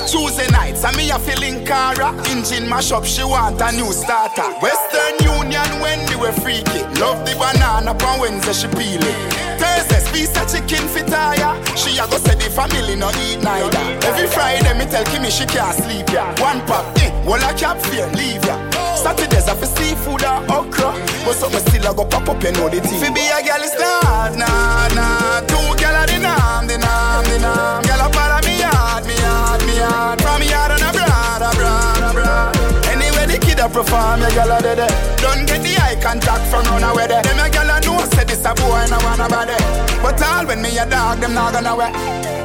Tuesday 0.06 0.48
nights, 0.50 0.84
and 0.84 0.96
me 0.96 1.10
a 1.10 1.18
feeling 1.18 1.64
Cara. 1.64 2.12
Engine 2.28 2.68
mash 2.68 2.92
up, 2.92 3.04
she 3.04 3.24
want 3.24 3.60
a 3.60 3.72
new 3.72 3.92
starter. 3.92 4.48
Western 4.60 5.16
Union, 5.24 5.80
Wendy 5.80 6.16
we 6.16 6.30
freaky. 6.40 6.82
Love 7.00 7.24
the 7.26 7.34
banana, 7.38 7.92
on 7.92 8.20
Wednesday 8.20 8.52
she 8.52 8.68
peel 8.68 9.02
it. 9.02 9.43
Thursdays, 9.64 10.36
of 10.36 10.46
chicken 10.52 10.86
fit 10.88 11.06
tire. 11.08 11.56
She 11.76 11.96
a 11.98 12.04
go 12.06 12.18
say 12.18 12.36
the 12.36 12.48
family 12.52 12.96
no 12.96 13.08
eat 13.24 13.40
neither. 13.42 13.84
Every 14.08 14.28
Friday, 14.28 14.72
me 14.78 14.84
tell 14.84 15.04
Kimmy 15.04 15.30
she 15.30 15.46
can't 15.46 15.74
sleep 15.74 16.08
ya. 16.12 16.28
One 16.38 16.60
pop, 16.68 16.84
eh, 17.00 17.10
well 17.24 17.42
I 17.42 17.52
cap 17.54 17.80
fear, 17.88 18.06
leave 18.12 18.44
ya. 18.44 18.56
Saturdays 18.96 19.48
I 19.48 19.54
for 19.56 19.66
seafood 19.66 20.24
or 20.24 20.38
okra. 20.52 20.92
But 21.24 21.34
something 21.40 21.64
still 21.66 21.88
I 21.88 21.94
go 21.94 22.04
pop 22.04 22.28
up, 22.28 22.42
you 22.42 22.52
know 22.52 22.68
the 22.68 22.80
thing. 22.80 23.00
Fi 23.00 23.08
be 23.12 23.24
a 23.32 23.40
girl 23.40 23.64
is 23.64 23.74
not, 23.80 24.36
nah, 24.36 24.88
nah. 24.92 25.40
Two 25.48 25.56
girl 25.80 25.96
a 25.96 26.02
the 26.06 26.18
nam, 26.20 26.66
the 26.68 26.76
nam, 26.78 27.24
the 27.24 27.38
nam. 27.40 27.82
Girl 27.88 28.04
a 28.04 28.08
follow 28.12 28.40
me 28.44 28.60
hard, 28.60 29.06
me 29.08 29.16
hard, 29.16 29.60
me 29.64 29.76
hard. 29.80 30.20
From 30.20 30.40
me 30.40 30.48
hard 30.52 30.72
and 30.76 30.84
a 30.84 30.90
broad, 30.92 31.42
a 31.42 31.50
broad. 31.56 32.52
Anyway 32.92 33.26
the 33.32 33.38
kid 33.40 33.58
a 33.58 33.68
perform, 33.68 34.20
your 34.20 34.30
girl 34.36 34.52
a 34.52 34.58
dead. 34.60 34.92
Don't 35.24 35.44
get 35.48 35.60
the 35.64 35.72
eye 35.80 35.96
contact 36.00 36.44
from 36.52 36.64
run 36.68 36.84
away 36.84 37.06
there. 37.08 37.22
Them 37.22 37.40
a 37.40 37.48
girl 37.48 37.70
a 37.72 37.80
know 37.80 38.13
this 38.34 38.44
a 38.46 38.54
boy 38.54 38.84
no 38.90 38.98
wanna 39.06 39.28
body. 39.28 39.54
But 40.02 40.20
all 40.22 40.46
when 40.46 40.62
me 40.62 40.76
a 40.78 40.86
dog, 40.86 41.20
them 41.20 41.34
not 41.34 41.52
gonna 41.52 41.76
wear. 41.76 41.92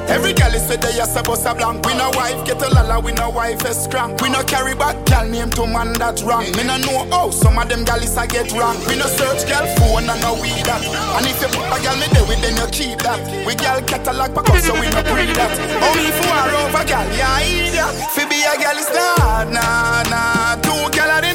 Every 0.09 0.33
gal 0.33 0.53
is 0.53 0.65
say 0.65 0.77
they 0.77 0.97
a 0.97 1.05
bust 1.23 1.45
a 1.45 1.53
blank. 1.53 1.85
We 1.85 1.93
no 1.93 2.09
wife 2.13 2.45
get 2.45 2.61
a 2.61 2.69
lala, 2.69 2.99
we 2.99 3.11
no 3.13 3.29
wife 3.29 3.65
is 3.65 3.77
strong. 3.77 4.17
We 4.21 4.29
no 4.29 4.43
carry 4.43 4.75
back 4.75 5.05
gal 5.05 5.27
name 5.27 5.49
to 5.51 5.65
man 5.67 5.93
that 6.01 6.21
wrong. 6.21 6.45
Me 6.57 6.63
no 6.63 6.77
know 6.77 7.05
how 7.09 7.29
some 7.31 7.57
of 7.57 7.69
them 7.69 7.81
is 7.81 8.17
a 8.17 8.25
get 8.27 8.51
wrong. 8.53 8.77
We 8.87 8.97
no 8.97 9.05
search 9.05 9.45
gal 9.47 9.65
phone 9.77 10.09
and 10.09 10.21
no 10.21 10.33
we 10.41 10.49
that. 10.65 10.81
And 11.17 11.25
if 11.25 11.41
you 11.41 11.49
put 11.53 11.65
a 11.69 11.77
gal 11.81 11.97
me 11.97 12.07
there 12.13 12.25
with 12.25 12.41
then 12.41 12.57
you 12.57 12.67
keep 12.73 12.99
that. 13.05 13.21
We 13.45 13.53
gal 13.55 13.81
catalog 13.81 14.33
pack 14.33 14.49
up 14.49 14.57
so 14.61 14.73
we 14.73 14.89
no 14.89 15.01
pre 15.05 15.29
that. 15.37 15.53
Oh, 15.81 15.93
if 15.97 16.17
you 16.21 16.31
are 16.33 16.53
over 16.65 16.85
gal, 16.85 17.05
yeah, 17.13 17.41
idiot. 17.45 17.93
Fi 18.13 18.25
be 18.25 18.41
a 18.45 18.53
gal 18.57 18.77
is 18.77 18.89
not, 18.89 19.49
nah, 19.53 20.03
nah. 20.09 20.55
Two 20.65 20.89
gal 20.89 21.09
are 21.09 21.21
the 21.21 21.33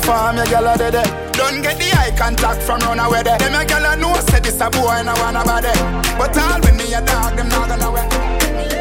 perform, 0.00 0.36
your 0.36 0.46
gal 0.46 0.66
a 0.66 0.78
dead. 0.78 0.94
Eh. 0.94 1.30
Don't 1.32 1.62
get 1.62 1.78
the 1.78 1.90
eye 1.92 2.12
contact 2.16 2.62
from 2.62 2.80
run 2.80 2.98
away 2.98 3.22
there. 3.22 3.38
Them 3.38 3.54
a 3.54 3.64
gal 3.64 3.84
a 3.84 3.96
know 3.96 4.14
say 4.28 4.40
this 4.40 4.60
a 4.60 4.70
boy 4.70 4.88
and 4.88 5.08
I 5.08 5.14
wanna 5.20 5.44
body. 5.44 5.72
But 6.18 6.36
all 6.38 6.60
when 6.60 6.76
me 6.76 6.92
a 6.94 7.00
dog, 7.04 7.36
them 7.36 7.48
not 7.48 7.68
gonna 7.68 7.90
wet. 7.90 8.10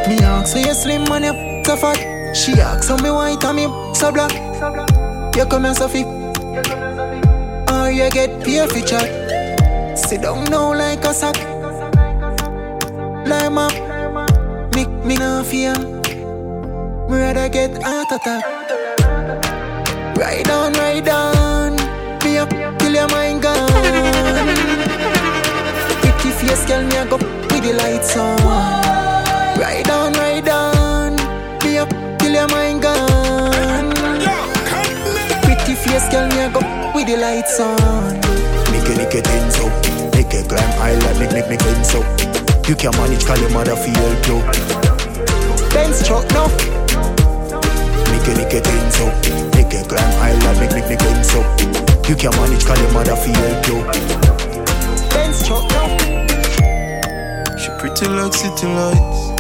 Me 0.07 0.17
ask 0.19 0.53
so 0.53 0.59
you 0.59 0.73
slim 0.73 1.03
man 1.09 1.23
you 1.23 1.63
so 1.65 1.75
fat. 1.75 1.97
She 2.35 2.53
ask 2.53 2.83
so 2.83 2.97
me 2.97 3.11
white 3.11 3.43
and 3.43 3.55
me 3.55 3.65
so 3.93 4.11
black. 4.11 4.33
You 5.35 5.45
come 5.45 5.65
here 5.65 5.73
so 5.73 5.87
fit. 5.87 6.07
Or 7.71 7.91
you 7.91 8.09
get 8.11 8.43
peer 8.43 8.67
for 8.67 8.81
chat. 8.81 9.97
Sit 9.97 10.21
down 10.21 10.43
now 10.45 10.73
like 10.73 11.03
a 11.05 11.13
sack. 11.13 11.37
Line 13.27 13.57
up. 13.57 13.73
Me, 14.75 14.85
me 15.05 15.15
no 15.15 15.43
fear. 15.43 15.75
Me 17.09 17.15
rather 17.17 17.49
get 17.49 17.81
heart 17.83 18.11
attack. 18.11 18.88
Ride 20.19 20.49
on, 20.49 20.73
ride 20.73 21.07
on. 21.07 21.75
Me 22.25 22.37
up 22.39 22.49
till 22.49 22.93
your 22.93 23.07
mind 23.07 23.41
gone. 23.41 23.71
Pretty 26.01 26.31
face, 26.31 26.65
girl, 26.65 26.83
me 26.83 26.97
a 26.97 27.05
go 27.05 27.15
with 27.15 27.63
the 27.63 27.71
lights 27.77 28.17
on. 28.17 28.35
Ride 29.57 29.89
on, 29.89 30.11
ride 30.19 30.49
on. 30.49 31.15
Me 31.63 31.77
up 31.77 31.87
till 32.19 32.33
your 32.33 32.49
mind 32.49 32.81
gone. 32.81 33.93
Pretty 35.43 35.75
face, 35.75 36.09
girl, 36.11 36.27
me 36.27 36.41
a 36.41 36.49
go 36.51 36.59
with 36.93 37.07
the 37.07 37.15
lights 37.15 37.57
on. 37.61 38.19
Make 38.73 38.89
it, 38.89 38.97
make 38.97 39.15
it 39.15 39.25
ends 39.25 39.55
up. 39.59 39.71
Make 40.13 40.33
it 40.33 40.49
climb 40.49 40.81
island, 40.81 41.17
make, 41.17 41.31
make, 41.31 41.47
make 41.47 41.63
ends 41.63 41.95
up. 41.95 42.03
You 42.67 42.75
can 42.75 42.91
manage, 42.97 43.25
call 43.25 43.37
your 43.37 43.51
mother 43.51 43.73
help 43.73 44.27
you. 44.27 44.41
Benz 45.71 46.05
truck, 46.05 46.29
no. 46.33 46.78
Make 48.19 48.27
it, 48.27 48.37
make 48.37 48.53
it 48.53 48.67
ends 48.67 48.99
up. 48.99 49.13
Make 49.55 49.73
it 49.73 49.87
climb 49.87 50.21
island, 50.21 50.59
ends 50.59 51.33
up. 51.35 52.09
You 52.09 52.15
can 52.15 52.31
manage, 52.31 52.65
call 52.65 52.77
your 52.77 52.91
mother 52.91 53.15
for 53.15 53.29
help 53.31 53.67
you. 53.67 53.79
Benz 55.09 55.47
truck, 55.47 55.63
no. 55.71 55.87
She 57.57 57.69
pretty 57.79 58.07
like 58.07 58.33
city 58.33 58.67
lights. 58.67 59.31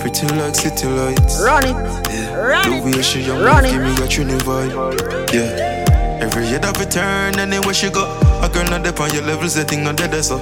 Pretty 0.00 0.26
like 0.36 0.54
city 0.54 0.86
lights. 0.86 1.42
Run 1.42 1.64
it. 1.64 1.76
Yeah. 2.10 2.34
Run 2.34 2.70
the 2.70 2.96
way 2.96 3.02
she 3.02 3.20
young, 3.20 3.42
Run 3.42 3.64
give 3.64 3.74
it. 3.74 3.84
me 3.84 3.90
a 3.92 4.06
trini 4.08 4.38
vibe. 4.40 5.32
Yeah. 5.34 6.20
Every 6.22 6.46
year 6.48 6.60
that 6.60 6.78
we 6.78 6.84
turn, 6.86 7.38
anywhere 7.38 7.74
she 7.74 7.90
go, 7.90 8.04
a 8.42 8.48
girl 8.48 8.64
not 8.64 8.84
dep 8.84 9.00
on 9.00 9.12
your 9.12 9.22
level, 9.24 9.48
setting 9.48 9.86
on 9.86 9.96
dead 9.96 10.14
so. 10.24 10.38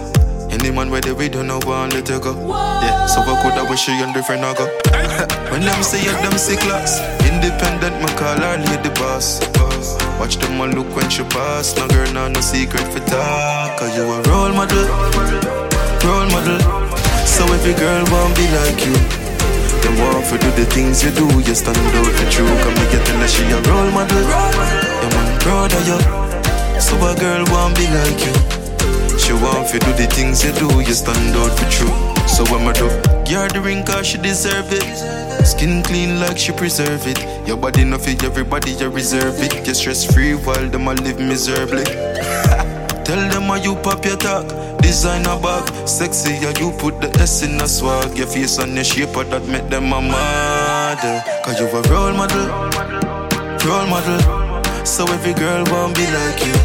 Any 0.51 0.71
man 0.71 0.91
where 0.91 1.01
they 1.01 1.13
we 1.13 1.29
don't 1.29 1.49
know 1.49 1.59
one 1.65 1.91
let 1.91 2.09
her 2.09 2.21
go. 2.21 2.33
Yeah, 2.33 3.07
so 3.07 3.21
I 3.23 3.43
could 3.43 3.53
have 3.55 3.69
wish 3.69 3.81
she 3.81 3.93
on 4.03 4.13
different 4.13 4.45
I 4.45 4.55
go. 4.55 4.65
when 5.51 5.63
them 5.63 5.83
say 5.83 6.03
you 6.05 6.13
them 6.23 6.39
sick 6.39 6.61
class, 6.61 7.01
independent, 7.37 8.01
my 8.01 8.09
call 8.17 8.41
her 8.41 8.57
lady 8.57 8.89
boss. 8.97 9.41
Watch 10.19 10.37
them 10.37 10.61
all 10.61 10.69
look 10.69 10.89
when 10.97 11.09
she 11.11 11.23
pass. 11.25 11.77
No 11.77 11.87
girl, 11.89 12.11
nah, 12.13 12.29
no 12.29 12.41
secret 12.41 12.87
for 12.89 13.05
talk. 13.05 13.79
Cause 13.79 13.93
you 13.97 14.05
a 14.05 14.17
role 14.29 14.53
model, 14.57 14.87
role 16.01 16.29
model. 16.33 16.59
So 17.29 17.45
every 17.53 17.75
girl 17.77 18.05
want 18.09 18.33
be 18.37 18.47
like 18.57 18.81
you. 18.87 18.97
Them 19.85 19.95
want 20.01 20.25
for 20.27 20.39
do 20.39 20.51
the 20.57 20.65
things 20.73 21.05
you 21.05 21.13
do, 21.13 21.27
you 21.45 21.55
stand 21.55 21.77
out 21.77 22.13
for 22.17 22.29
true. 22.33 22.49
Come 22.65 22.75
me 22.81 22.85
get 22.91 23.05
tell 23.05 23.21
her 23.21 23.29
she 23.29 23.45
a 23.53 23.61
role 23.69 23.91
model. 23.93 24.25
Yeah, 24.25 25.11
man, 25.13 25.29
proud 25.41 25.73
of 25.77 25.85
you. 25.85 26.01
So 26.81 26.97
a 27.05 27.13
girl 27.21 27.45
want 27.53 27.77
be 27.77 27.87
like 27.93 28.21
you. 28.25 28.35
She 29.21 29.33
want 29.33 29.69
for 29.69 29.79
do 29.79 29.93
the 29.93 30.09
things 30.09 30.45
you 30.45 30.53
do, 30.53 30.69
you 30.81 30.95
stand 30.95 31.37
out 31.37 31.53
for 31.59 31.69
true. 31.69 31.95
So 32.27 32.45
what 32.51 32.65
me 32.65 32.73
do? 32.73 32.89
Give 33.29 33.41
her 33.43 33.49
the 33.49 33.61
ring 33.61 33.85
cause 33.85 34.07
she 34.07 34.19
deserve 34.19 34.73
it. 34.73 35.26
Skin 35.47 35.83
clean 35.85 36.19
like 36.19 36.37
she 36.37 36.51
preserve 36.51 37.07
it. 37.07 37.19
Your 37.47 37.57
body 37.57 37.85
no 37.85 37.99
fit 37.99 38.25
everybody, 38.25 38.73
you 38.73 38.91
reserve 38.91 39.39
it. 39.39 39.65
You 39.67 39.75
stress 39.75 40.05
free 40.05 40.35
while 40.35 40.69
them 40.69 40.89
a 40.89 40.95
live 40.95 41.21
miserably. 41.21 41.85
Tell 43.07 43.23
them 43.31 43.45
how 43.45 43.55
you 43.55 43.77
pop 43.77 44.05
your 44.05 44.17
talk. 44.17 44.49
Designer 44.83 45.39
bag, 45.41 45.89
sexy, 45.89 46.33
yeah, 46.43 46.53
you 46.59 46.73
put 46.79 47.01
the 47.01 47.09
S 47.21 47.43
in 47.43 47.59
the 47.59 47.69
swag. 47.69 48.19
Your 48.19 48.27
face 48.27 48.59
and 48.59 48.75
your 48.75 48.83
shape, 48.83 49.13
that 49.15 49.47
make 49.47 49.69
them 49.69 49.93
a 49.93 50.03
model. 50.03 51.23
Cause 51.45 51.61
you 51.61 51.67
a 51.67 51.83
role 51.95 52.13
model, 52.13 52.47
role 53.65 53.87
model. 53.87 54.85
So 54.85 55.07
every 55.07 55.35
girl 55.35 55.63
want 55.71 55.95
be 55.95 56.07
like 56.11 56.45
you. 56.45 56.59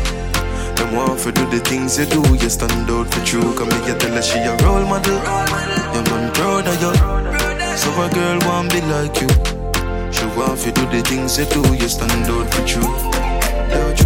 Them 0.75 0.95
want 0.95 1.19
for 1.19 1.31
do 1.31 1.45
the 1.51 1.59
things 1.59 1.99
you 1.99 2.07
do, 2.07 2.21
you 2.33 2.49
stand 2.49 2.89
out 2.89 3.13
for 3.13 3.23
true. 3.25 3.53
Come 3.55 3.69
here, 3.85 3.95
tell 3.97 4.11
her 4.11 4.21
she 4.23 4.39
a 4.39 4.57
role 4.65 4.85
model. 4.85 5.13
Yeah, 5.13 6.03
man, 6.09 6.33
proud 6.33 6.67
of 6.67 6.81
you. 6.81 7.20
So 7.77 7.89
a 8.01 8.09
girl 8.13 8.39
want 8.47 8.71
be 8.71 8.81
like 8.81 9.19
you. 9.21 9.27
She 10.11 10.25
want 10.37 10.59
for 10.59 10.71
do 10.71 10.85
the 10.91 11.01
things 11.05 11.37
you 11.37 11.45
do, 11.45 11.61
you 11.75 11.87
stand 11.87 12.11
out 12.29 12.53
for 12.53 12.67
true. 12.67 14.01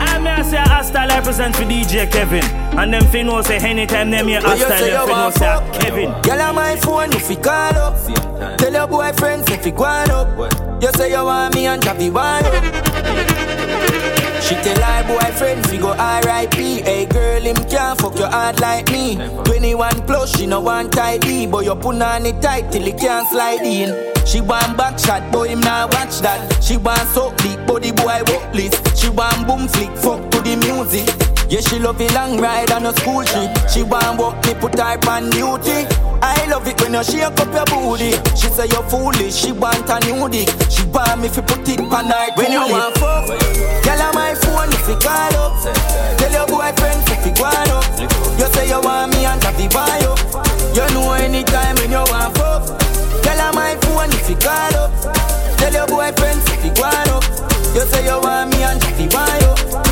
I 0.00 0.18
may 0.22 0.30
I 0.30 0.42
say 0.42 0.58
a 0.58 0.84
style 0.84 1.08
represent 1.08 1.56
for 1.56 1.62
DJ 1.64 2.10
Kevin. 2.10 2.44
And 2.78 2.92
them 2.92 3.04
fin 3.06 3.26
know 3.26 3.42
say 3.42 3.56
anytime 3.58 4.10
them 4.10 4.28
hear 4.28 4.40
a 4.40 4.42
What 4.44 4.58
you 4.58 4.66
say 4.66 4.90
them 4.90 5.06
fin 5.06 5.16
know 5.16 5.30
say? 5.30 5.78
Kevin. 5.80 6.22
Girl 6.22 6.40
on 6.42 6.54
my 6.54 6.76
phone, 6.76 7.12
if 7.12 7.28
you 7.30 7.36
call 7.36 7.76
up. 7.76 8.58
Tell 8.58 8.72
your 8.72 8.86
boyfriend 8.86 9.48
if 9.50 9.66
you 9.66 9.72
go 9.72 9.84
up. 9.84 10.82
You 10.82 10.90
say 10.92 11.10
you 11.10 11.24
want 11.24 11.54
me 11.54 11.66
and 11.66 11.82
Javi 11.82 12.10
one 12.12 12.44
up. 12.44 12.95
She 14.46 14.54
tell 14.54 14.80
her 14.80 15.02
boyfriend 15.08 15.66
you 15.72 15.80
go 15.80 15.88
R.I.P. 15.88 16.82
Hey 16.82 17.06
girl, 17.06 17.42
him 17.42 17.56
can't 17.68 18.00
fuck 18.00 18.16
your 18.16 18.30
heart 18.30 18.60
like 18.60 18.90
me. 18.92 19.16
21 19.44 20.06
plus, 20.06 20.36
she 20.36 20.46
no 20.46 20.60
want 20.60 20.92
tidy. 20.92 21.46
But 21.46 21.64
you 21.64 21.74
put 21.74 22.00
on 22.00 22.26
it 22.26 22.40
tight 22.40 22.70
till 22.70 22.86
it 22.86 22.96
can't 22.96 23.28
slide 23.28 23.62
in. 23.62 24.14
She 24.24 24.40
want 24.40 24.76
back 24.76 25.00
shot, 25.00 25.32
boy, 25.32 25.48
him 25.48 25.60
not 25.60 25.92
watch 25.94 26.20
that. 26.20 26.62
She 26.62 26.76
want 26.76 27.00
suck 27.08 27.36
deep, 27.38 27.58
body 27.66 27.90
boy 27.90 28.22
walk 28.28 28.54
list. 28.54 28.96
She 28.96 29.08
want 29.08 29.48
boom 29.48 29.66
flick, 29.66 29.90
fuck 29.98 30.30
to 30.30 30.40
the 30.40 30.56
music. 30.56 31.35
Yeah, 31.48 31.60
she 31.60 31.78
love 31.78 32.00
a 32.00 32.08
long 32.14 32.40
ride 32.40 32.72
on 32.72 32.86
a 32.86 32.92
school 32.98 33.22
trip. 33.22 33.50
She 33.70 33.82
want 33.82 34.18
walk 34.18 34.34
me, 34.46 34.54
put 34.54 34.74
her 34.78 34.98
on 35.08 35.30
duty. 35.30 35.86
I 36.18 36.34
love 36.50 36.66
it 36.66 36.80
when 36.82 36.94
you 36.94 37.04
shake 37.04 37.22
up 37.22 37.52
your 37.54 37.64
booty. 37.70 38.18
She 38.34 38.50
say 38.50 38.66
you're 38.66 38.82
foolish, 38.90 39.34
she 39.34 39.52
want 39.52 39.86
a 39.86 39.96
new 40.10 40.26
dick. 40.28 40.50
She 40.68 40.82
want 40.90 41.20
me 41.22 41.28
if 41.28 41.36
you 41.36 41.42
put 41.42 41.62
it 41.68 41.78
on 41.78 42.06
her 42.10 42.34
When 42.34 42.50
you 42.50 42.66
want 42.66 42.98
fuck, 42.98 43.30
tell 43.86 44.00
her 44.00 44.12
my 44.12 44.34
phone 44.34 44.74
if 44.74 44.88
you 44.90 44.98
call 44.98 45.34
up. 45.38 45.54
Tell 46.18 46.32
your 46.34 46.46
boyfriend 46.50 47.06
if 47.14 47.22
you 47.22 47.32
go 47.38 47.46
up. 47.46 47.86
You 48.42 48.46
say 48.50 48.66
you 48.66 48.80
want 48.82 49.14
me 49.14 49.24
and 49.24 49.40
Javi 49.40 49.70
buy 49.70 50.02
up. 50.02 50.18
You 50.74 50.82
know 50.98 51.12
anytime 51.14 51.76
when 51.78 51.90
you 51.94 52.02
want 52.10 52.34
fuck. 52.34 52.74
Tell 53.22 53.38
her 53.38 53.52
my 53.54 53.78
phone 53.86 54.10
if 54.10 54.28
you 54.28 54.36
call 54.36 54.74
up. 54.82 54.90
Tell 55.62 55.72
your 55.72 55.86
boyfriend 55.86 56.42
if 56.42 56.64
you 56.66 56.74
go 56.74 56.90
up. 56.90 57.22
You 57.70 57.86
say 57.86 58.02
you 58.02 58.18
want 58.18 58.50
me 58.50 58.64
and 58.66 58.80
Javi 58.82 59.06
buy 59.14 59.38
up. 59.46 59.85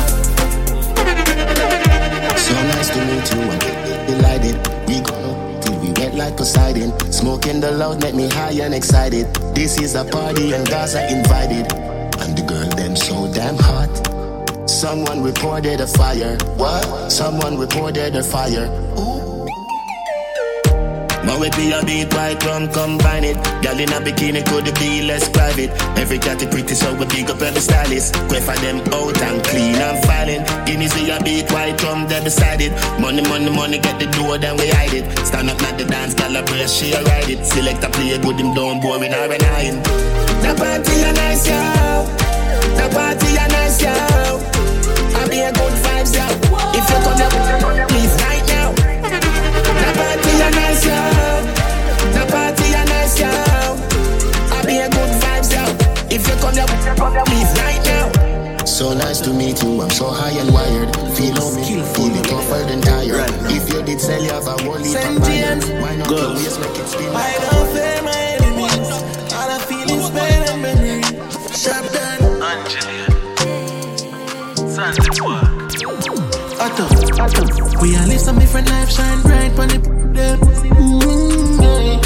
So 2.45 2.53
nice 2.53 2.89
to 2.89 2.99
meet 3.09 3.27
you, 3.33 3.41
I'm 3.41 4.05
delighted. 4.05 4.55
We 4.87 5.01
go 5.01 5.59
till 5.61 5.79
we 5.81 5.89
wet 5.93 6.13
like 6.13 6.37
Poseidon. 6.37 6.93
Smoking 7.11 7.59
the 7.59 7.71
loud 7.71 8.03
make 8.03 8.13
me 8.13 8.29
high 8.29 8.51
and 8.61 8.71
excited. 8.71 9.33
This 9.55 9.79
is 9.79 9.95
a 9.95 10.05
party 10.05 10.53
and 10.53 10.67
Gaza 10.69 11.01
invited. 11.11 11.73
And 12.21 12.37
the 12.37 12.45
girl 12.47 12.69
them 12.69 12.95
so 12.95 13.33
damn 13.33 13.57
hot. 13.57 13.89
Someone 14.69 15.23
reported 15.23 15.81
a 15.81 15.87
fire. 15.87 16.37
What? 16.55 17.11
Someone 17.11 17.57
reported 17.57 18.15
a 18.15 18.21
fire. 18.21 18.69
Now 21.35 21.41
with 21.41 21.57
me 21.57 21.73
a 21.73 21.83
beat 21.83 22.13
white 22.13 22.41
rum 22.45 22.71
combine 22.71 23.25
it. 23.25 23.35
Girl 23.59 23.75
in 23.75 23.91
a 23.91 23.99
bikini 23.99 24.39
could 24.47 24.71
be 24.79 25.01
less 25.03 25.27
private. 25.27 25.69
Every 25.99 26.17
cat 26.17 26.41
is 26.41 26.47
pretty 26.47 26.75
so 26.75 26.95
we 26.95 27.05
big 27.07 27.29
up 27.29 27.41
every 27.41 27.59
stylist. 27.59 28.15
Quay 28.31 28.39
for 28.39 28.55
them 28.63 28.79
out 28.95 29.19
and 29.19 29.43
clean 29.43 29.75
and 29.75 29.99
filing. 30.07 30.43
Guineas 30.63 30.95
we 30.95 31.11
a 31.11 31.19
beat 31.19 31.51
white 31.51 31.75
rum 31.83 32.07
they 32.07 32.23
beside 32.23 32.61
it. 32.61 32.71
Money 33.01 33.21
money 33.27 33.51
money 33.51 33.79
get 33.79 33.99
the 33.99 34.07
door 34.15 34.37
then 34.37 34.55
we 34.55 34.69
hide 34.69 34.93
it. 34.93 35.03
Stand 35.27 35.49
up 35.49 35.59
not 35.59 35.77
the 35.77 35.83
dance 35.83 36.13
girl 36.13 36.37
a 36.37 36.41
brace 36.43 36.71
she 36.71 36.93
a 36.93 37.03
ride 37.03 37.27
it. 37.27 37.43
Select 37.45 37.83
a 37.83 37.89
play 37.89 38.17
good 38.17 38.39
him 38.39 38.53
down 38.53 38.79
boring 38.79 39.11
or 39.11 39.27
an 39.27 39.43
iron 39.59 39.83
The 40.39 40.55
party 40.55 40.95
a 41.03 41.11
nice 41.19 41.43
yo. 41.51 41.59
The 42.79 42.87
party 42.95 43.35
a 43.35 43.45
nice 43.51 43.83
yo. 43.83 43.91
I 43.91 45.27
be 45.27 45.43
a 45.43 45.51
good 45.51 45.75
vibes 45.83 46.15
yo. 46.15 46.23
If 46.79 46.87
you 46.87 46.99
come 47.03 47.19
here 47.19 47.94
the 50.85 52.23
party 52.31 52.71
nice. 52.71 53.21
I 53.21 54.61
good 54.89 55.11
vibes. 55.21 55.51
If 56.11 56.27
you 56.27 56.35
come 56.41 56.55
right 57.57 57.83
now. 57.85 58.65
So 58.65 58.93
nice 58.93 59.21
to 59.21 59.33
meet 59.33 59.61
you. 59.63 59.81
I'm 59.81 59.89
so 59.89 60.07
high 60.07 60.31
and 60.31 60.53
wired. 60.53 60.95
Feel 61.15 61.41
on 61.41 61.55
me, 61.55 61.81
feel 61.93 62.15
it 62.15 62.25
tougher 62.25 62.63
than 62.67 62.81
tired. 62.81 63.11
Right 63.11 63.51
if 63.51 63.73
you 63.73 63.81
did 63.83 64.01
sell, 64.01 64.21
you 64.21 64.31
have 64.31 64.47
a 64.47 64.57
whole 64.63 64.77
heap 64.77 64.97
of 64.97 65.81
Why 65.81 65.95
not 65.95 66.09
Girls. 66.09 66.57
I 66.57 67.37
don't 67.41 67.94
We 77.15 77.95
all 77.95 78.07
live 78.07 78.19
some 78.19 78.37
different 78.37 78.69
life, 78.69 78.89
shine 78.91 79.21
bright 79.21 79.57
on 79.57 79.69
the 79.69 79.77
them. 80.15 80.39
Mm-hmm, 80.39 81.61
yeah. 81.63 81.99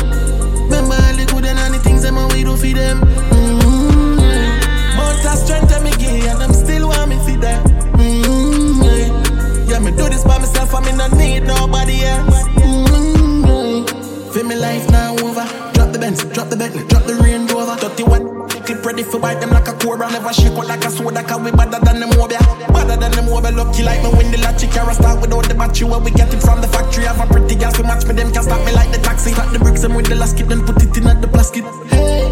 Remember 0.65 0.93
all 0.93 1.15
the 1.17 1.25
good 1.33 1.45
and 1.45 1.59
all 1.59 1.71
the 1.71 1.79
things 1.79 2.03
them 2.03 2.15
we 2.29 2.43
do 2.43 2.55
for 2.55 2.67
them. 2.67 3.01
Mm-hmm, 3.01 4.19
yeah. 4.19 4.97
Mount 4.97 5.25
of 5.25 5.37
strength 5.39 5.73
and 5.73 5.83
me 5.83 5.91
gay 5.97 6.27
and 6.27 6.39
them 6.39 6.53
still 6.53 6.87
want 6.89 7.09
me 7.09 7.17
for 7.25 7.37
them. 7.41 7.63
Mm-hmm, 7.97 8.83
yeah. 8.83 9.65
yeah, 9.65 9.79
me 9.79 9.91
do 9.91 10.09
this 10.09 10.23
by 10.23 10.37
myself 10.37 10.73
and 10.75 10.85
me 10.85 10.91
not 10.93 11.11
need 11.13 11.41
nobody 11.41 12.03
else. 12.03 12.43
Mm-hmm, 12.61 13.45
yeah. 13.45 14.31
Feel 14.31 14.45
me 14.45 14.55
life 14.55 14.89
now 14.91 15.13
over. 15.13 15.45
Drop 15.73 15.91
the 15.91 15.97
Benz, 15.99 16.23
drop 16.25 16.49
the 16.49 16.55
Bentley, 16.55 16.85
drop 16.87 17.03
the 17.05 17.15
Range 17.15 17.51
Rover. 17.51 17.75
Dirty 17.81 18.03
what? 18.03 18.38
Clip 18.79 18.85
ready 18.85 19.03
for 19.03 19.19
bite 19.19 19.39
them 19.41 19.49
like 19.49 19.67
a 19.67 19.73
cobra. 19.73 20.09
Never 20.09 20.31
shake 20.31 20.57
out 20.57 20.67
like 20.67 20.85
a 20.85 20.89
soda, 20.89 21.23
cause 21.23 21.41
we 21.41 21.51
better 21.51 21.79
than 21.83 21.99
them 21.99 22.09
mobile. 22.15 22.37
Better 22.71 22.95
than 22.95 23.11
them 23.11 23.25
mobile. 23.25 23.51
Lucky 23.51 23.83
like 23.83 24.01
me 24.03 24.09
when 24.09 24.31
the 24.31 24.37
latchy 24.37 24.67
carry 24.67 24.93
start 24.93 25.19
without 25.19 25.47
the 25.47 25.53
battery. 25.53 25.87
Where 25.89 25.99
we 25.99 26.11
get 26.11 26.33
it 26.33 26.39
from 26.41 26.61
the 26.61 26.67
factory. 26.67 27.03
Have 27.03 27.19
a 27.19 27.25
pretty 27.27 27.55
girl 27.55 27.71
to 27.71 27.83
match 27.83 28.05
me, 28.05 28.13
them 28.13 28.31
can 28.31 28.43
stop 28.43 28.65
me 28.65 28.71
like 28.71 28.91
the 28.91 28.99
taxi. 28.99 29.31
Cut 29.31 29.51
the 29.51 29.59
bricks 29.59 29.83
and 29.83 29.95
with 29.95 30.07
the 30.07 30.15
last 30.15 30.37
then 30.37 30.65
put 30.65 30.81
it 30.81 30.95
in 30.95 31.07
at 31.07 31.21
the 31.21 31.27
plastic. 31.27 31.63
Hey, 31.91 32.31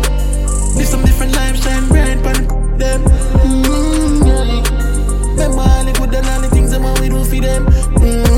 live 0.77 0.87
some 0.87 1.03
different 1.03 1.35
life, 1.35 1.61
shine 1.61 1.87
bright, 1.89 2.23
pan 2.23 2.47
them. 2.77 3.03
Mm-hmm. 3.43 4.63
Remember 5.35 5.61
all 5.67 5.83
the 5.83 5.91
good 5.99 6.15
and 6.15 6.27
all 6.27 6.41
the 6.41 6.49
things 6.49 6.71
them 6.71 6.83
what 6.83 6.99
we 7.01 7.09
do 7.09 7.23
for 7.25 7.41
them. 7.41 7.65
Mm-hmm, 7.65 8.36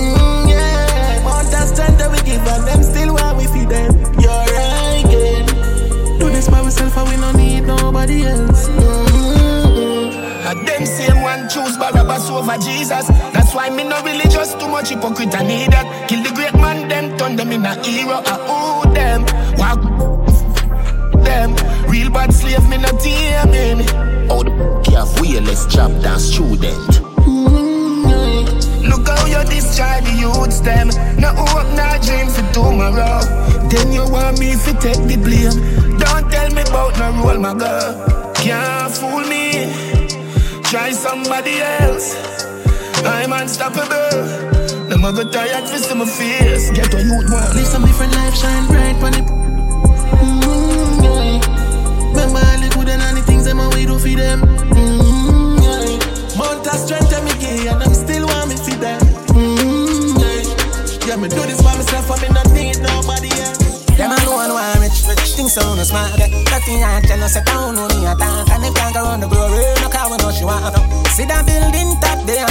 over 12.50 12.62
Jesus. 12.62 13.08
That's 13.34 13.54
why 13.54 13.70
me 13.70 13.84
no 13.84 14.02
religious, 14.04 14.54
too 14.56 14.68
much 14.68 14.90
hypocrite 14.90 15.36
I 15.36 15.44
need 15.44 15.72
that. 15.72 16.10
Kill 16.10 16.24
the 16.24 16.32
great 16.32 16.54
man, 16.54 16.88
them 16.88 17.18
turn 17.18 17.36
them 17.36 17.52
in 17.52 17.66
a 17.66 17.76
hero. 17.84 18.22
I 18.26 18.38
owe 18.48 18.94
them. 18.94 19.26
Walk 19.58 19.82
them. 21.24 21.56
Real 21.90 22.10
bad 22.10 22.34
slave, 22.34 22.68
me 22.70 22.78
not 22.78 23.00
taming. 23.00 23.86
Oh, 24.30 24.44
the 24.44 24.52
calf 24.84 25.10
wheelless 25.20 25.70
job 25.70 26.02
down 26.02 26.20
student. 26.20 27.02
Look 28.90 29.08
how 29.08 29.26
you 29.26 29.44
discharge 29.50 30.06
the 30.06 30.14
youths 30.20 30.60
them. 30.62 30.90
No 31.20 31.30
hope, 31.36 31.70
no 31.76 31.88
dream 32.02 32.28
for 32.30 32.46
tomorrow. 32.54 33.22
Then 33.70 33.92
you 33.92 34.10
want 34.10 34.40
me 34.40 34.54
to 34.54 34.74
take 34.80 35.02
the 35.08 35.18
blame. 35.18 35.98
Don't 36.00 36.32
tell 36.32 36.50
me 36.54 36.62
about 36.62 36.98
no 36.98 37.24
role, 37.24 37.40
my 37.40 37.54
girl. 37.54 38.34
Can't 38.36 38.92
fool 38.94 39.20
me. 39.28 40.09
Try 40.70 40.92
somebody 40.92 41.60
else. 41.62 42.14
I'm 43.04 43.34
unstoppable. 43.34 44.22
Them 44.88 45.04
a 45.04 45.26
tired 45.26 45.68
for 45.68 45.78
see 45.80 45.96
my 45.96 46.06
face. 46.06 46.70
Get 46.70 46.94
a 46.94 47.02
youth 47.02 47.32
one. 47.32 47.56
Live 47.56 47.66
some 47.66 47.86
different 47.86 48.14
life, 48.14 48.36
shine 48.36 48.68
bright 48.68 48.96
on 49.02 49.16
it. 49.16 49.26
Mm-hmm, 50.22 51.04
yeah. 51.04 51.42
Remember 52.14 52.38
all 52.38 52.60
the 52.62 52.70
good 52.76 52.90
and 52.90 53.02
all 53.02 53.16
the 53.16 53.24
things 53.26 53.46
them 53.46 53.60
and 53.60 53.74
we 53.74 53.88
do 53.88 53.98
for 53.98 54.10
them. 54.10 54.42
Mm-hmm, 54.70 55.58
yeah. 55.58 56.38
Mount 56.38 56.68
of 56.68 56.74
strength 56.78 57.14
and 57.18 57.26
me 57.26 57.34
gay 57.42 57.68
and 57.68 57.82
them 57.82 57.94
still 57.96 58.28
want 58.28 58.50
me 58.50 58.56
for 58.56 58.78
them. 58.78 59.02
Mm-hmm, 59.34 60.22
yeah. 60.22 61.08
yeah, 61.08 61.16
me 61.16 61.30
do 61.30 61.42
this 61.50 61.59
so 65.50 65.74
no 65.74 65.84
smart. 65.84 66.14
Nothing 66.14 66.84
I 66.86 67.02
tell 67.02 67.24
us, 67.24 67.36
I 67.36 67.42
don't 67.42 67.74
know 67.74 67.90
me 67.90 68.06
attack. 68.06 68.50
And 68.54 68.66
if 68.66 68.74
can't 68.78 68.94
go 68.94 69.02
around 69.02 69.20
the 69.22 69.28
glory, 69.28 69.66
no 69.82 69.90
car 69.90 70.14
know 70.14 70.30
she 70.30 70.46
want. 70.46 70.78
See 71.18 71.26
that 71.26 71.42
building 71.44 71.98
top 71.98 72.22
there, 72.30 72.46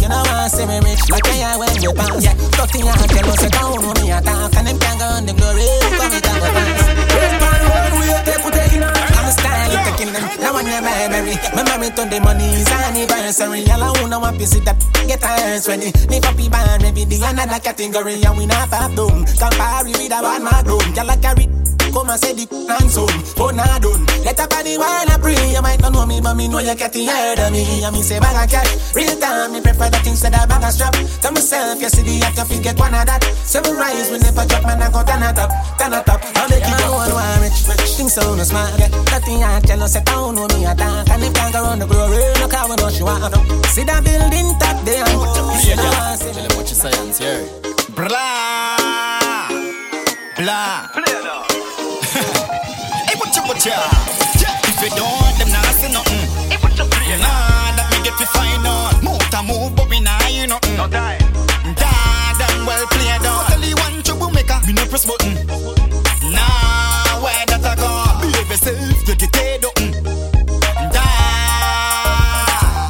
you 0.00 0.08
know 0.08 0.24
I 0.24 0.48
see 0.48 0.64
me 0.64 0.80
rich. 0.80 1.04
Like 1.12 1.28
I 1.28 1.60
when 1.60 1.68
we 1.76 1.92
pass. 1.92 2.24
Yeah, 2.24 2.34
nothing 2.56 2.88
I 2.88 2.96
tell 3.04 3.28
us, 3.28 3.44
I 3.44 3.48
don't 3.52 3.84
know 3.84 3.92
me 4.00 4.08
attack. 4.08 4.56
And 4.56 4.72
if 4.72 4.80
can't 4.80 4.96
go 4.96 5.04
around 5.04 5.28
the 5.28 5.36
glory, 5.36 5.68
come 6.00 6.16
it 6.16 6.24
and 6.24 6.40
go 6.40 6.48
pass. 6.56 6.80
On. 6.80 6.96
I'm 8.80 9.28
style, 9.36 9.68
you 9.68 9.80
taking 9.84 10.12
them. 10.16 10.24
Now 10.40 10.56
when 10.56 10.64
you 10.64 10.80
buy 10.80 11.12
me, 11.20 11.36
my 11.52 11.62
mommy 11.68 11.92
to 11.92 12.02
the 12.08 12.18
money 12.24 12.56
is 12.56 12.72
anniversary. 12.72 13.68
All 13.68 13.84
I 13.84 13.92
wanna 14.00 14.16
want 14.16 14.40
that 14.40 14.80
get 15.04 15.20
hers 15.20 15.68
ready. 15.68 15.92
Live 16.08 16.24
up 16.24 16.40
band, 16.40 16.80
maybe 16.80 17.04
the 17.04 17.20
another 17.20 17.60
category, 17.60 18.16
and 18.24 18.36
we 18.38 18.46
not 18.46 18.70
pop 18.72 18.96
down. 18.96 19.28
Compare 19.28 19.84
with 19.84 20.08
a 20.08 20.08
bad 20.08 20.40
man. 20.40 20.64
Girl, 20.64 21.10
I 21.10 21.16
carry 21.20 21.50
Come 21.90 22.08
and 22.08 22.20
say 22.20 22.32
the 22.32 22.46
and 22.46 22.90
soon, 22.90 23.10
oh 23.36 23.50
nah 23.50 23.78
done. 23.78 24.06
Let 24.22 24.38
up 24.38 24.50
body 24.50 24.78
while 24.78 25.10
I 25.10 25.18
pray. 25.18 25.34
You 25.50 25.62
might 25.62 25.80
not 25.80 25.92
know 25.92 26.06
me, 26.06 26.20
but 26.20 26.34
me 26.34 26.46
know 26.46 26.62
you 26.62 26.74
getting 26.74 27.06
heard 27.06 27.38
of 27.38 27.50
me. 27.50 27.82
And 27.82 27.94
me 27.94 28.02
say 28.02 28.18
bag 28.20 28.38
of 28.38 28.46
cash. 28.46 28.94
Real 28.94 29.18
time, 29.18 29.52
me 29.52 29.60
prefer 29.60 29.90
the 29.90 29.98
things 30.06 30.22
that 30.22 30.30
instead 30.30 30.38
of 30.38 30.48
bag 30.48 30.62
of 30.62 30.70
strap. 30.70 30.94
Tell 31.18 31.32
myself, 31.32 31.82
you 31.82 31.90
see 31.90 32.06
the 32.06 32.22
act, 32.22 32.38
you 32.50 32.62
get 32.62 32.78
one 32.78 32.94
of 32.94 33.06
that. 33.06 33.22
Seven 33.42 33.74
rise, 33.74 34.10
we 34.10 34.18
never 34.18 34.46
drop, 34.46 34.62
man, 34.62 34.82
I 34.82 34.90
go 34.90 35.02
turn 35.02 35.22
it 35.26 35.38
up 35.38 35.50
Turn 35.74 35.92
it 35.92 36.08
up, 36.08 36.22
I'll 36.38 36.48
make 36.48 36.62
it 36.62 36.78
go 36.78 36.94
one 36.94 37.10
one 37.10 37.40
rich, 37.42 37.66
rich. 37.66 37.98
Things 37.98 38.14
so 38.14 38.22
no 38.34 38.44
smart, 38.44 38.78
yeah. 38.78 38.88
Nothing 39.10 39.42
I 39.42 39.58
tell 39.60 39.82
us, 39.82 39.96
I 39.96 40.00
don't 40.06 40.34
know 40.34 40.46
me 40.54 40.64
attack 40.66 41.10
And 41.10 41.24
if 41.24 41.34
can't 41.34 41.52
go 41.52 41.64
around 41.64 41.80
the 41.80 41.86
glory, 41.86 42.22
no 42.38 42.46
car, 42.46 42.70
we 42.70 42.76
know 42.76 42.90
she 42.90 43.02
want 43.02 43.34
See 43.74 43.82
that 43.84 44.06
building 44.06 44.54
top 44.62 44.78
there 44.86 45.02
Yeah, 45.02 45.74
yeah, 45.74 46.14
tell 46.14 46.34
them 46.38 46.54
what 46.54 46.70
you 46.70 46.78
science, 46.78 47.18
yeah. 47.18 47.42
Blah. 47.98 48.70
Blah 50.38 51.09
What 53.50 53.66
you, 53.66 53.72
If 53.74 54.80
you 54.80 54.90
don't 54.94 55.10
want 55.10 55.36
them, 55.38 55.50
nah, 55.50 55.60
say 55.74 55.90
nothing. 55.90 56.22
You, 56.54 56.86
you 57.10 57.18
nah, 57.18 57.74
that 57.74 57.90
me 57.90 57.98
get 58.06 58.14
to 58.22 58.26
find 58.30 58.62
out 58.62 59.02
Move 59.02 59.18
to 59.18 59.42
move, 59.42 59.74
but 59.74 59.90
we 59.90 59.98
nah 59.98 60.22
hear 60.22 60.46
nothing. 60.46 60.76
No 60.76 60.86
die 60.86 61.18
Da, 61.74 61.90
damn 62.38 62.62
well 62.62 62.86
played 62.94 63.26
out 63.26 63.50
Only 63.50 63.74
one 63.74 64.06
troublemaker, 64.06 64.54
me 64.68 64.72
no 64.72 64.86
press 64.86 65.02
button. 65.02 65.34
Nah, 66.30 67.18
where 67.18 67.42
that 67.50 67.66
I 67.66 67.74
go? 67.74 67.90
Behave 68.22 68.54
yourself, 68.54 68.78
you 69.08 69.16
get 69.18 69.32
paid 69.34 69.64
up. 69.66 69.74
Da, 70.94 71.10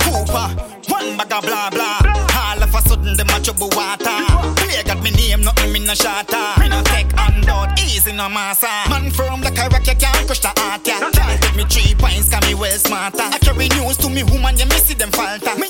Cooper 0.04 0.48
One 0.92 1.16
bag 1.16 1.32
of 1.32 1.40
blah 1.40 1.70
blah. 1.72 2.04
All 2.36 2.62
of 2.62 2.74
a 2.74 2.80
sudden, 2.84 3.16
them 3.16 3.32
a 3.32 3.40
trouble 3.40 3.72
water. 3.72 4.12
Play 4.60 4.82
got 4.84 5.00
me 5.02 5.10
name, 5.12 5.40
nothing 5.40 5.72
me 5.72 5.80
no 5.80 5.94
shatter 5.94 6.60
Me 6.60 6.68
no 6.68 6.82
take 6.84 7.10
handout, 7.16 7.80
easy 7.80 8.12
no 8.12 8.28
massa 8.28 8.68
Man 8.90 9.10
from 9.10 9.40
the 9.40 9.50
rock, 9.80 9.86
you 9.86 9.94
can't 10.00 10.26
crush 10.26 10.40
the 10.40 10.48
heart, 10.56 10.86
yeah. 10.86 11.10
Can't 11.10 11.42
take 11.42 11.56
me 11.56 11.64
three 11.64 11.94
points, 11.94 12.28
cause 12.28 12.46
me 12.46 12.54
well 12.54 12.70
smarter. 12.78 13.22
I 13.22 13.38
carry 13.38 13.68
news 13.68 13.96
to 13.98 14.08
me 14.08 14.22
woman, 14.24 14.56
you 14.58 14.66
me 14.66 14.76
see 14.76 14.94
them 14.94 15.10
falter. 15.10 15.54
Me 15.58 15.66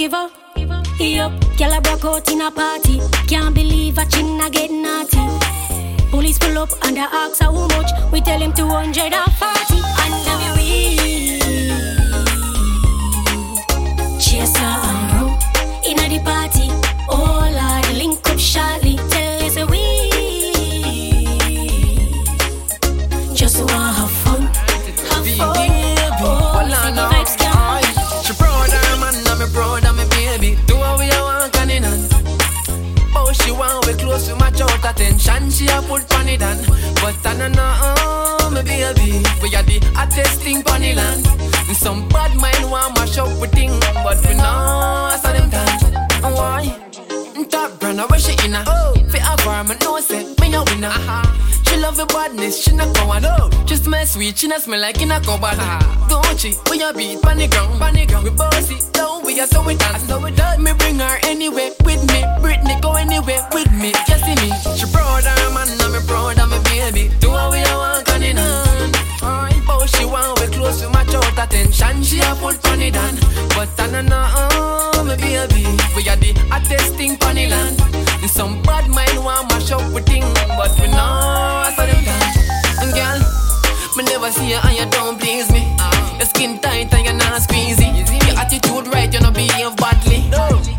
give 0.00 0.14
up. 0.14 0.32
Yup, 0.98 1.32
girl 1.58 1.74
I 1.74 1.80
broke 1.80 2.06
out 2.06 2.30
in 2.32 2.40
a 2.40 2.50
party. 2.50 3.00
Can't 3.28 3.54
believe 3.54 3.98
a 3.98 4.06
chin 4.06 4.40
I 4.40 4.48
get 4.48 4.70
naughty. 4.70 5.20
Police 6.10 6.38
pull 6.38 6.56
up 6.56 6.70
and 6.86 6.98
I 6.98 7.04
ask 7.04 7.42
how 7.42 7.52
much. 7.52 7.90
We 8.10 8.22
tell 8.22 8.40
him 8.40 8.54
200 8.54 9.12
attention 34.90 35.50
she 35.50 35.66
a 35.68 35.80
put 35.82 36.12
on 36.14 36.28
it 36.28 36.42
and 36.42 36.66
But 37.00 37.24
I 37.24 37.36
don't 37.38 37.52
know, 37.52 37.74
oh, 37.80 38.50
my 38.52 38.62
baby 38.62 39.22
We 39.42 39.54
are 39.54 39.62
the 39.62 39.78
hottest 39.94 40.42
thing 40.42 40.62
on 40.68 40.80
the 40.80 40.94
land 40.94 41.26
Some 41.76 42.08
bad 42.08 42.36
mind 42.36 42.70
want 42.70 42.98
mash 42.98 43.18
up 43.18 43.40
with 43.40 43.52
things, 43.52 43.78
But 44.04 44.18
we 44.26 44.34
know, 44.34 45.16
so 45.22 45.32
them 45.32 45.50
time 45.50 46.34
Why? 46.34 46.76
Top 47.48 47.80
brand, 47.80 48.00
I 48.00 48.06
wish 48.06 48.24
she 48.24 48.46
in 48.46 48.54
a 48.54 48.64
oh. 48.66 48.94
Fit 49.10 49.22
a 49.22 49.36
farm, 49.42 49.70
I 49.70 49.76
know, 49.82 49.98
say, 50.00 50.24
me 50.40 50.54
a 50.54 50.62
winner 50.64 50.88
uh-huh 50.88 51.29
love 51.90 52.08
the 52.08 52.14
badness, 52.14 52.62
she 52.62 52.72
not 52.72 52.94
go 52.94 53.18
no. 53.18 53.50
Just 53.66 53.86
my 53.86 54.04
sweet, 54.04 54.38
she 54.38 54.46
not 54.46 54.62
smell 54.62 54.80
like 54.80 55.02
in 55.02 55.10
a 55.10 55.20
cupboard. 55.20 55.58
Don't 56.08 56.38
she? 56.38 56.54
We 56.70 56.82
a 56.82 56.92
beat 56.92 57.20
pan 57.22 57.38
the 57.38 57.48
ground, 57.48 57.80
pan 57.80 57.94
the 57.94 58.06
ground. 58.06 58.24
We 58.24 58.30
bossy, 58.30 58.78
down 58.92 59.24
we 59.24 59.40
are 59.40 59.46
so 59.46 59.64
we 59.64 59.74
dance, 59.74 60.06
so 60.06 60.20
we 60.20 60.30
dance. 60.30 60.60
Me 60.60 60.72
bring 60.78 60.98
her 60.98 61.18
anywhere 61.24 61.70
with 61.84 62.02
me. 62.12 62.22
Britney 62.42 62.80
go 62.80 62.92
anywhere 62.92 63.46
with 63.52 63.70
me. 63.72 63.92
You 64.08 64.18
see 64.24 64.36
me? 64.38 64.50
She 64.76 64.84
of 64.84 65.24
her 65.24 65.50
man, 65.52 65.68
me 65.92 66.00
proud 66.06 66.38
of 66.38 66.50
me 66.50 66.58
baby. 66.64 67.10
Do 67.18 67.30
what 67.30 67.50
we 67.50 67.60
want, 67.62 68.06
can 68.06 68.22
it 68.22 68.38
on. 68.38 69.49
Alright, 69.80 69.96
she 69.96 70.04
want 70.04 70.38
we 70.40 70.46
close 70.48 70.82
to 70.82 70.90
match 70.90 71.14
out 71.14 71.38
attention. 71.38 72.02
She 72.02 72.20
a 72.20 72.36
on 72.36 72.80
it 72.84 72.96
on, 72.96 73.16
but 73.56 73.72
I 73.80 73.88
know 73.88 74.92
no, 74.92 75.04
me 75.04 75.16
baby. 75.16 75.64
We 75.96 76.04
are 76.04 76.20
the 76.20 76.36
hottest 76.52 76.96
thing 76.96 77.16
the 77.16 77.48
land. 77.48 77.80
Some 78.28 78.60
bad 78.60 78.90
mind 78.90 79.24
want 79.24 79.48
mash 79.48 79.72
up 79.72 79.80
with 79.94 80.04
thing, 80.04 80.20
but 80.52 80.76
we 80.78 80.86
know 80.88 81.64
I 81.64 81.72
saw 81.74 81.86
them 81.86 82.04
done. 82.04 82.92
Girl, 82.92 83.20
me 83.96 84.04
never 84.04 84.30
see 84.30 84.50
you 84.50 84.60
and 84.62 84.76
you 84.76 84.86
don't 84.90 85.18
please 85.18 85.50
me. 85.50 85.64
Your 86.18 86.28
skin 86.28 86.60
tight 86.60 86.92
and 86.92 87.04
you're 87.06 87.14
not 87.14 87.40
squeezy. 87.40 87.88
Your 88.28 88.36
attitude 88.36 88.86
right, 88.92 89.10
you 89.10 89.20
not 89.20 89.32
behave 89.32 89.74
badly. 89.76 90.28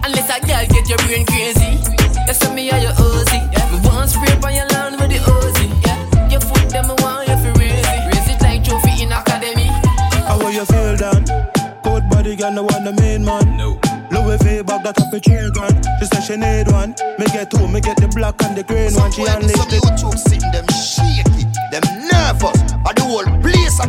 Unless 0.05 0.29
a 0.29 0.45
girl 0.45 0.65
get 0.69 0.87
your 0.87 0.99
brain 1.09 1.25
crazy. 1.25 1.81
You 2.27 2.33
send 2.35 2.53
me 2.53 2.69
are 2.69 2.77
your 2.77 2.93
Girl, 12.51 12.63
no 12.63 12.63
one 12.63 12.83
the 12.83 12.93
main 13.01 13.23
man. 13.23 13.57
No. 13.57 13.79
Louis 14.11 14.37
V 14.43 14.61
bag 14.63 14.83
that 14.83 14.99
up 14.99 15.13
a 15.13 15.19
three 15.19 15.51
grand. 15.51 15.85
She 15.99 16.05
said 16.05 16.23
she 16.23 16.35
need 16.35 16.67
one. 16.71 16.95
Me 17.17 17.25
get 17.31 17.49
two, 17.49 17.67
me 17.67 17.79
get 17.79 17.97
the 17.97 18.11
black 18.13 18.41
and 18.43 18.57
the 18.57 18.63
green 18.63 18.93
one. 18.95 19.11
She 19.11 19.23
it. 19.23 19.55
Some 19.55 20.17
sitting 20.17 20.51
them 20.51 20.67
shaky, 20.67 21.47
them 21.71 21.83
nervous. 22.11 22.59
And 22.75 22.95
the 22.97 23.03
whole 23.07 23.29
place 23.39 23.79
a 23.79 23.87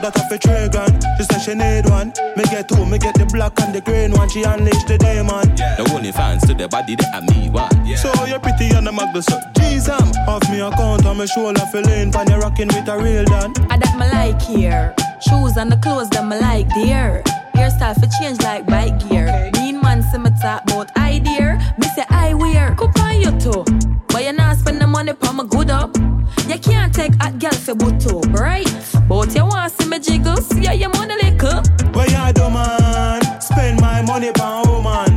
Louis 0.00 0.12
V 0.12 0.12
bag 0.12 0.12
that 0.12 0.16
up 0.16 0.32
a 0.32 0.38
three 0.38 0.68
grand. 0.68 1.04
She 1.16 1.24
said 1.24 1.40
she 1.40 1.54
need 1.54 1.88
one. 1.90 2.12
Me 2.36 2.44
get 2.44 2.68
two, 2.68 2.84
me 2.86 2.98
get 2.98 3.14
the 3.14 3.26
black 3.26 3.58
and 3.60 3.74
the 3.74 3.80
green 3.80 4.12
one. 4.12 4.28
She 4.28 4.42
unleash 4.42 4.84
the 4.84 4.98
demon. 4.98 5.54
The 5.56 5.90
only 5.94 6.12
fans 6.12 6.46
to 6.46 6.54
the 6.54 6.68
body 6.68 6.96
that 6.96 7.14
I 7.14 7.20
me 7.20 7.50
one. 7.50 7.96
So 7.96 8.12
you're 8.26 8.40
pretty 8.40 8.70
and 8.70 8.86
the 8.86 8.92
magda 8.92 9.22
so 9.22 9.38
Jeez, 9.54 9.88
I'm 9.88 10.08
um, 10.08 10.28
off 10.28 10.48
me 10.50 10.60
account 10.60 11.06
on 11.06 11.18
my 11.18 11.26
shoulder 11.26 11.60
feeling 11.72 12.12
Pan 12.12 12.28
you 12.28 12.36
rocking 12.38 12.68
with 12.68 12.88
a 12.88 12.98
real 12.98 13.24
dan 13.24 13.52
I 13.70 13.76
that 13.76 13.94
me 13.98 14.06
like 14.10 14.40
here. 14.42 14.94
Shoes 15.20 15.56
and 15.56 15.70
the 15.70 15.76
clothes 15.76 16.08
that 16.10 16.26
me 16.26 16.38
like 16.40 16.68
there. 16.74 17.22
Hairstyle 17.54 17.94
for 17.98 18.08
change 18.18 18.40
like 18.42 18.66
bike 18.66 18.96
gear. 19.08 19.50
Mean 19.54 19.80
man 19.80 20.02
see 20.02 20.18
me 20.18 20.30
talk 20.40 20.62
about 20.64 20.96
idea. 20.96 21.58
Me 21.78 21.86
say 21.94 22.04
I 22.08 22.34
wear. 22.34 22.74
Coop 22.76 22.98
on 23.00 23.20
you 23.20 23.32
too. 23.38 23.64
But 24.08 24.24
you 24.24 24.32
not 24.32 24.56
spend 24.56 24.80
the 24.80 24.86
money 24.86 25.12
for 25.12 25.32
my 25.32 25.44
good 25.44 25.70
up. 25.70 25.96
You 26.48 26.58
can't 26.58 26.92
take 26.92 27.14
hot 27.20 27.38
girl 27.38 27.52
for 27.52 27.74
boot 27.74 28.00
too, 28.00 28.20
right? 28.32 28.66
But 29.10 29.34
you 29.34 29.42
want 29.44 29.76
to 29.76 29.82
see 29.82 29.88
me 29.90 29.98
jiggles? 29.98 30.46
Yeah, 30.56 30.72
your 30.72 30.90
money 30.90 31.16
little. 31.20 31.62
What 31.90 32.08
you 32.14 32.32
do 32.32 32.48
man? 32.48 33.20
Spend 33.40 33.80
my 33.80 34.02
money 34.02 34.30
pan 34.30 34.62
woman 34.68 35.10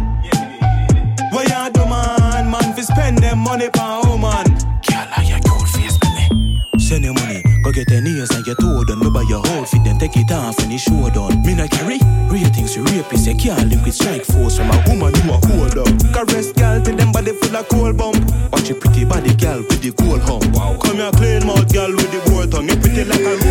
What 1.31 1.45
you 1.45 1.71
do 1.71 1.85
man? 1.85 2.49
Man 2.49 2.73
fi 2.73 2.81
spend 2.81 3.19
them 3.19 3.37
money 3.37 3.69
pan 3.69 4.01
woman 4.09 4.45
Girl, 4.81 5.07
are 5.15 5.23
you 5.23 5.37
cool 5.45 5.63
face 5.67 5.99
me? 6.01 6.59
Send 6.79 7.03
your 7.05 7.13
money, 7.13 7.43
go 7.63 7.71
get 7.71 7.91
your 7.91 8.01
nails 8.01 8.31
and 8.31 8.45
your 8.47 8.55
toe 8.55 8.83
done. 8.83 8.97
Me 8.99 9.11
buy 9.11 9.21
your 9.29 9.45
outfit, 9.53 9.83
then 9.83 9.99
take 9.99 10.17
it 10.17 10.31
off 10.31 10.57
and 10.57 10.71
the 10.71 10.77
show 10.79 11.09
done. 11.13 11.45
Me 11.45 11.53
not 11.53 11.69
carry 11.69 11.99
ratings, 12.33 12.75
you 12.75 12.83
rapist, 12.85 13.27
you 13.27 13.35
can't 13.35 13.69
link 13.69 13.85
with 13.85 13.93
strike 13.93 14.25
force 14.25 14.57
from 14.57 14.71
a 14.71 14.83
woman 14.89 15.13
you 15.21 15.29
a 15.29 15.37
hold 15.45 15.77
up. 15.77 15.87
Caress 16.11 16.51
girl 16.53 16.81
till 16.81 16.95
them 16.97 17.11
body 17.11 17.31
full 17.31 17.55
of 17.55 17.69
cold 17.69 17.95
bump. 17.97 18.17
Watch 18.51 18.69
your 18.69 18.79
pretty 18.79 19.05
body 19.05 19.35
girl 19.35 19.61
with 19.61 19.81
the 19.85 19.91
gold 19.93 20.21
hump. 20.21 20.49
Wow. 20.57 20.77
Come 20.81 20.97
here 20.97 21.11
clean 21.13 21.45
mouth 21.45 21.71
girl 21.71 21.91
with 21.93 22.09
the 22.09 22.19
board 22.29 22.51
tongue. 22.51 22.67
You 22.67 22.75
pretty 22.75 23.05
like 23.05 23.21
a 23.21 23.42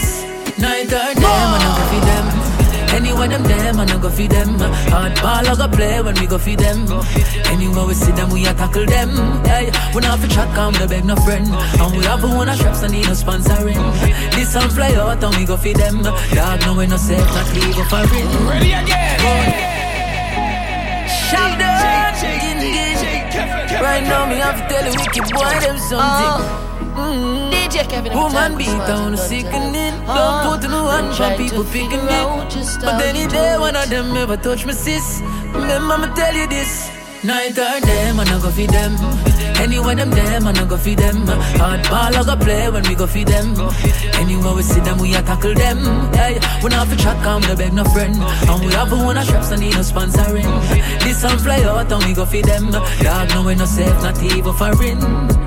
this. 0.00 0.58
Night 0.58 0.86
or 0.86 1.14
day, 1.14 1.20
man, 1.20 1.60
I 1.60 1.68
go 1.76 1.84
feed 1.90 2.04
them. 2.08 2.26
Anywhere 2.90 3.28
them 3.28 3.42
them, 3.44 3.76
man, 3.76 3.90
I 3.90 3.98
go 3.98 4.10
feed 4.10 4.30
them. 4.30 4.48
Hardball, 4.90 5.46
I 5.46 5.54
go 5.56 5.68
play 5.68 6.02
when 6.02 6.14
we 6.20 6.26
go 6.26 6.38
feed 6.38 6.58
them. 6.58 6.86
Anywhere 7.46 7.86
we 7.86 7.94
see 7.94 8.12
them, 8.12 8.30
we 8.30 8.46
a 8.46 8.54
tackle 8.54 8.86
them. 8.86 9.10
Hey, 9.44 9.70
we 9.94 10.00
not 10.02 10.18
for 10.18 10.28
chat, 10.28 10.52
come 10.54 10.74
no 10.74 10.86
beg 10.86 11.04
no 11.04 11.16
friend. 11.16 11.46
And 11.48 11.96
we 11.96 12.04
have 12.04 12.22
one 12.22 12.48
of 12.48 12.56
straps, 12.56 12.82
I 12.82 12.88
need 12.88 13.06
no 13.06 13.12
sponsoring. 13.12 13.80
This 14.34 14.52
song 14.52 14.68
fly 14.70 14.92
out 14.94 15.22
and 15.22 15.34
we 15.36 15.44
go 15.44 15.56
feed 15.56 15.76
them. 15.76 16.02
Dog, 16.02 16.60
no 16.66 16.74
we 16.76 16.86
no 16.86 16.96
safe, 16.96 17.18
not 17.18 17.48
leave 17.54 17.78
a 17.78 17.84
foreign. 17.84 18.48
Ready 18.48 18.72
again. 18.72 19.68
Shout 21.08 21.58
down, 21.58 21.80
Right 23.80 24.02
now, 24.02 24.26
me 24.26 24.36
have 24.36 24.60
to 24.60 24.74
tell 24.74 24.84
the 24.84 24.90
wicked 24.98 25.32
boy 25.32 25.60
them 25.60 25.78
something. 25.78 25.96
Oh. 25.98 26.69
Mm. 26.96 27.50
DJ 27.52 27.88
Kevin, 27.88 28.12
Woman 28.12 28.56
beat 28.56 28.66
down 28.66 29.16
sickening. 29.16 29.94
Don't 30.06 30.60
put 30.60 30.68
no 30.70 30.84
one 30.84 31.12
for 31.14 31.30
people 31.36 31.64
picking 31.64 32.00
it. 32.02 32.80
But 32.82 33.00
any 33.02 33.26
day 33.28 33.56
one 33.58 33.76
of 33.76 33.88
them 33.88 34.16
ever 34.16 34.36
touch 34.36 34.66
me, 34.66 34.72
sis. 34.72 35.22
Remember, 35.52 35.98
me 35.98 36.08
tell 36.14 36.34
you 36.34 36.46
this. 36.48 36.90
Night 37.22 37.58
or 37.58 37.80
day, 37.84 38.12
man, 38.12 38.28
I 38.28 38.40
go 38.40 38.50
feed 38.50 38.70
them. 38.70 38.96
Anywhere 39.60 39.94
them 39.94 40.08
them, 40.08 40.44
man, 40.44 40.56
I 40.56 40.64
go 40.64 40.78
feed 40.78 40.98
them. 40.98 41.16
Hardball, 41.60 42.16
I 42.16 42.24
go 42.24 42.34
play 42.42 42.70
when 42.70 42.82
we 42.88 42.94
go 42.94 43.06
feed 43.06 43.28
them. 43.28 43.54
Anywhere 44.14 44.54
we 44.54 44.62
see 44.62 44.80
them, 44.80 44.96
we 44.98 45.14
a 45.14 45.22
tackle 45.22 45.52
them. 45.54 45.78
Hey, 46.14 46.40
we 46.64 46.70
not 46.70 46.88
fi 46.88 46.96
chat, 46.96 47.22
come 47.22 47.42
no 47.42 47.54
beg 47.54 47.74
no 47.74 47.84
friend. 47.84 48.16
And 48.16 48.64
we 48.64 48.72
have 48.72 48.90
one 48.90 49.18
of 49.18 49.26
shops, 49.26 49.50
and 49.50 49.60
need 49.60 49.74
no 49.74 49.80
sponsoring. 49.80 50.48
This 51.04 51.20
song 51.20 51.36
fly 51.38 51.62
out, 51.64 51.92
and 51.92 52.02
we 52.04 52.14
go 52.14 52.24
feed 52.24 52.46
them. 52.46 52.70
Dog, 52.70 53.28
no 53.34 53.44
we 53.44 53.54
no 53.54 53.66
safe, 53.66 54.02
not 54.02 54.20
even 54.22 54.54
foreign. 54.54 55.39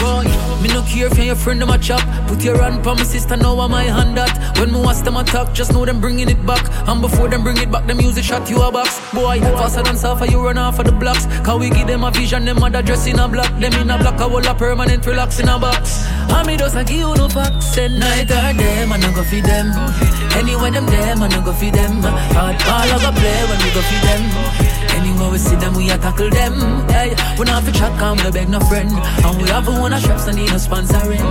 Boy, 0.00 0.24
me 0.62 0.68
no 0.68 0.82
care 0.82 1.06
if 1.06 1.18
your 1.18 1.36
friend, 1.36 1.60
them 1.60 1.70
a 1.70 1.78
chop. 1.78 2.00
Put 2.26 2.42
your 2.42 2.60
hand 2.60 2.86
on 2.86 2.96
my 2.96 3.02
sister, 3.02 3.36
now 3.36 3.58
I'm 3.60 3.70
my 3.70 3.84
hand 3.84 4.16
that. 4.16 4.58
When 4.58 4.72
me 4.72 4.80
watch 4.80 5.02
them 5.02 5.16
attack, 5.16 5.52
just 5.54 5.72
know 5.72 5.84
them 5.84 6.00
bringing 6.00 6.28
it 6.28 6.44
back. 6.46 6.64
And 6.88 7.00
before 7.00 7.28
them 7.28 7.42
bring 7.42 7.58
it 7.58 7.70
back, 7.70 7.86
the 7.86 7.94
music 7.94 8.24
shot 8.24 8.48
you 8.48 8.62
a 8.62 8.72
box. 8.72 8.98
Boy, 9.12 9.40
faster 9.40 9.82
than 9.82 9.96
suffer, 9.96 10.26
you 10.26 10.40
run 10.42 10.58
off 10.58 10.78
of 10.78 10.86
the 10.86 10.92
blocks. 10.92 11.26
Cause 11.44 11.60
we 11.60 11.70
give 11.70 11.86
them 11.86 12.04
a 12.04 12.10
vision, 12.10 12.44
them 12.44 12.60
mother 12.60 12.82
dress 12.82 13.06
in 13.06 13.18
a 13.18 13.28
black. 13.28 13.50
Them 13.60 13.72
in 13.74 13.90
a 13.90 13.98
black, 13.98 14.20
I 14.20 14.26
will 14.26 14.46
a 14.46 14.54
permanent 14.54 15.06
relax 15.06 15.38
in 15.38 15.48
a 15.48 15.58
box. 15.58 16.06
And 16.30 16.46
me 16.46 16.56
just 16.56 16.76
a 16.76 16.84
give 16.84 16.98
you 16.98 17.14
no 17.14 17.28
facts. 17.28 17.76
At 17.78 17.90
night 17.90 18.30
or 18.30 18.86
man, 18.86 19.04
I 19.04 19.14
go 19.14 19.22
feed 19.24 19.44
them. 19.44 20.19
Anywhere 20.36 20.70
them 20.70 20.86
there, 20.86 21.16
man, 21.16 21.32
I 21.32 21.44
go 21.44 21.52
feed 21.52 21.74
them. 21.74 22.02
Hard 22.36 22.56
ball, 22.64 22.88
I 22.88 22.96
go 23.02 23.10
play 23.12 23.40
when 23.48 23.58
we 23.60 23.70
go 23.74 23.82
feed 23.82 24.04
them. 24.06 24.22
Anywhere 24.96 25.30
we 25.30 25.38
see 25.38 25.56
them, 25.56 25.74
we 25.74 25.90
a 25.90 25.98
tackle 25.98 26.30
them. 26.30 26.54
Hey, 26.88 27.14
we 27.38 27.44
not 27.44 27.62
fi 27.64 27.72
chat, 27.72 27.92
come 27.98 28.18
no 28.18 28.30
beg 28.30 28.48
no 28.48 28.60
friend. 28.60 28.90
And 28.90 29.36
we 29.40 29.48
have 29.48 29.66
one 29.68 29.92
of 29.92 30.00
shops, 30.00 30.26
and 30.26 30.36
need 30.36 30.50
no 30.50 30.56
sponsoring. 30.56 31.24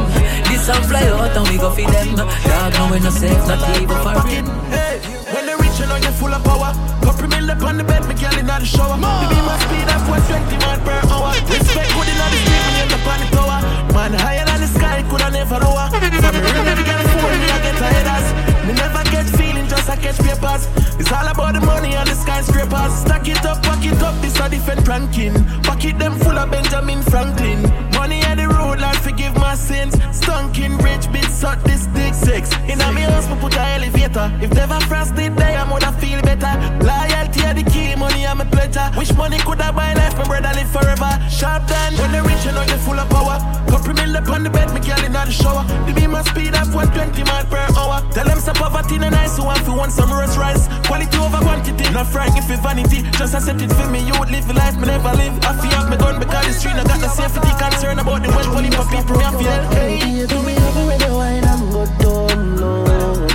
This 0.47 0.66
song 0.66 0.84
fly 0.84 1.04
out, 1.08 1.36
and 1.38 1.47
we 1.50 1.58
go 1.58 1.72
feed 1.72 1.89
them. 1.89 2.16
Dog, 2.16 2.74
no 2.74 2.89
we 2.91 3.00
no 3.00 3.10
safe, 3.10 3.43
not 3.47 3.62
even 3.78 3.97
foreign. 4.04 4.45
Hey, 4.70 5.00
when 5.34 5.45
they 5.45 5.56
reach 5.56 5.80
you 5.80 5.88
know 5.88 5.97
you're 5.97 6.16
full 6.18 6.34
of 6.34 6.43
power. 6.43 6.74
Couple 7.02 7.28
mil 7.28 7.50
up 7.50 7.64
on 7.64 7.78
the 7.78 7.84
bed, 7.84 8.06
me 8.08 8.14
girl 8.14 8.38
in 8.38 8.45
the 8.45 8.66
shower. 8.66 8.97
Beat 8.97 9.43
my 9.47 9.58
speed 9.64 9.89
up 9.89 10.04
120 10.06 10.58
mile 10.66 10.82
per 10.86 11.00
hour. 11.10 11.34
Respect 11.50 11.89
good 11.93 12.10
in 12.10 12.18
the 12.18 12.28
street, 12.30 12.64
me 12.66 12.82
end 12.84 12.93
up 12.93 13.08
on 13.08 13.20
the 13.22 13.28
tower. 13.34 13.60
Man 13.93 14.14
higher 14.14 14.45
than 14.45 14.62
the 14.62 14.68
sky, 14.68 15.04
coulda 15.10 15.30
never 15.32 15.58
lower. 15.60 15.89
From 15.89 16.34
me 16.36 16.39
ring 16.45 16.68
every 16.68 16.86
girl 16.86 17.02
phone, 17.18 17.39
me 17.41 17.47
I 17.50 17.58
get 17.64 17.78
headers. 17.78 18.49
Me 18.70 18.76
never 18.76 19.03
get 19.09 19.26
feeling, 19.26 19.67
just 19.67 19.89
I 19.89 19.95
catch 19.95 20.20
papers. 20.20 20.67
It's 21.01 21.11
all 21.11 21.28
about 21.28 21.55
the 21.55 21.61
money 21.61 21.95
and 21.95 22.07
the 22.07 22.13
skyscrapers. 22.13 22.93
Stack 23.01 23.28
it 23.28 23.43
up, 23.43 23.63
pack 23.63 23.84
it 23.84 23.99
up, 24.03 24.13
this 24.22 24.39
a 24.39 24.47
different 24.47 24.88
ranking. 24.88 25.34
Pocket 25.63 25.97
them 25.97 26.13
full 26.20 26.38
of 26.38 26.51
Benjamin 26.51 27.01
Franklin. 27.01 27.63
Money 27.97 28.24
on 28.26 28.38
the 28.38 28.47
road, 28.70 28.82
Lord 28.82 28.97
forgive 28.97 29.36
my 29.36 29.55
sins. 29.55 29.95
Stunking 30.11 30.78
rich 30.84 31.05
bitch, 31.13 31.30
suck 31.30 31.61
this 31.63 31.88
dick 31.88 32.13
six. 32.13 32.51
In 32.67 32.82
a 32.82 32.91
me 32.91 33.01
house, 33.01 33.28
we 33.30 33.36
put 33.39 33.55
a 33.55 33.65
elevator. 33.76 34.32
If 34.41 34.53
never 34.53 34.80
frost 34.82 35.17
it 35.17 35.36
there, 35.36 35.57
I 35.57 35.63
woulda 35.70 35.91
feel 35.93 36.22
better. 36.22 36.53
Loyalty 36.84 37.41
are 37.45 37.53
the 37.53 37.63
key, 37.63 37.95
money 37.95 38.26
I'm 38.26 38.41
a 38.41 38.45
pleasure. 38.45 38.89
Wish 38.97 39.13
money 39.15 39.39
coulda 39.39 39.72
buy 39.74 39.93
life, 39.93 40.17
my 40.17 40.26
brother 40.26 40.51
live 40.55 40.70
forever. 40.70 41.11
Sharp 41.30 41.67
done, 41.67 41.93
when 41.97 42.11
they 42.11 42.22
reach, 42.22 42.45
you 42.45 42.51
know 42.51 42.63
you're 42.63 42.84
full 42.86 42.99
of 42.99 43.09
power. 43.09 43.38
Couple 43.70 43.93
mil 43.93 44.17
up 44.17 44.30
on 44.30 44.43
the 44.43 44.49
bed, 44.49 44.74
me 44.74 44.80
girl 44.82 45.03
in 45.03 45.13
the 45.13 45.32
shower. 45.32 45.63
The 45.86 45.93
beam 45.93 46.11
my 46.11 46.24
speed 46.24 46.53
up 46.53 46.70
120 46.74 47.24
mile 47.24 47.45
per 47.45 47.65
hour. 47.78 48.01
Tell 48.13 48.26
them 48.26 48.39
some 48.39 48.55
poverty 48.55 48.97
no 48.97 49.09
nice, 49.09 49.36
so 49.36 49.49
if 49.51 49.65
you 49.67 49.74
want 49.74 49.91
some 49.91 50.11
roast 50.11 50.38
rice. 50.38 50.67
Quality 50.86 51.17
over 51.17 51.38
quantity, 51.38 51.86
not 51.93 52.07
frying 52.07 52.36
if 52.38 52.49
it 52.49 52.59
vanity. 52.61 53.03
Just 53.17 53.34
accept 53.34 53.61
it 53.61 53.72
for 53.74 53.88
me, 53.89 54.05
you 54.05 54.13
would 54.20 54.30
live 54.32 54.47
the 54.47 54.53
life 54.53 54.78
me 54.78 54.88
never 54.88 55.13
live. 55.13 55.34
I 55.45 55.53
feel 55.61 55.72
have 55.78 55.89
me 55.89 55.97
gun 55.97 56.20
because 56.20 56.45
the 56.47 56.53
street 56.53 56.76
I 56.76 56.84
got 56.84 56.99
the 56.99 57.09
safety 57.09 57.51
concern 57.61 57.99
about 57.99 58.24
the 58.24 58.30
wealth 58.30 58.59
police 58.60 58.76
for 58.76 58.86
people 58.89 59.18
me 59.18 59.24
I 59.24 59.32
feel. 59.38 60.28
Do 60.28 60.43
me 60.43 60.55
love 60.55 60.88
when 60.88 60.99
you 60.99 61.14
wine 61.14 61.43
and 61.43 61.72
go 61.72 61.86
down 62.01 62.57
low. 62.57 63.28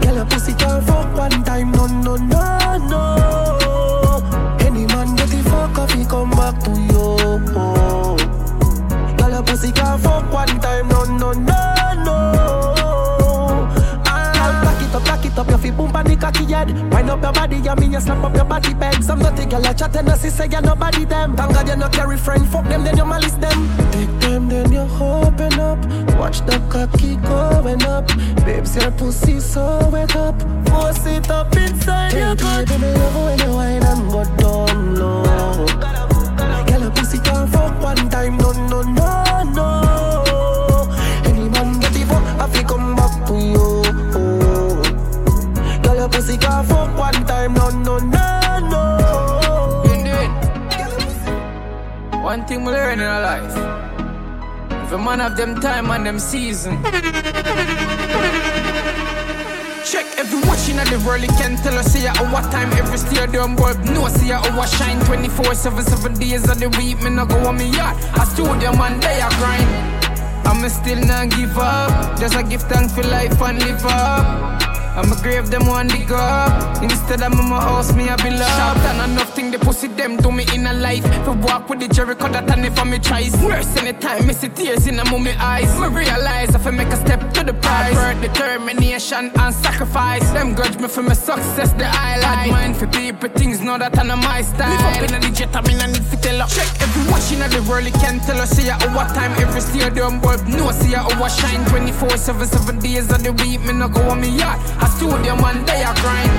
Girl, 0.00 0.26
pussy 0.26 0.54
can't 0.54 0.84
fuck 0.86 1.16
one 1.16 1.44
time, 1.44 1.70
no, 1.72 1.86
no, 1.86 2.16
no, 2.16 2.78
no. 2.88 3.02
Any 4.60 4.86
man 4.86 5.16
get 5.16 5.28
the 5.28 5.42
fuck 5.44 5.78
off, 5.78 5.92
he 5.92 6.04
come 6.04 6.30
back 6.30 6.58
to 6.64 6.70
you. 6.70 7.16
Girl, 9.18 9.30
your 9.30 9.42
pussy 9.42 9.72
can't 9.72 10.00
fuck 10.00 10.32
one 10.32 10.60
time, 10.60 10.91
back 15.70 15.74
it 15.74 15.74
up, 15.74 15.74
your 15.74 15.74
feet 15.74 15.76
boom 15.76 15.96
on 15.96 16.04
the 16.04 16.16
cocky 16.16 16.44
head. 16.44 16.70
Wind 16.92 17.10
up 17.10 17.22
your 17.22 17.32
body, 17.32 17.56
you 17.56 17.74
mean 17.76 17.92
you 17.92 18.00
slap 18.00 18.24
up 18.24 18.34
your 18.34 18.44
body. 18.44 19.02
Some 19.02 19.20
dirty 19.20 19.46
girl 19.46 19.66
a 19.66 19.74
chat 19.74 19.96
and 19.96 20.08
a 20.08 20.16
say 20.16 20.46
you 20.46 20.60
nobody 20.60 21.04
them. 21.04 21.36
Thank 21.36 21.54
God 21.54 21.68
you 21.68 21.76
no 21.76 21.88
carry 21.88 22.16
friend, 22.16 22.46
fuck 22.48 22.64
them, 22.68 22.84
then 22.84 22.96
you 22.96 23.04
malice 23.04 23.34
them. 23.34 23.68
Take 23.92 24.20
them, 24.20 24.48
then 24.48 24.72
you 24.72 24.86
open 25.00 25.60
up. 25.60 25.78
Watch 26.18 26.40
the 26.40 26.60
cocky 26.70 27.16
going 27.16 27.82
up. 27.84 28.06
Babes, 28.44 28.76
your 28.76 28.90
pussy 28.92 29.40
so 29.40 29.88
wet 29.92 30.16
up. 30.16 30.40
Force 30.68 31.06
it 31.06 31.30
up 31.30 31.54
inside 31.56 32.12
your 32.12 32.34
gut. 32.36 32.68
Baby, 32.68 32.82
me 32.82 32.92
love 32.94 33.24
when 33.24 33.38
you 33.38 33.54
wine 33.54 33.82
and 33.82 34.10
go 34.10 34.24
down 34.36 34.94
low. 34.94 35.66
Girl, 36.66 36.80
your 36.80 36.90
pussy 36.90 37.18
can't 37.18 37.50
fuck 37.50 37.80
one 37.82 38.08
time, 38.10 38.36
no, 38.38 38.52
no, 38.52 38.82
no, 38.82 39.42
no. 39.52 40.88
Any 41.24 41.48
man 41.48 41.80
get 41.80 41.92
fuck, 42.06 42.22
I 42.40 42.48
fi 42.48 42.62
come 42.62 42.96
back 42.96 43.26
to 43.28 43.34
you. 43.34 43.71
Fuck 46.40 46.96
one 46.96 47.26
time, 47.26 47.52
no, 47.54 47.68
no, 47.68 47.98
no, 47.98 48.58
no. 48.70 49.84
You. 49.92 50.16
One 52.22 52.46
thing 52.46 52.64
we 52.64 52.72
learn 52.72 53.00
in 53.00 53.06
our 53.06 53.20
life. 53.20 53.54
If 54.84 54.92
a 54.92 54.98
man 54.98 55.18
have 55.18 55.36
them 55.36 55.60
time 55.60 55.90
and 55.90 56.06
them 56.06 56.18
season. 56.18 56.82
Check 59.84 60.06
every 60.16 60.40
watching 60.48 60.78
at 60.78 60.86
the 60.88 61.02
world, 61.06 61.22
it 61.22 61.28
can 61.36 61.56
tell 61.56 61.76
us 61.78 61.92
see 61.92 62.06
at 62.06 62.16
what 62.32 62.50
time 62.50 62.72
every 62.72 62.96
stadium 62.96 63.54
bulb 63.54 63.78
no 63.84 64.08
see 64.08 64.28
ya 64.28 64.38
over 64.46 64.66
shine 64.66 64.98
24 65.04 65.54
7 65.54 65.84
7 65.84 66.14
days 66.14 66.48
of 66.48 66.58
the 66.58 66.68
week 66.78 67.02
me 67.02 67.10
no 67.10 67.26
go 67.26 67.36
on 67.46 67.58
me 67.58 67.66
yard 67.66 67.94
I 68.14 68.24
studio 68.24 68.72
man 68.74 68.98
they 69.00 69.20
a 69.20 69.28
grind 69.36 69.68
I'ma 70.46 70.68
still 70.68 71.04
not 71.04 71.28
give 71.30 71.58
up 71.58 72.18
just 72.18 72.34
a 72.34 72.42
give 72.42 72.62
thanks 72.62 72.94
for 72.94 73.02
life 73.02 73.38
and 73.42 73.58
live 73.58 73.84
up 73.84 74.61
I'ma 74.94 75.14
grave 75.22 75.50
them 75.50 75.64
one 75.66 75.88
dig 75.88 76.12
up 76.12 76.82
Instead 76.82 77.22
of 77.22 77.32
my 77.32 77.60
house, 77.60 77.94
me 77.94 78.10
I 78.10 78.16
be 78.16 78.28
love 78.28 78.46
Sharp 78.56 78.76
than 78.84 79.10
enough 79.10 79.34
thing, 79.34 79.50
the 79.50 79.58
pussy 79.58 79.88
them 79.88 80.18
do 80.18 80.30
me 80.30 80.44
in 80.52 80.66
a 80.66 80.74
life. 80.74 81.04
If 81.06 81.26
walk 81.44 81.70
with 81.70 81.80
the 81.80 81.88
Jericho, 81.88 82.28
that 82.28 82.50
I 82.50 82.56
never 82.56 82.84
me 82.84 82.98
tries 82.98 83.34
Worse 83.42 83.74
anytime, 83.76 84.26
me 84.26 84.34
see 84.34 84.50
tears 84.50 84.86
in 84.86 84.98
a 84.98 85.04
mommy 85.10 85.32
eyes. 85.38 85.72
Me 85.80 85.88
realize 85.88 86.54
if 86.54 86.66
I 86.66 86.70
make 86.72 86.88
a 86.88 86.96
step 86.96 87.32
to 87.32 87.44
the 87.44 87.54
prize. 87.54 87.94
Work, 87.94 88.20
determination 88.20 89.30
and 89.34 89.54
sacrifice. 89.54 90.28
Them 90.32 90.54
grudge 90.54 90.78
me 90.78 90.88
for 90.88 91.02
my 91.02 91.14
success, 91.14 91.72
the 91.72 91.86
highlight. 91.86 92.50
Bad 92.50 92.50
mind 92.50 92.76
for 92.76 92.86
people, 92.88 93.30
things 93.30 93.60
know 93.62 93.78
that 93.78 93.98
I 93.98 94.02
know 94.02 94.16
my 94.16 94.42
style. 94.42 94.70
Live 94.70 95.14
up 95.14 95.22
in 95.22 95.24
a 95.24 95.34
jet, 95.34 95.56
I 95.56 95.62
mean 95.62 95.80
I 95.80 95.86
need 95.86 96.04
to 96.10 96.16
tell 96.20 96.42
up 96.42 96.50
Check 96.50 96.68
every 96.82 97.10
watching 97.10 97.40
of 97.40 97.50
the 97.50 97.62
world, 97.70 97.86
it 97.86 97.94
can 97.94 98.20
tell 98.20 98.38
us 98.40 98.50
See 98.50 98.66
ya 98.66 98.76
at 98.76 98.94
what 98.94 99.08
time, 99.14 99.32
every 99.40 99.62
stadium 99.62 100.20
bulb. 100.20 100.46
No, 100.48 100.70
see 100.72 100.92
ya 100.92 101.06
oh, 101.08 101.16
over 101.16 101.30
shine. 101.30 101.64
24 101.70 102.10
7 102.18 102.46
7 102.46 102.78
days 102.80 103.10
of 103.10 103.22
the 103.22 103.32
week, 103.32 103.62
me 103.62 103.72
no 103.72 103.88
go 103.88 104.02
on 104.10 104.20
me 104.20 104.36
yard 104.36 104.60
I 104.82 104.88
studio 104.96 105.36
man, 105.36 105.64
they 105.64 105.82
are 105.82 105.94
grind. 106.02 106.30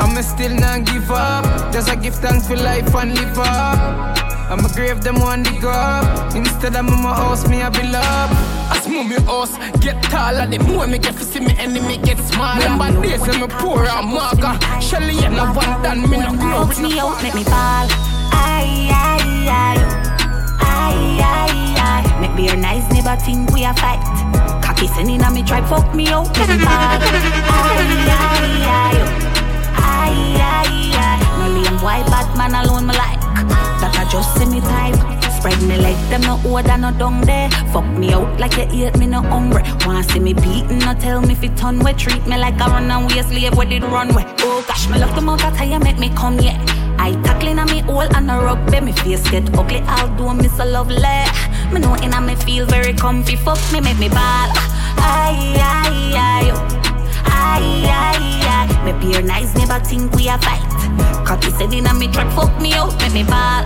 I'ma 0.00 0.20
still 0.20 0.54
not 0.54 0.84
give 0.84 1.10
up. 1.10 1.44
Just 1.72 1.88
a 1.88 1.96
give 1.96 2.14
thanks 2.16 2.46
for 2.46 2.56
life 2.56 2.94
and 2.94 3.14
live 3.14 3.38
up. 3.38 4.18
I'ma 4.50 4.68
grave 4.74 5.00
them 5.02 5.20
one 5.20 5.42
dig 5.42 5.64
up. 5.64 6.34
Instead 6.34 6.76
of 6.76 6.84
my 6.84 7.14
house, 7.14 7.48
me 7.48 7.62
I 7.62 7.70
be 7.70 7.82
love. 7.88 8.30
As 8.70 8.86
mommy 8.88 9.16
house 9.24 9.56
get 9.80 10.02
taller, 10.04 10.46
the 10.46 10.58
more 10.58 10.86
me 10.86 10.98
get 10.98 11.14
to 11.16 11.24
see 11.24 11.40
me 11.40 11.54
enemy 11.58 11.98
get 11.98 12.18
smaller. 12.18 12.60
Remember 12.60 13.02
days 13.02 13.20
when 13.20 13.40
me 13.40 13.46
poor 13.48 13.84
and 13.86 14.08
maga. 14.12 14.58
Shelly 14.82 15.24
and 15.24 15.36
no 15.36 15.44
one 15.52 15.82
done 15.82 16.02
me 16.10 16.18
no 16.18 16.32
glow. 16.36 16.66
Put 16.66 16.78
me 16.82 16.98
out, 16.98 17.22
make 17.22 17.34
me 17.34 17.44
fall. 17.44 17.86
Aye, 18.34 18.90
aye, 18.92 19.48
aye. 19.48 19.80
Aye, 20.60 21.20
aye, 21.22 21.74
aye. 21.78 22.20
Make 22.20 22.36
be 22.36 22.42
your 22.44 22.56
nice 22.56 22.84
neighbor 22.92 23.16
think 23.16 23.50
we 23.52 23.64
a 23.64 23.72
fight. 23.74 24.00
Cocky 25.02 25.18
sending 25.18 25.34
me 25.34 25.42
try 25.42 25.60
fuck 25.68 25.94
me 25.94 26.06
out, 26.08 26.28
me 26.28 26.46
fall. 26.46 26.68
Aye, 26.68 27.26
aye, 28.06 28.60
aye. 28.70 29.00
Aye, 29.74 30.38
aye, 30.38 30.92
aye. 30.94 31.38
No 31.38 31.48
lame 31.48 31.82
white 31.82 32.06
Batman 32.06 32.54
alone 32.54 32.86
me 32.86 32.94
like. 32.94 33.20
That 33.80 33.96
I 33.98 34.08
just 34.08 34.38
see 34.38 34.46
me 34.46 34.60
type. 34.60 34.94
Spread 35.38 35.60
me 35.62 35.76
like 35.76 35.98
them 36.08 36.20
no 36.20 36.40
order 36.48 36.78
no 36.78 36.92
down 36.92 37.20
there. 37.22 37.50
Fuck 37.72 37.84
me 37.98 38.12
out 38.12 38.38
like 38.38 38.56
you 38.56 38.86
eat 38.86 38.96
me 38.96 39.06
no 39.06 39.22
hungry. 39.22 39.64
Wanna 39.84 40.04
see 40.04 40.20
me 40.20 40.34
beating, 40.34 40.78
no 40.78 40.94
tell 40.94 41.20
me 41.20 41.32
if 41.32 41.42
it 41.42 41.56
turn 41.56 41.80
way. 41.80 41.94
Treat 41.94 42.24
me 42.28 42.38
like 42.38 42.60
a 42.60 42.70
runaway 42.70 43.22
slave 43.22 43.56
where 43.56 43.66
did 43.66 43.82
runway. 43.82 44.24
Oh 44.38 44.64
gosh, 44.68 44.88
me 44.88 45.00
love 45.00 45.16
the 45.16 45.20
mouth 45.20 45.40
that 45.40 45.66
you 45.66 45.80
make 45.80 45.98
me 45.98 46.10
come 46.10 46.38
yeah. 46.38 46.62
I 46.98 47.20
tackling 47.24 47.58
on 47.58 47.66
me 47.66 47.80
hole 47.80 48.02
and 48.02 48.30
a 48.30 48.36
rugby. 48.38 48.80
Me 48.80 48.92
face 48.92 49.28
get 49.28 49.52
ugly, 49.58 49.80
I'll 49.80 50.16
do 50.16 50.32
me 50.32 50.46
so 50.48 50.64
lovely. 50.64 51.02
Me 51.72 51.80
know 51.80 51.94
in 51.94 52.14
me 52.24 52.36
feel 52.36 52.66
very 52.66 52.92
comfy. 52.92 53.34
Fuck 53.34 53.58
me, 53.72 53.80
make 53.80 53.98
me 53.98 54.08
ball. 54.08 54.71
Aye, 54.98 55.56
aye, 55.58 56.14
aye. 56.16 56.50
Oh. 56.52 56.60
Aye, 57.26 57.84
aye, 57.88 58.44
aye. 58.48 58.84
Me 58.84 58.92
peer 59.00 59.22
nice, 59.22 59.54
never 59.54 59.78
think 59.84 60.12
we 60.14 60.28
a 60.28 60.38
fight. 60.38 60.62
Cocky 61.26 61.50
said 61.50 61.72
in 61.72 61.86
a 61.86 61.94
me 61.94 62.08
track, 62.08 62.30
fuck 62.34 62.60
me 62.60 62.72
out, 62.74 62.96
make 63.00 63.12
me 63.12 63.22
ball. 63.24 63.64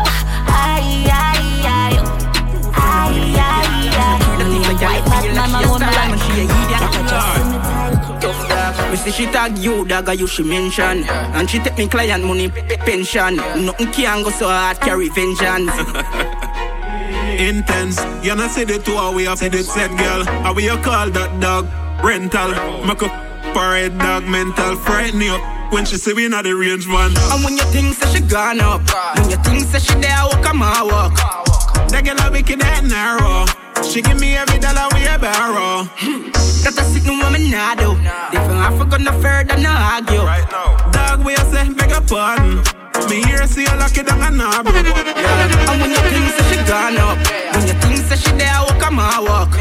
Aye, 0.49 1.07
aye, 1.11 1.63
aye. 1.65 1.97
Oh. 1.99 2.73
Aye, 2.75 3.35
aye, 3.37 3.91
aye. 3.97 4.39
No 4.39 4.47
white 4.85 5.05
Batman 5.07 5.65
alone, 5.65 5.81
me 5.81 5.87
like. 5.87 6.17
That 6.69 6.93
I 6.93 7.01
just 7.09 7.27
see 7.35 7.45
me 7.51 7.59
type. 7.63 8.21
Tough 8.21 8.49
dog, 8.49 8.91
we 8.91 8.97
see 8.97 9.11
she 9.13 9.27
tag 9.27 9.59
you, 9.59 9.85
dagger 9.85 10.15
you 10.15 10.27
she 10.27 10.43
mention. 10.43 11.05
And 11.09 11.49
she 11.49 11.59
take 11.59 11.77
me 11.79 11.89
client 11.89 12.25
money 12.25 12.49
pension. 12.49 13.37
Nothing 13.37 13.93
can 13.93 14.23
go 14.23 14.31
so 14.31 14.47
hard, 14.49 14.81
carry 14.81 15.09
vengeance. 15.11 15.71
Intense, 17.39 18.01
you 18.25 18.35
know 18.35 18.49
say 18.49 18.65
the 18.65 18.79
two 18.79 18.97
we 19.15 19.25
have 19.25 19.39
said 19.39 19.55
it 19.55 19.65
said 19.65 19.91
girl. 19.99 20.25
How 20.25 20.55
we 20.55 20.65
you 20.65 20.77
call 20.79 21.11
that 21.11 21.41
dog? 21.41 21.69
Rental. 22.03 22.49
Make 22.87 23.03
a 23.03 23.09
parade 23.53 23.99
dog 23.99 24.25
mental. 24.25 24.77
Frighten 24.77 25.21
you 25.21 25.37
when 25.71 25.85
she 25.85 25.97
see 25.97 26.15
we 26.15 26.29
not 26.29 26.45
the 26.45 26.55
range 26.55 26.89
man. 26.89 27.13
And 27.33 27.45
when 27.45 27.57
you 27.57 27.65
think 27.65 27.95
say 27.95 28.09
she 28.15 28.21
gone 28.25 28.61
up, 28.61 28.81
when 29.19 29.29
you 29.31 29.37
think 29.45 29.65
say 29.65 29.81
she 29.81 29.95
there, 30.01 30.25
walk 30.25 30.43
come 30.43 30.63
on 30.63 30.89
walk. 30.89 31.15
That 31.91 32.05
girl 32.05 32.17
a 32.19 32.31
wicked 32.31 32.63
and 32.63 32.89
narrow. 32.89 33.45
She 33.85 34.01
give 34.01 34.19
me 34.19 34.35
every 34.37 34.59
dollar 34.59 34.89
we 34.95 35.05
a 35.07 35.19
borrow. 35.19 35.85
That's 36.65 36.79
a 36.79 36.85
sitting 36.85 37.19
woman 37.19 37.51
nah 37.51 37.75
do. 37.75 37.95
Different 38.33 38.65
Africa 38.65 38.99
no 38.99 39.13
fair, 39.21 39.45
further 39.45 39.61
no 39.61 39.71
argue. 39.71 40.25
Right 40.25 40.49
now. 40.51 40.91
Dog 40.91 41.25
we 41.25 41.35
a 41.35 41.45
say 41.53 41.69
beg 41.75 41.93
a 41.93 42.01
pardon. 42.01 42.65
Me 43.09 43.23
here 43.23 43.47
see 43.47 43.63
you 43.63 43.77
lucky 43.77 44.03
down 44.03 44.23
a 44.23 44.31
knob. 44.31 44.67
Yeah. 44.67 45.71
And 45.71 45.81
when 45.81 45.91
you 45.91 45.97
think 45.97 46.29
say 46.33 46.45
she 46.51 46.57
gone 46.65 46.97
up, 46.97 47.19
when 47.55 47.67
you 47.69 47.75
think 47.85 47.97
say 48.09 48.17
she 48.17 48.33
there, 48.37 48.61
walk 48.65 48.81
come 48.81 48.99
on 48.99 49.25
walk. 49.25 49.53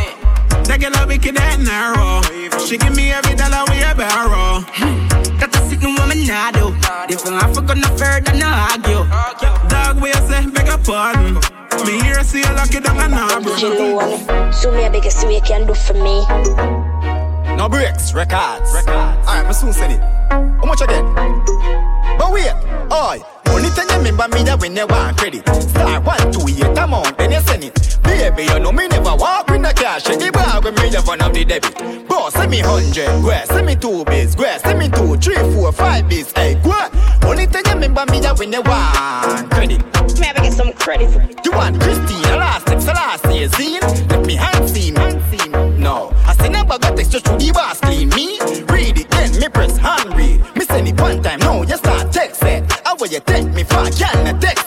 That 0.66 0.80
girl 0.82 0.96
a 0.98 1.06
wicked 1.06 1.38
and 1.38 1.66
narrow. 1.66 2.22
She 2.66 2.78
give 2.78 2.96
me 2.96 3.12
every 3.12 3.36
dollar 3.36 3.66
we 3.70 3.84
a 3.84 3.94
borrow. 3.94 4.66
Hmm. 4.74 5.38
That's 5.38 5.58
a 5.58 5.62
sitting 5.70 5.94
woman 5.94 6.26
nah 6.26 6.50
do. 6.52 6.74
Different 7.08 7.44
Africa 7.44 7.76
no 7.76 7.88
further 8.00 8.34
no 8.34 8.48
argue. 8.48 9.04
Dog 9.70 10.02
we 10.02 10.12
say 10.26 10.48
beg 10.50 10.70
a 10.70 10.78
pardon. 10.80 11.36
Me 11.86 12.02
here 12.02 12.24
see 12.24 12.40
you 12.40 12.54
lucky 12.56 12.80
down 12.80 12.98
a 12.98 13.08
knob. 13.08 13.46
So 14.54 14.72
me 14.72 14.86
a 14.86 14.90
biggest 14.90 15.24
way 15.28 15.42
can 15.42 15.68
do 15.68 15.76
for 15.76 15.94
me. 15.94 16.85
No 17.58 17.70
breaks, 17.70 18.14
records. 18.14 18.74
Records. 18.74 18.88
Alright, 19.28 19.46
I 19.46 19.52
soon 19.52 19.72
send 19.72 19.94
it. 19.94 20.00
How 20.00 20.66
much 20.66 20.82
again? 20.82 21.06
But 22.18 22.32
wait, 22.32 22.52
oi. 22.92 23.20
Only 23.48 23.70
thing 23.70 23.88
you 23.90 23.98
remember 23.98 24.28
me 24.36 24.44
that 24.44 24.60
when 24.60 24.76
you 24.76 24.86
want 24.86 25.18
credit. 25.18 25.48
Start 25.48 26.04
one, 26.04 26.32
two, 26.34 26.44
eight 26.52 26.78
amount, 26.78 27.18
then 27.18 27.32
you 27.32 27.40
send 27.40 27.64
it. 27.64 27.98
Baby, 28.04 28.44
you 28.44 28.60
know 28.60 28.74
me 28.74 28.88
never 28.88 29.16
walk 29.16 29.50
with 29.50 29.62
no 29.62 29.72
cash. 29.72 30.04
The 30.04 30.30
bar 30.34 30.62
when 30.62 30.76
me 30.76 30.94
have 30.94 31.08
one 31.08 31.22
of 31.22 31.34
the 31.34 31.46
debit. 31.46 32.08
Bro, 32.08 32.30
send 32.30 32.52
me 32.52 32.60
hundred, 32.60 33.08
go 33.24 33.32
send 33.46 33.66
me 33.66 33.76
two 33.76 34.04
bits, 34.04 34.36
go 34.36 34.44
send 34.58 34.78
me 34.78 34.90
two, 34.90 35.16
three, 35.18 35.40
four, 35.56 35.72
five 35.72 36.10
bits. 36.10 36.34
Hey, 36.34 36.56
go. 36.62 36.76
Only 37.24 37.46
thing 37.46 37.64
you 37.66 37.74
remember 37.74 38.06
me 38.12 38.20
that 38.20 38.38
when 38.38 38.52
you 38.52 38.62
want 38.62 39.50
credit. 39.52 39.80
Me 40.20 40.26
have 40.28 40.36
to 40.36 40.42
get 40.42 40.54
some 40.54 40.74
credit. 40.74 41.10
You 41.46 41.52
want 41.52 41.80
Christina 41.80 42.36
last 42.36 42.68
last 42.88 43.26
year, 43.34 43.48
seen? 43.50 43.80
Let 44.10 44.26
me 44.26 44.36
hand 44.36 44.70
seen, 44.70 44.96
hand 44.96 45.22
seen. 45.32 45.65
No, 45.86 46.12
I 46.26 46.34
say 46.34 46.50
never 46.50 46.80
got 46.80 46.98
text 46.98 47.12
just 47.12 47.26
to 47.26 47.34
the 47.34 47.78
clean 47.84 48.10
me. 48.10 48.40
Read 48.74 48.98
it, 48.98 49.08
then 49.12 49.40
me 49.40 49.48
press 49.50 49.78
hand 49.78 50.16
read. 50.16 50.42
Me 50.56 50.66
send 50.66 50.88
it 50.88 51.00
one 51.00 51.22
time, 51.22 51.38
now 51.38 51.62
you 51.62 51.78
start 51.78 52.12
text 52.12 52.42
it. 52.42 52.64
How 52.84 52.96
will 52.96 53.06
you 53.06 53.20
take 53.20 53.46
me 53.54 53.64
for? 53.64 53.86
Can 53.92 54.26
you 54.26 54.42
text 54.42 54.65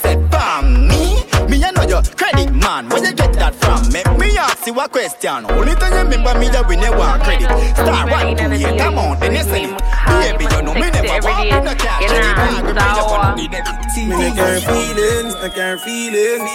you 4.78 4.84
a 4.84 4.88
question. 4.88 5.44
Only 5.50 5.74
thing 5.74 5.92
you 5.92 5.98
remember 5.98 6.38
me 6.38 6.48
that 6.48 6.66
when 6.68 6.80
you 6.80 6.92
want 6.92 7.22
credit. 7.22 7.50
Star 7.74 8.06
one, 8.06 8.36
two, 8.36 8.52
eight, 8.52 8.80
amount, 8.80 9.20
then 9.20 9.34
you 9.34 9.42
send 9.42 9.74
it. 9.74 9.82
Baby, 10.06 10.44
you 10.54 10.62
know 10.62 10.74
me 10.74 10.88
never 10.90 11.18
walk 11.26 11.42
with 11.42 11.64
no 11.64 11.74
cash. 11.74 12.06
The 12.06 12.18
bag 12.38 12.64
when 12.64 12.74
me 12.74 12.82
have 12.82 13.10
one 13.10 13.26
of 13.26 13.36
the 13.36 13.48
debit. 13.48 13.74
No 13.98 14.30
care 14.34 14.60
feelings, 14.60 15.34
no 15.34 15.48
care 15.50 15.78
feelings. 15.78 16.46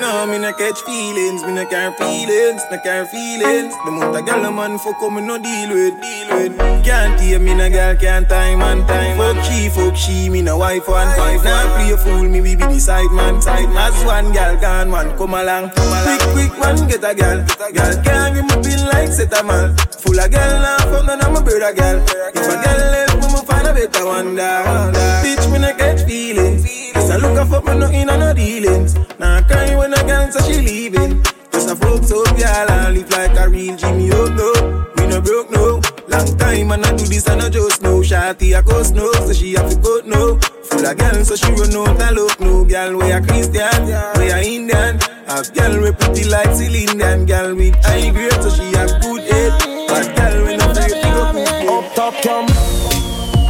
No, 0.00 0.26
me 0.26 0.38
no 0.38 0.52
catch 0.52 0.80
feelings, 0.82 1.42
me 1.44 1.52
no 1.52 1.66
care 1.66 1.92
feelings, 1.92 2.62
no 2.70 2.78
care 2.80 3.04
feelings. 3.04 3.74
The 3.84 3.88
amount 3.88 4.16
of 4.16 4.24
girl 4.24 4.44
a 4.44 4.50
man 4.50 4.78
fuck 4.78 5.02
up, 5.02 5.12
me 5.12 5.20
no 5.20 5.36
deal 5.38 5.68
with, 5.68 6.00
deal 6.00 6.28
with. 6.32 6.84
Can't 6.84 7.20
hear 7.20 7.38
me 7.38 7.54
no 7.54 7.68
girl 7.68 7.94
can't 7.96 8.28
time 8.28 8.62
and 8.62 8.88
time. 8.88 9.18
Fuck 9.18 9.44
she, 9.44 9.68
fuck 9.68 9.96
she, 9.96 10.30
me 10.30 10.40
no 10.40 10.56
wife 10.58 10.88
one 10.88 11.06
wife. 11.18 11.44
Now 11.44 11.76
play 11.76 11.92
a 11.92 11.96
fool, 11.98 12.24
me 12.24 12.40
we 12.40 12.56
be 12.56 12.64
the 12.64 12.80
side 12.80 13.12
man, 13.12 13.42
side 13.42 13.68
man. 13.68 13.92
As 13.92 14.04
one 14.04 14.32
girl 14.32 14.56
gone, 14.58 14.90
one 14.90 15.16
come 15.18 15.34
along, 15.34 15.70
come 15.70 15.88
along. 15.88 16.18
Quick, 16.32 16.50
quick 16.50 16.58
man, 16.58 16.88
get 16.88 17.04
a 17.04 17.14
girl. 17.14 17.41
Girl 17.72 18.02
can't 18.02 18.34
give 18.34 18.44
me 18.44 18.56
bill 18.62 18.84
like 18.92 19.08
set 19.08 19.32
a 19.38 19.42
man. 19.44 19.76
Full 20.02 20.18
of 20.18 20.30
girl 20.30 20.60
now, 20.60 20.78
fuck 20.78 21.06
none 21.06 21.24
of 21.24 21.32
my 21.32 21.42
brother 21.42 21.72
girl. 21.72 21.98
If 22.34 22.48
a 22.48 22.56
girl 22.64 22.80
left, 22.92 23.16
me 23.20 23.26
me 23.32 23.40
find 23.46 23.66
a 23.66 23.72
better 23.72 24.06
one, 24.06 24.34
dog. 24.36 24.94
Bitch, 25.24 25.50
me 25.52 25.58
no 25.58 25.74
catch 25.74 26.06
feelings. 26.06 26.64
Just 26.92 27.12
a 27.12 27.18
look 27.18 27.38
a 27.38 27.46
fuck 27.46 27.64
me 27.64 27.78
no 27.78 27.90
in 27.90 28.10
on 28.10 28.20
no 28.20 28.34
dealings. 28.34 28.94
Now 29.18 29.38
I 29.38 29.42
cry 29.42 29.76
when 29.76 29.92
a 29.92 30.02
girl 30.04 30.30
say 30.30 30.52
she 30.52 30.60
leaving. 30.60 31.22
Just 31.52 31.70
a 31.70 31.76
fuck 31.76 32.04
so 32.04 32.24
girl 32.24 32.70
and 32.70 32.94
live 32.94 33.10
like 33.10 33.38
a 33.38 33.48
real 33.48 33.76
Jimmy 33.76 34.10
oh 34.12 34.91
no. 35.12 35.20
Broke 35.20 35.50
no. 35.50 35.80
Long 36.08 36.36
time 36.38 36.72
and 36.72 36.84
I 36.84 36.96
do 36.96 37.04
this 37.04 37.26
and 37.28 37.42
I 37.42 37.48
just 37.48 37.82
know. 37.82 38.00
Shawty 38.00 38.58
a 38.58 38.62
ghost 38.62 38.94
no, 38.94 39.12
so 39.12 39.32
she 39.32 39.54
have 39.54 39.70
to 39.70 39.76
go 39.76 40.00
no. 40.04 40.38
Full 40.38 40.86
of 40.86 40.96
girl 40.96 41.24
so 41.24 41.36
she 41.36 41.52
run 41.52 41.76
out 41.76 42.00
and 42.00 42.16
look 42.16 42.40
no. 42.40 42.64
Girl 42.64 42.96
we 42.96 43.10
a 43.10 43.20
Christian, 43.20 43.84
we 44.18 44.30
a 44.30 44.40
Indian. 44.42 44.98
Have 45.26 45.52
girl 45.54 45.80
we 45.82 45.92
pretty 45.92 46.24
like 46.28 46.54
Celine 46.54 46.98
Dion. 46.98 47.26
Girl 47.26 47.54
with 47.54 47.74
high 47.84 48.10
grade 48.10 48.32
so 48.42 48.50
she 48.50 48.72
have 48.76 49.00
good 49.02 49.22
head. 49.30 49.52
But 49.88 50.16
girl 50.16 50.44
we 50.46 50.56
no 50.56 50.70
afraid 50.70 51.02
to 51.02 51.08
go 51.12 51.78
Up 51.78 51.94
top 51.94 52.14
come. 52.22 52.46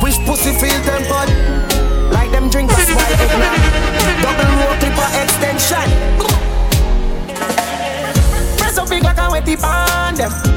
Wish 0.03 0.19
pussy 0.27 0.53
feel 0.53 0.79
tempered. 0.83 1.31
Like 2.13 2.31
them 2.31 2.51
drink 2.51 2.71
a 2.71 2.75
eggnog. 2.75 3.61
Double 4.23 4.51
roll 4.59 4.77
clipper 4.81 5.09
extension. 5.23 5.89
Press 8.59 8.79
up 8.79 8.89
big 8.89 9.03
like 9.03 9.17
a 9.17 9.29
wetty 9.31 9.57
on 9.63 10.15
them. 10.15 10.52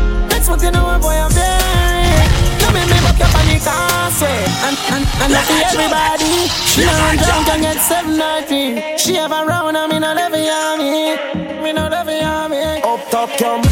Next 0.46 0.62
month 0.62 0.64
you 0.64 0.72
know 0.78 1.00
boy 1.02 1.10
I'm 1.10 1.32
there. 1.34 2.30
Come 2.62 2.76
in 2.78 2.86
me 2.86 3.02
back 3.02 3.18
up 3.18 3.34
on 3.34 3.50
the 3.50 3.58
causeway. 3.66 4.46
And, 4.62 4.78
and, 4.94 5.04
and 5.26 5.34
I 5.34 5.42
see 5.42 5.58
everybody. 5.74 6.46
She 6.70 6.86
run 6.86 7.18
drunk 7.18 7.50
and 7.50 7.62
get 7.66 7.82
790. 7.82 8.96
She 8.96 9.16
have 9.16 9.32
a 9.32 9.42
round 9.44 9.76
and 9.76 9.92
me 9.92 9.98
not 9.98 10.20
ever 10.22 10.38
hear 10.38 10.78
me. 10.78 11.74
Not 11.74 11.94
ever 11.94 12.12
hear 12.12 12.46
me. 12.48 12.80
Up 12.86 13.02
top 13.10 13.34
come. 13.42 13.66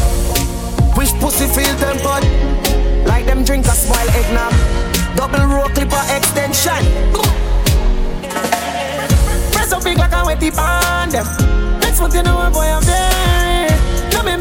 Wish 0.98 1.14
pussy 1.22 1.46
feel 1.46 1.78
tempered. 1.78 2.26
Like 3.06 3.26
them 3.26 3.44
drink 3.44 3.66
a 3.66 3.76
smile 3.78 4.10
eggnog. 4.10 4.50
Double 5.14 5.46
roll 5.46 5.70
clipper 5.78 6.02
extension. 6.10 6.82
Press 9.54 9.70
up 9.70 9.84
big 9.84 9.96
like 9.96 10.10
a 10.10 10.26
wetty 10.26 10.50
on 10.58 11.08
them. 11.08 11.26
Next 11.78 12.00
month 12.00 12.16
you 12.16 12.24
know 12.24 12.50
boy 12.50 12.66
I'm 12.66 12.82
there. 12.82 13.43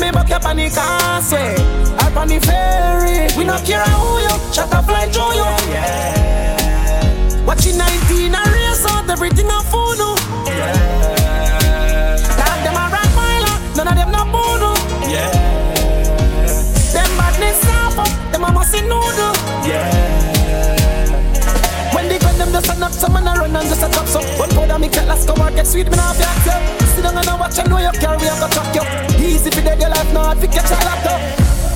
Me 0.03 0.11
back 0.11 0.31
up 0.31 0.45
on 0.45 0.57
the 0.57 0.69
causeway. 0.69 1.55
Up 2.03 2.17
on 2.17 2.27
the 2.27 2.37
ferry. 2.41 3.29
We 3.37 3.45
not 3.45 3.63
care 3.63 3.85
who 3.85 4.19
you. 4.19 4.35
Shut 4.51 4.73
up 4.73 4.83
fly 4.83 5.07
through 5.07 5.35
you. 5.39 5.47
Watching 7.47 7.77
19 7.77 8.35
and 8.35 8.51
race 8.51 8.85
out 8.85 9.09
everything 9.09 9.47
I 9.49 9.63
fool 9.63 9.95
no. 9.95 10.15
Dog 12.35 12.59
them 12.65 12.75
a 12.75 12.85
rock 12.91 13.11
miler, 13.15 13.57
none 13.77 13.87
of 13.87 13.95
them 13.95 14.11
no 14.11 14.25
boodoo. 14.27 14.75
Them 16.91 17.11
badness 17.17 17.63
up, 17.71 17.95
them 18.33 18.43
a 18.43 18.51
must 18.51 18.75
noodle. 18.83 19.32
Some 22.93 23.13
man 23.13 23.27
a 23.27 23.33
run 23.33 23.55
and 23.55 23.67
just 23.67 23.83
a 23.83 23.89
drop 23.89 24.07
some. 24.07 24.23
One 24.37 24.49
powder 24.49 24.79
me 24.79 24.89
cat 24.89 25.07
last 25.07 25.27
come 25.27 25.41
out 25.41 25.55
get 25.55 25.67
sweet, 25.67 25.89
me 25.89 25.97
nah 25.97 26.13
fi 26.13 26.23
you. 26.45 26.87
Sit 26.87 27.03
down 27.03 27.17
and 27.17 27.27
a 27.27 27.35
watch 27.35 27.57
and 27.59 27.69
know 27.69 27.79
you 27.79 27.91
carry, 27.99 28.27
I 28.29 28.39
go 28.39 28.47
track 28.49 28.75
you. 28.75 28.85
Easy 29.25 29.49
fi 29.49 29.61
dead 29.61 29.79
your 29.79 29.89
life, 29.89 30.13
no 30.13 30.21
hard 30.21 30.37
fi 30.39 30.47
catch 30.47 30.71
a 30.71 30.77
laptop. 30.85 31.19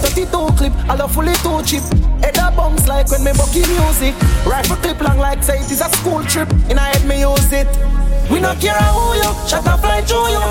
32 0.04 0.28
clip, 0.58 0.74
I 0.90 0.96
love 0.96 1.14
fully 1.14 1.34
two 1.42 1.62
chip. 1.64 1.84
Head 2.22 2.38
a 2.38 2.52
bounce 2.56 2.88
like 2.88 3.10
when 3.10 3.24
me 3.24 3.32
bucky 3.34 3.66
music. 3.66 4.14
Rifle 4.46 4.78
clip 4.78 5.02
long 5.02 5.18
like 5.18 5.44
say 5.44 5.60
it 5.60 5.72
is 5.72 5.82
a 5.82 5.90
school 5.98 6.24
trip. 6.24 6.50
In 6.70 6.78
a 6.78 6.82
head 6.82 7.06
me 7.08 7.22
use 7.22 7.52
it. 7.52 7.68
We 8.30 8.40
not 8.40 8.60
care 8.60 8.74
who 8.74 9.16
you, 9.16 9.32
shut 9.48 9.66
up 9.68 9.80
fly 9.80 10.02
through 10.02 10.30
you. 10.36 10.44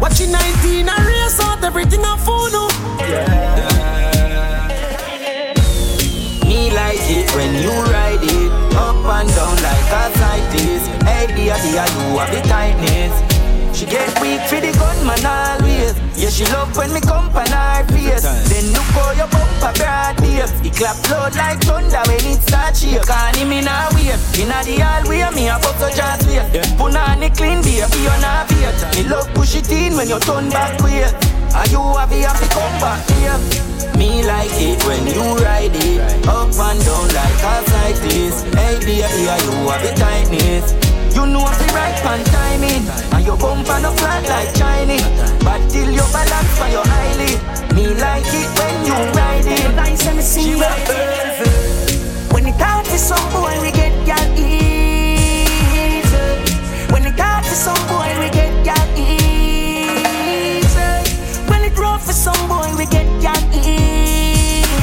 Watching 0.00 0.32
19 0.32 0.88
and 0.88 1.06
race 1.06 1.40
out 1.40 1.62
everything 1.64 2.00
I 2.04 2.16
fool 2.18 2.50
no. 2.50 2.68
Me 6.46 6.70
like 6.70 6.98
it 7.10 7.30
when 7.34 7.54
you 7.62 7.72
ride 7.92 8.22
it 8.22 8.45
And 9.26 9.34
down 9.34 9.56
like 9.58 9.90
a 9.90 10.02
cyclist 10.14 10.86
Hey 11.02 11.26
dear 11.26 11.58
dear 11.58 11.82
you 11.82 12.18
have 12.18 12.30
the 12.30 12.40
tightness. 12.46 13.14
She 13.76 13.84
get 13.84 14.08
weak 14.20 14.40
for 14.46 14.60
the 14.60 14.70
gunman 14.78 15.26
always. 15.26 15.98
Yeah 16.14 16.30
she 16.30 16.44
love 16.52 16.70
when 16.76 16.92
me 16.94 17.00
come 17.00 17.28
on 17.34 17.50
her 17.50 17.82
face. 17.90 18.22
Then 18.22 18.70
look 18.72 18.86
how 18.94 19.10
your 19.18 19.26
bumper 19.26 19.72
broad 19.74 20.16
babe 20.22 20.46
It 20.62 20.76
clap 20.78 20.96
loud 21.10 21.34
like 21.34 21.58
thunder 21.60 22.02
when 22.06 22.22
it 22.22 22.40
start 22.42 22.76
shake 22.76 23.02
Can't 23.02 23.36
him 23.36 23.50
in 23.50 23.66
a 23.66 23.90
wave. 23.98 24.14
Inna 24.38 24.62
the 24.62 24.78
hallway 24.78 25.26
me 25.34 25.48
a 25.50 25.58
bust 25.58 25.82
a 25.82 25.90
jazz 25.90 26.22
wait 26.30 26.46
Punani 26.78 27.28
clean 27.34 27.60
baby 27.66 27.98
you 28.06 28.16
not 28.22 28.46
wait 28.54 28.78
Me 28.94 29.02
love 29.10 29.28
push 29.34 29.56
it 29.56 29.70
in 29.72 29.96
when 29.96 30.08
you 30.08 30.20
turn 30.20 30.48
back 30.50 30.78
way 30.80 31.02
are 31.56 31.64
you 31.72 31.80
happy, 31.96 32.20
to 32.20 32.46
come 32.52 32.76
back 32.84 33.00
here? 33.16 33.38
Me 33.96 34.22
like 34.28 34.52
it 34.60 34.76
when 34.84 35.06
you 35.08 35.24
ride 35.40 35.72
it. 35.72 36.28
Up 36.28 36.52
and 36.52 36.80
down 36.84 37.08
like 37.16 37.40
a 37.48 37.64
cyclist 37.64 38.44
Hey 38.52 38.76
dear, 38.84 39.08
here 39.08 39.40
you 39.40 39.64
have 39.64 39.80
the 39.80 39.92
tightness. 39.96 40.76
You 41.16 41.24
know 41.24 41.40
I'm 41.40 41.56
the 41.56 41.64
right 41.72 41.96
pan 42.04 42.20
timing. 42.28 42.84
And 43.16 43.24
your 43.24 43.38
bumper 43.38 43.80
no 43.80 43.90
flat 43.96 44.28
like 44.28 44.52
Chinese. 44.54 45.08
But 45.40 45.64
till 45.72 45.90
your 45.90 46.04
balance 46.12 46.52
for 46.60 46.68
your 46.68 46.84
eyelid. 46.84 47.40
Me 47.72 47.88
like 48.04 48.28
it 48.36 48.48
when 48.60 48.76
you 48.84 48.96
ride 49.16 49.48
it. 49.48 49.74
Nice 49.76 50.06
and 50.08 50.20
see 50.20 50.50
you 50.50 50.58
When 52.34 52.46
it 52.46 52.60
out 52.60 52.84
to 52.84 52.98
some 52.98 53.32
boy 53.32 53.56
we 53.62 53.72
get 53.72 53.96
y'all 54.06 54.28
easy. 54.36 56.20
When 56.92 57.06
it 57.06 57.18
out 57.18 57.44
to 57.44 57.54
some 57.56 57.80
boy 57.88 58.12
we 58.20 58.28
get 58.28 58.52
y'all 58.66 58.98
easy 58.98 59.25
some 62.26 62.48
boy 62.48 62.66
we 62.74 62.86
get 62.90 63.06
y'all 63.22 63.38
easy. 63.54 64.74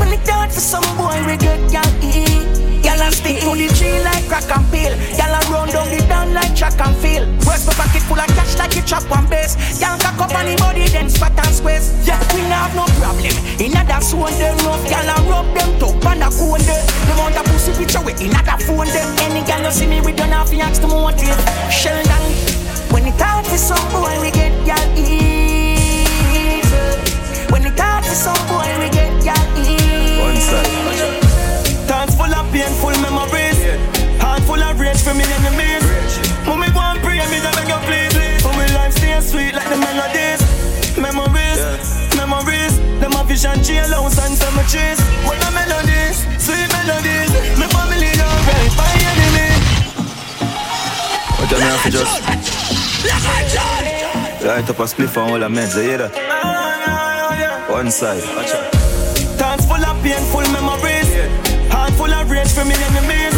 When 0.00 0.08
it's 0.16 0.24
down 0.24 0.48
for 0.48 0.64
some 0.64 0.88
boy 0.96 1.20
we 1.28 1.36
get 1.36 1.60
y'all 1.68 1.84
easy. 2.00 2.80
Y'all 2.80 3.04
a 3.04 3.12
stick 3.12 3.44
to 3.44 3.52
the 3.52 3.68
tree 3.76 4.00
like 4.00 4.24
crack 4.24 4.48
and 4.48 4.64
peel. 4.72 4.96
Y'all 5.20 5.36
a 5.36 5.40
round 5.52 5.76
down 5.76 5.92
the 5.92 6.00
down 6.08 6.32
like 6.32 6.56
track 6.56 6.80
and 6.80 6.96
feel. 7.04 7.28
Work 7.44 7.60
for 7.60 7.76
pocket 7.76 8.00
full 8.08 8.16
of 8.16 8.28
cash 8.32 8.56
like 8.56 8.72
you 8.72 8.80
chop 8.88 9.04
one 9.12 9.28
base. 9.28 9.60
Y'all 9.76 10.00
cock 10.00 10.16
up 10.24 10.32
on 10.32 10.48
the 10.48 10.56
body 10.56 10.88
then 10.88 11.10
spot 11.12 11.36
and 11.36 11.52
squeeze. 11.52 11.92
Yeah, 12.08 12.16
we 12.32 12.40
now 12.48 12.64
have 12.64 12.72
no 12.72 12.88
problem. 12.96 13.36
In 13.60 13.76
other 13.76 14.00
zone 14.00 14.32
them 14.40 14.56
rough, 14.64 14.88
y'all 14.88 15.12
a 15.12 15.16
rub 15.28 15.46
them 15.52 15.70
top 15.76 16.00
and 16.16 16.24
a 16.24 16.28
go 16.32 16.56
them. 16.56 16.84
The 17.04 17.12
want 17.20 17.36
a 17.36 17.44
pussy 17.44 17.76
picture 17.76 18.00
with 18.00 18.24
in 18.24 18.32
other 18.32 18.56
phone 18.64 18.88
them. 18.88 19.08
Any 19.20 19.44
gal 19.44 19.60
no 19.60 19.68
see 19.68 19.84
me 19.84 20.00
we 20.00 20.16
don't 20.16 20.32
have 20.32 20.48
to 20.48 20.56
ask 20.64 20.80
them 20.80 20.96
what 20.96 21.20
it. 21.20 21.36
Shell 21.68 22.00
down. 22.08 22.24
When 22.88 23.04
it's 23.04 23.20
out 23.20 23.44
for 23.44 23.60
some 23.60 23.84
boy 23.92 24.16
we 24.24 24.32
get 24.32 24.56
y'all 24.64 24.80
easy. 24.96 25.45
When 27.50 27.64
it 27.64 27.78
out 27.80 28.04
for 28.04 28.14
some 28.14 28.42
boy, 28.48 28.66
we 28.80 28.88
get 28.90 29.10
easy. 29.56 30.20
One 30.20 30.36
side. 30.36 30.66
Thoughts 31.88 32.14
full 32.14 32.34
of 32.34 32.46
painful 32.52 32.94
memories. 33.00 33.58
Heart 34.20 34.42
full 34.42 34.62
of 34.62 34.78
rage 34.80 35.00
for 35.02 35.14
me 35.14 35.24
enemies. 35.38 35.84
We 36.46 36.72
go 36.72 36.80
and 36.82 36.98
pray, 36.98 37.22
me 37.30 37.38
that 37.44 37.54
beg 37.54 37.70
you 37.70 37.80
please. 37.86 38.42
For 38.42 38.52
my 38.58 38.66
life 38.74 38.92
stay 38.98 39.14
sweet 39.20 39.54
like 39.54 39.68
the 39.70 39.78
melodies. 39.78 40.42
Memories, 40.98 41.60
memories. 42.16 42.74
Them 42.98 43.14
a 43.14 43.22
vision, 43.22 43.60
jailhouse 43.62 44.18
and 44.18 44.34
cemeteries. 44.34 44.98
What 45.22 45.38
the 45.38 45.50
melodies, 45.54 46.26
sweet 46.42 46.66
melodies. 46.74 47.30
My 47.54 47.70
family 47.70 48.10
alright, 48.18 48.72
my 48.74 48.90
enemy. 49.10 49.48
What 51.38 51.50
you 51.50 51.58
have 51.62 51.82
to 51.84 51.90
just 51.90 52.14
light 54.42 54.70
up 54.70 54.78
a 54.78 54.84
spliff 54.84 55.16
and 55.16 55.30
all 55.30 55.38
the 55.38 55.48
meds, 55.48 55.76
you 55.76 55.82
hear 55.82 55.98
that? 55.98 56.75
One 57.68 57.90
side. 57.90 58.22
Thoughts 59.36 59.66
full 59.66 59.84
of 59.84 60.02
painful 60.02 60.46
memories. 60.54 61.10
Heart 61.70 61.92
full 61.94 62.12
of 62.12 62.30
rage 62.30 62.52
for 62.52 62.64
me 62.64 62.74
enemies. 62.74 63.34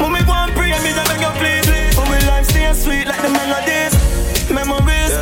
We 0.00 0.24
go 0.24 0.34
pray, 0.56 0.72
me 0.82 0.90
that 0.96 1.06
beg 1.06 1.20
you 1.20 1.32
please. 1.38 1.94
For 1.94 2.06
my 2.08 2.18
life 2.26 2.46
stay 2.48 2.72
sweet 2.72 3.06
like 3.06 3.20
the 3.22 3.28
melodies. 3.28 3.92
Memories, 4.50 5.12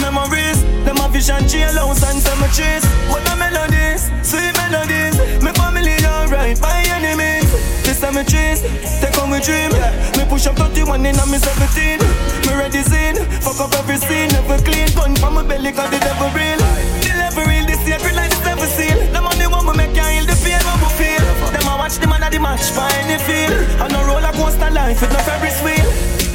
memories. 0.00 0.58
Them 0.82 0.96
a 0.96 1.08
vision, 1.12 1.44
jailhouse 1.44 2.02
and 2.08 2.18
cemeteries. 2.18 2.84
What 3.12 3.22
the 3.28 3.36
melodies, 3.36 4.08
sweet 4.26 4.56
melodies. 4.56 5.14
My 5.44 5.52
family 5.52 5.94
alright, 6.02 6.58
my 6.58 6.82
enemies. 6.96 7.46
The 7.84 7.94
cemeteries, 7.94 8.64
they 9.00 9.12
come 9.12 9.30
with 9.30 9.44
dream. 9.44 9.70
Me 10.16 10.24
push 10.24 10.46
up 10.48 10.56
31 10.56 11.04
in 11.04 11.20
on 11.20 11.30
me 11.30 11.38
17. 11.38 12.00
Me 12.48 12.52
ready 12.56 12.82
scene, 12.82 13.20
fuck 13.44 13.60
up 13.60 13.76
every 13.76 14.00
scene, 14.00 14.32
never 14.32 14.58
clean. 14.64 14.88
Gun 14.96 15.14
from 15.16 15.34
my 15.34 15.42
belly, 15.44 15.70
cause 15.70 15.90
the 15.92 16.00
devil 16.00 16.32
real. 16.32 16.58
The 17.04 17.12
level 17.20 17.44
real, 17.44 17.66
the 17.68 17.69
sacred 17.90 18.14
like 18.14 18.30
the 18.30 18.38
seven 18.46 18.70
seal. 18.70 18.98
The 19.10 19.20
money 19.20 19.46
want 19.50 19.66
me 19.66 19.74
make 19.74 19.94
you 19.98 20.06
heal 20.06 20.26
the 20.30 20.36
pain 20.46 20.62
what 20.62 20.78
we 20.78 20.90
feel. 20.94 21.24
Them 21.50 21.66
a 21.66 21.74
watch 21.74 21.98
the 21.98 22.06
man 22.06 22.22
at 22.22 22.30
the 22.30 22.38
match 22.38 22.70
for 22.70 22.86
any 23.02 23.18
feel. 23.26 23.50
A 23.82 23.86
roller 24.06 24.30
coaster 24.38 24.70
life 24.70 25.02
with 25.02 25.10
no 25.10 25.18
Ferris 25.26 25.58
wheel. 25.66 25.88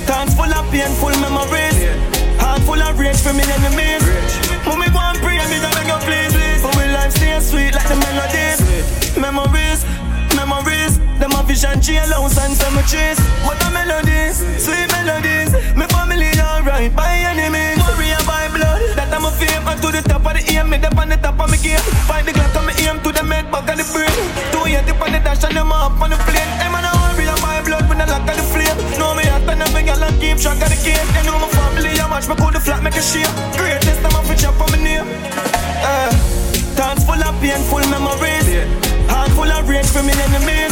Thoughts 0.04 0.36
full 0.36 0.52
of 0.52 0.68
painful 0.68 1.16
memories. 1.24 1.78
Heart 2.44 2.62
full 2.68 2.82
of 2.84 3.00
rage 3.00 3.22
for 3.24 3.32
me 3.32 3.48
enemies. 3.48 4.04
When 4.68 4.84
we 4.84 4.88
go 4.92 5.00
and 5.00 5.18
pray, 5.24 5.40
me 5.48 5.58
that 5.64 5.72
beg 5.72 5.88
you 5.88 6.00
please. 6.04 6.36
For 6.60 6.72
my 6.76 6.92
life 6.92 7.16
stay 7.16 7.40
sweet 7.40 7.72
like 7.72 7.88
the 7.88 7.98
melodies. 8.04 8.60
Memories, 9.16 9.80
memories. 10.36 11.00
Them 11.24 11.32
a 11.40 11.42
vision, 11.48 11.80
jailhouse 11.80 12.36
and 12.44 12.52
cemeteries. 12.52 13.20
What 13.48 13.64
a 13.64 13.72
melodies, 13.72 14.44
sweet 14.60 14.92
melodies. 14.92 15.56
My 15.72 15.88
family 15.88 16.28
alright, 16.36 16.92
by 16.92 17.16
enemies. 17.32 17.75
I'm 19.26 19.34
a 19.34 19.38
fame. 19.42 19.66
And 19.66 19.82
to 19.82 19.90
the 19.90 20.02
top 20.06 20.22
of 20.22 20.38
the 20.38 20.42
aim, 20.54 20.70
me 20.70 20.78
up 20.78 20.98
on 20.98 21.10
the 21.10 21.18
top 21.18 21.40
of 21.42 21.50
me 21.50 21.58
game. 21.58 21.82
Find 22.06 22.28
the 22.28 22.32
Glock 22.32 22.54
on 22.54 22.70
me 22.70 22.74
aim 22.86 23.02
to 23.02 23.10
the 23.10 23.24
med 23.26 23.50
bug 23.50 23.66
and 23.66 23.82
the 23.82 23.86
brain. 23.90 24.14
Two 24.54 24.70
up 24.70 25.02
on 25.02 25.12
the 25.12 25.20
dash 25.26 25.42
and 25.42 25.58
them 25.58 25.74
up 25.74 25.98
on 25.98 26.14
the 26.14 26.18
plane. 26.30 26.52
Them 26.62 26.78
a 26.78 26.86
warrior 26.86 27.38
by 27.42 27.58
blood 27.66 27.90
when 27.90 28.02
I 28.02 28.06
lock 28.06 28.22
on 28.30 28.38
the 28.38 28.46
flame. 28.54 28.78
Know 29.02 29.18
me 29.18 29.26
hot 29.26 29.50
and 29.50 29.66
girl 29.66 30.04
and 30.06 30.16
keep 30.22 30.38
track 30.38 30.62
of 30.62 30.70
the 30.70 30.78
game. 30.86 31.02
They 31.18 31.26
know 31.26 31.42
my 31.42 31.50
family, 31.58 31.98
I 31.98 32.06
watch 32.06 32.30
me 32.30 32.38
cool 32.38 32.54
the 32.54 32.62
flat 32.62 32.86
make 32.86 32.94
a 32.94 33.02
shape. 33.02 33.30
Greatest 33.58 33.98
time 34.06 34.14
I 34.14 34.22
fi 34.30 34.36
chop 34.38 34.62
on 34.62 34.70
my 34.70 34.78
name. 34.78 35.10
Uh, 35.82 36.14
Thoughts 36.78 37.02
full 37.08 37.18
of 37.18 37.34
painful 37.42 37.82
memories. 37.90 38.46
Heart 39.10 39.34
full 39.34 39.50
of 39.50 39.66
rage 39.66 39.90
for 39.90 40.06
me 40.06 40.14
enemies. 40.14 40.70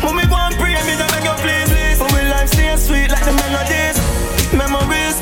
When 0.00 0.16
we 0.16 0.24
go 0.32 0.38
and 0.40 0.56
pray, 0.56 0.80
me 0.88 0.96
that 0.96 1.12
beg 1.12 1.28
you 1.28 1.36
please. 1.44 2.00
For 2.00 2.08
my 2.08 2.24
life 2.30 2.48
stay 2.48 2.72
sweet 2.80 3.12
like 3.12 3.26
the 3.26 3.36
melodies. 3.36 4.00
Memories, 4.54 5.20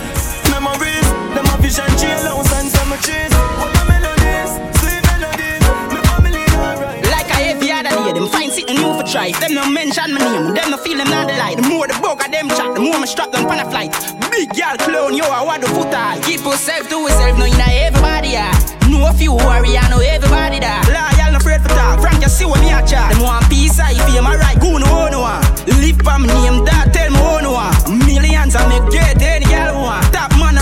memories. 0.60 1.08
Them 1.32 1.48
a 1.48 1.56
vision, 1.58 1.88
jailhouse 1.96 2.52
and 2.60 2.68
cemeteries. 2.68 3.32
What 3.60 3.72
the 3.72 3.82
melodies, 3.88 4.52
sweet 4.80 5.02
melodies. 5.08 5.64
My 5.88 6.00
family 6.12 6.44
alright. 6.60 7.02
Like 7.08 7.30
I 7.32 7.56
every 7.56 7.72
other 7.72 7.90
day, 7.90 8.12
them 8.12 8.28
find 8.28 8.52
something 8.52 8.76
new 8.76 8.92
for 8.94 9.06
try. 9.08 9.32
Them 9.40 9.54
no 9.54 9.64
mention 9.70 10.12
my 10.14 10.20
name, 10.20 10.54
them 10.54 10.70
no 10.70 10.76
feel 10.76 10.98
them 10.98 11.08
not 11.08 11.28
the 11.28 11.34
light. 11.36 11.56
The 11.56 11.66
more 11.68 11.86
the 11.88 11.96
bug 12.02 12.20
of 12.20 12.30
them 12.30 12.48
chat, 12.48 12.74
the 12.74 12.80
more 12.80 12.98
me 13.00 13.06
strap 13.06 13.32
them 13.32 13.46
pan 13.48 13.64
a 13.64 13.70
flight. 13.70 13.92
Big 14.30 14.52
girl 14.52 14.76
clown, 14.76 15.16
yo, 15.16 15.24
I 15.24 15.42
want 15.42 15.62
the 15.62 15.68
foot 15.68 15.92
high. 15.92 16.20
Keep 16.20 16.44
yourself 16.44 16.88
to 16.88 16.96
yourself, 16.96 17.38
no, 17.38 17.44
you 17.46 17.56
know 17.56 17.64
everybody, 17.68 18.36
yeah. 18.36 18.52
Know 19.00 19.08
a 19.08 19.14
few 19.14 19.32
warrior, 19.32 19.80
know 19.88 20.04
everybody 20.04 20.60
that. 20.60 20.84
Loyal, 20.92 21.32
no 21.32 21.38
afraid 21.40 21.64
for 21.64 21.72
talk. 21.72 22.04
Frank, 22.04 22.20
you 22.20 22.28
see 22.28 22.44
what 22.44 22.60
me 22.60 22.68
a 22.68 22.84
chat. 22.84 23.08
Them 23.16 23.24
want 23.24 23.48
peace, 23.48 23.80
I 23.80 23.96
feel 24.04 24.20
my 24.20 24.36
right, 24.36 24.60
go 24.60 24.76
no 24.76 25.08
no 25.08 25.24
one. 25.24 25.40
Live 25.80 26.04
for 26.04 26.20
me 26.20 26.28
name, 26.28 26.68
that 26.68 26.92
tell 26.92 27.08
me 27.08 27.16
no 27.40 27.56
one. 27.56 27.72
Millions 28.04 28.52
I 28.52 28.68
make 28.68 28.84
get 28.92 29.16
any 29.24 29.48
girl 29.48 29.88
want. 29.88 30.04
Top 30.12 30.36
man 30.36 30.60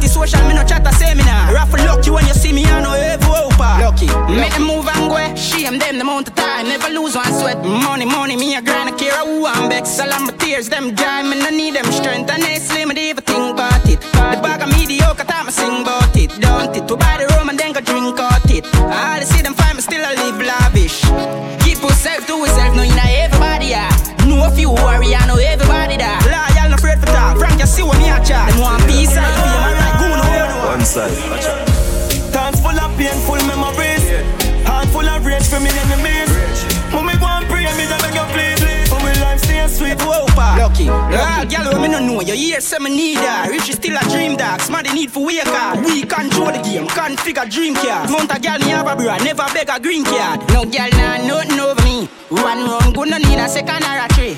anti-social, 0.00 0.40
me 0.48 0.54
no 0.54 0.64
chat 0.64 0.86
a 0.86 0.92
seminar. 0.94 1.52
Raffle 1.52 1.84
lucky 1.84 2.10
when 2.10 2.26
you 2.26 2.32
see 2.32 2.52
me, 2.52 2.64
I 2.64 2.80
know 2.80 2.94
every 2.94 3.28
over. 3.28 3.60
Ah. 3.60 3.84
Lucky, 3.84 4.08
make 4.32 4.52
them 4.54 4.64
move 4.64 4.88
and 4.88 5.10
go. 5.10 5.16
Eh. 5.16 5.34
Shame 5.34 5.78
them 5.78 5.96
the 5.96 6.02
amount 6.02 6.28
of 6.28 6.34
time, 6.34 6.66
never 6.68 6.88
lose 6.88 7.14
one 7.16 7.32
sweat. 7.38 7.58
Money, 7.62 8.06
money, 8.06 8.36
me 8.36 8.56
a 8.56 8.62
grind, 8.62 8.88
I 8.88 8.96
care 8.96 9.12
who 9.26 9.46
I'm 9.46 9.68
back. 9.68 9.84
Salam 9.84 10.24
my 10.26 10.32
tears, 10.32 10.68
them 10.68 10.94
dry, 10.94 11.22
me 11.22 11.36
no 11.38 11.50
need 11.50 11.74
them 11.74 11.90
strength. 11.92 12.30
And 12.30 12.42
they 12.42 12.56
slim, 12.56 12.88
me 12.88 12.94
never 12.94 13.20
think 13.20 13.54
about 13.54 13.86
it. 13.88 14.00
The 14.00 14.38
bag 14.42 14.62
of 14.62 14.70
mediocre, 14.72 15.24
time 15.24 15.48
I 15.48 15.50
sing 15.50 15.82
about 15.82 16.16
it. 16.16 16.30
Don't 16.40 16.74
it, 16.74 16.88
to 16.88 16.96
buy 16.96 17.16
the 17.20 17.26
rum 17.34 17.50
and 17.50 17.58
then 17.58 17.72
go 17.72 17.80
drink 17.80 18.18
out 18.18 18.50
it. 18.50 18.64
I 18.88 19.20
see 19.24 19.42
them 19.42 19.54
find 19.54 19.76
me 19.76 19.82
still 19.82 20.04
I 20.04 20.14
live 20.14 20.40
lavish. 20.40 21.04
Keep 21.64 21.82
yourself 21.82 22.26
to 22.26 22.34
yourself, 22.40 22.74
no 22.74 22.82
you 22.82 22.96
know 22.96 23.10
everybody 23.24 23.39
side. 30.90 31.14
Thoughts 32.34 32.58
full 32.60 32.74
of 32.74 32.90
painful 32.98 33.38
memories. 33.46 34.02
Heart 34.66 34.88
full 34.90 35.06
of 35.06 35.24
rage 35.24 35.46
for 35.46 35.60
me 35.62 35.70
enemies. 35.70 36.30
When 36.90 37.06
we 37.06 37.14
go 37.22 37.30
and 37.30 37.46
pray, 37.46 37.62
me 37.78 37.86
that 37.86 38.02
beg 38.02 38.18
you 38.18 38.26
please. 38.34 38.90
For 38.90 38.98
my 38.98 39.14
life 39.22 39.38
stay 39.38 39.62
sweet. 39.70 40.02
Whoa, 40.02 40.26
pa. 40.34 40.58
Lucky. 40.58 40.90
Ah, 40.90 41.46
girl, 41.46 41.78
when 41.78 41.82
me 41.82 41.88
no 41.94 41.98
know 42.02 42.20
you 42.20 42.34
hear 42.34 42.60
say 42.60 42.78
me 42.82 42.90
need 42.90 43.18
her. 43.22 43.50
Rich 43.50 43.70
is 43.70 43.76
still 43.76 43.94
a 43.96 44.02
dream 44.10 44.36
dog. 44.36 44.60
Smarty 44.60 44.90
need 44.92 45.10
for 45.10 45.24
wake 45.24 45.46
up. 45.46 45.78
We 45.86 46.02
control 46.02 46.50
the 46.50 46.58
game, 46.58 46.86
configure 46.90 47.46
dream 47.48 47.74
car. 47.74 48.10
Mount 48.10 48.34
a 48.34 48.40
girl 48.42 48.58
me 48.58 48.74
have 48.74 48.90
a 48.90 48.96
bra, 48.98 49.16
never 49.22 49.46
beg 49.54 49.70
a 49.70 49.78
green 49.78 50.02
card. 50.04 50.42
No 50.50 50.66
girl 50.66 50.90
nah 50.98 51.22
nothing 51.22 51.60
over 51.60 51.78
me. 51.86 52.06
One 52.34 52.66
run, 52.66 52.92
go 52.92 53.04
no 53.04 53.18
need 53.18 53.38
a 53.38 53.48
second 53.48 53.86
or 53.86 53.98
a 54.02 54.08
three. 54.14 54.34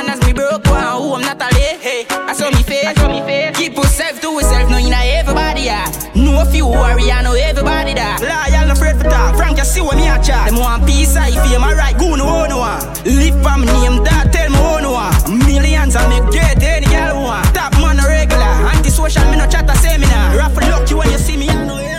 And 0.00 0.08
as 0.08 0.24
me 0.24 0.32
broke 0.32 0.64
one, 0.64 0.80
I'm 0.80 1.20
not 1.20 1.36
a 1.36 1.54
lay. 1.54 1.76
Hey, 1.76 2.06
I 2.08 2.32
saw 2.32 2.48
me 2.48 2.62
face. 2.62 2.86
I 2.86 2.94
saw 2.94 3.12
me 3.12 3.20
face. 3.20 3.54
Keep 3.54 3.76
yourself 3.76 4.18
to 4.22 4.32
yourself, 4.32 4.70
no 4.70 4.78
you 4.78 4.88
know 4.88 4.96
everybody 4.96 5.68
yeah. 5.68 5.84
Know 6.16 6.40
a 6.40 6.44
worry, 6.64 7.12
I 7.12 7.20
know 7.20 7.34
everybody 7.36 7.92
that. 7.92 8.24
Loyal, 8.24 8.64
no 8.64 8.72
afraid 8.72 8.96
for 8.96 9.04
talk. 9.12 9.36
Frank, 9.36 9.58
you 9.58 9.64
see 9.64 9.82
what 9.82 9.96
me 9.96 10.08
a 10.08 10.16
chat. 10.24 10.48
Them 10.48 10.56
want 10.56 10.86
peace, 10.86 11.16
I 11.16 11.28
feel 11.44 11.60
my 11.60 11.74
right. 11.74 11.92
Go 11.98 12.16
no 12.16 12.46
no 12.46 12.64
one. 12.64 12.80
Live 13.04 13.36
for 13.44 13.60
me 13.60 13.68
name, 13.68 14.00
that 14.08 14.32
tell 14.32 14.48
me 14.48 14.56
who 14.56 14.80
no 14.80 14.96
one. 14.96 15.12
Millions 15.44 15.94
I 15.94 16.08
make 16.08 16.32
get 16.32 16.62
any 16.62 16.88
girl 16.88 17.20
want. 17.20 17.44
Top 17.52 17.76
man 17.76 18.00
regular, 18.00 18.56
anti-social, 18.72 19.28
me 19.28 19.36
no 19.36 19.44
chat 19.52 19.68
a 19.68 19.76
seminar. 19.76 20.32
Raffle 20.32 20.64
lucky 20.72 20.94
when 20.94 21.10
you 21.12 21.18
see 21.18 21.36
me, 21.36 21.50
I 21.50 21.60
know 21.68 21.89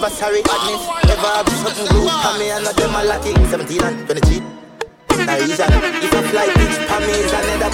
never 0.00 0.14
sorry, 0.14 0.42
badness. 0.42 0.80
Never 1.04 1.28
have 1.28 1.48
something 1.48 1.86
good 1.92 2.08
for 2.08 2.38
me, 2.38 2.50
and 2.50 2.64
not 2.64 2.76
them 2.76 2.94
a 2.94 3.04
lucky. 3.04 3.34
17 3.50 3.82
and 3.82 4.06
23. 4.06 4.40
Norwegian, 5.26 5.72
if 6.00 6.14
I 6.14 6.22
fly 6.32 6.46
bitch, 6.56 6.76
for 6.88 7.00
me 7.04 7.12
is 7.20 7.32
another. 7.36 7.70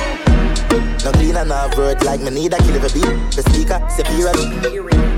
No 1.04 1.12
clean 1.12 1.36
and 1.36 1.48
no 1.48 1.70
word 1.76 2.02
like 2.02 2.20
me 2.20 2.30
need 2.30 2.52
a 2.52 2.58
kill 2.58 2.74
every 2.74 2.90
beat. 3.00 3.06
The 3.30 3.42
speaker, 3.46 3.78
superior. 3.94 4.34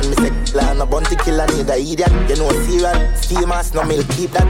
Me 0.05 0.15
say, 0.21 0.53
plan 0.53 0.81
a 0.81 0.87
bounty 0.87 1.17
killer, 1.17 1.47
need 1.47 1.71
a 1.71 1.81
idiot. 1.81 2.13
You 2.29 2.37
know, 2.37 2.51
serial. 2.69 3.17
Steamers, 3.17 3.73
no 3.73 3.85
milk, 3.85 4.09
keep 4.11 4.31
that. 4.33 4.49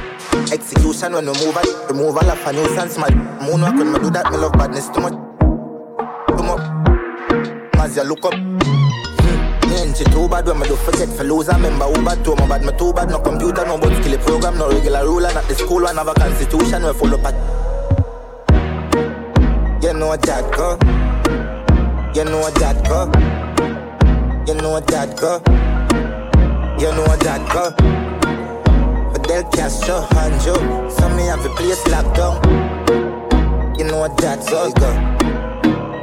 Execution 0.51 1.12
when 1.12 1.26
we 1.26 1.32
move 1.39 1.56
it. 1.62 1.90
Remove 1.90 2.16
all 2.16 2.30
of 2.30 2.47
a 2.47 2.52
nuisance, 2.52 2.98
my 2.98 3.09
moonwalk 3.47 3.78
when 3.78 3.93
me 3.93 3.98
do 4.01 4.10
that. 4.10 4.32
Me 4.32 4.39
love 4.39 4.52
badness 4.55 4.89
too 4.89 5.01
much. 5.01 5.14
Too 6.35 6.43
much. 6.43 7.78
As 7.78 7.97
you 7.97 8.02
look 8.02 8.24
up. 8.24 8.78
Me 9.79 9.95
too 9.95 10.29
bad 10.29 10.47
when 10.47 10.59
me 10.61 10.67
do 10.69 10.77
forget 10.77 11.09
for 11.09 11.25
lose. 11.25 11.49
I 11.49 11.57
remember 11.57 11.87
who 11.87 12.05
bad 12.05 12.25
too, 12.25 12.35
my 12.37 12.47
bad 12.49 12.65
me 12.65 12.73
too 12.79 12.93
bad. 12.93 13.11
No 13.11 13.19
computer, 13.21 13.65
no 13.65 13.79
but 13.79 13.95
skill 14.03 14.19
program, 14.19 14.59
no 14.59 14.69
regular 14.69 15.05
ruler, 15.05 15.33
not 15.33 15.45
the 15.49 15.55
school 15.55 15.83
one 15.83 15.97
have 15.97 16.09
a 16.09 16.15
constitution 16.15 16.83
we 16.85 16.93
follow 16.93 17.19
pat. 17.19 17.35
You 19.83 19.95
know 19.95 20.09
what 20.09 20.23
that 20.23 20.51
go. 20.53 20.79
You 22.15 22.25
know 22.25 22.51
that 22.51 22.85
go. 22.89 23.07
You 24.47 24.61
know 24.61 24.71
what 24.71 24.87
that 24.89 25.17
go. 25.17 25.41
You 26.79 26.93
know 26.93 27.07
that 27.07 27.43
go. 27.53 27.71
Fidel 29.13 29.45
Castro, 29.51 30.01
Hanjo. 30.11 30.91
So 30.91 31.09
me 31.11 31.27
have 31.27 31.45
a 31.45 31.49
place 31.51 31.87
locked 31.89 32.17
down. 32.17 33.79
You 33.79 33.85
know 33.85 33.99
what 33.99 34.17
that 34.19 34.45
go. 34.47 34.67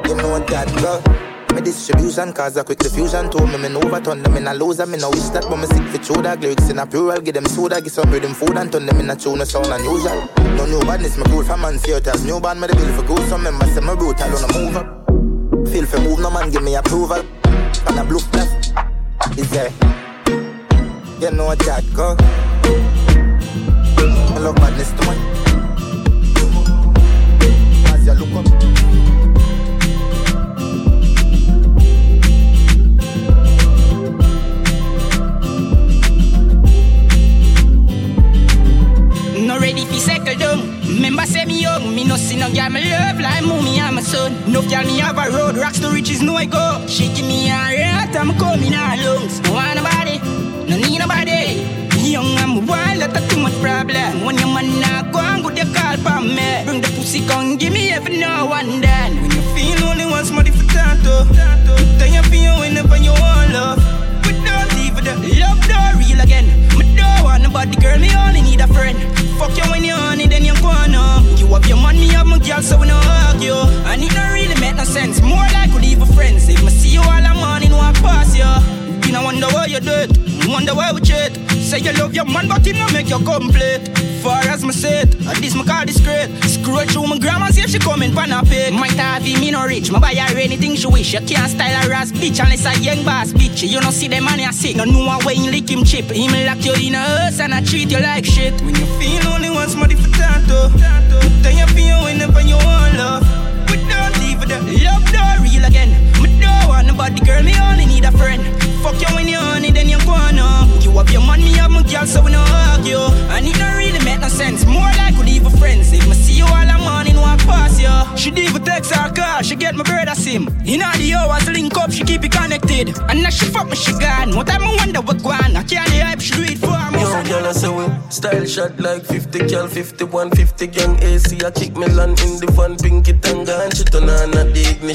You 0.08 0.16
know 0.16 0.30
what 0.30 0.48
that 0.48 0.68
go. 0.82 1.25
Me 1.56 1.62
distribution 1.62 2.34
cause 2.34 2.58
a 2.58 2.66
quick 2.66 2.80
diffusion 2.80 3.30
to 3.30 3.48
me, 3.48 3.58
me 3.58 3.70
no 3.70 3.80
overturn 3.80 4.22
them 4.22 4.36
in 4.36 4.46
a 4.46 4.54
loser, 4.54 4.86
me 4.86 4.98
no 4.98 5.10
wish 5.10 5.30
that 5.30 5.46
but 5.50 5.56
me 5.56 5.66
sick 5.68 6.04
for 6.04 6.22
that 6.22 6.42
lyrics 6.42 6.70
in 6.70 6.80
a 6.80 6.86
plural, 6.86 7.22
give 7.22 7.34
them 7.34 7.46
soda, 7.46 7.80
give 7.80 7.94
some 7.94 8.12
rhythm 8.12 8.34
food 8.34 8.58
and 8.58 8.74
turn 8.74 8.86
them 8.86 9.00
in 9.00 9.10
a 9.10 9.16
tune, 9.16 9.38
no 9.38 9.46
sound 9.46 9.68
unusual. 9.68 10.28
No 10.58 10.66
new 10.66 10.82
badness, 10.82 11.18
me 11.18 11.24
cool 11.28 11.46
for 11.46 11.56
man 11.56 11.78
theaters, 11.78 12.26
new 12.26 12.42
band, 12.42 12.60
me 12.60 12.68
the 12.68 12.76
bill 12.76 12.94
for 12.94 13.08
good, 13.08 13.30
some 13.30 13.44
members 13.44 13.74
say 13.74 13.80
me 13.80 13.96
brutal 13.96 14.36
on 14.36 14.50
a 14.50 14.54
move 14.54 14.76
up. 14.76 15.70
Feel 15.70 15.86
for 15.86 16.02
move, 16.02 16.20
no 16.20 16.30
man 16.30 16.52
give 16.52 16.62
me 16.62 16.76
approval, 16.76 17.24
and 17.46 18.00
a 18.00 18.04
blue 18.04 18.20
left, 18.34 18.74
is 19.40 19.50
there. 19.52 19.72
You 21.22 21.32
know 21.32 21.56
that 21.56 21.86
go. 21.96 22.45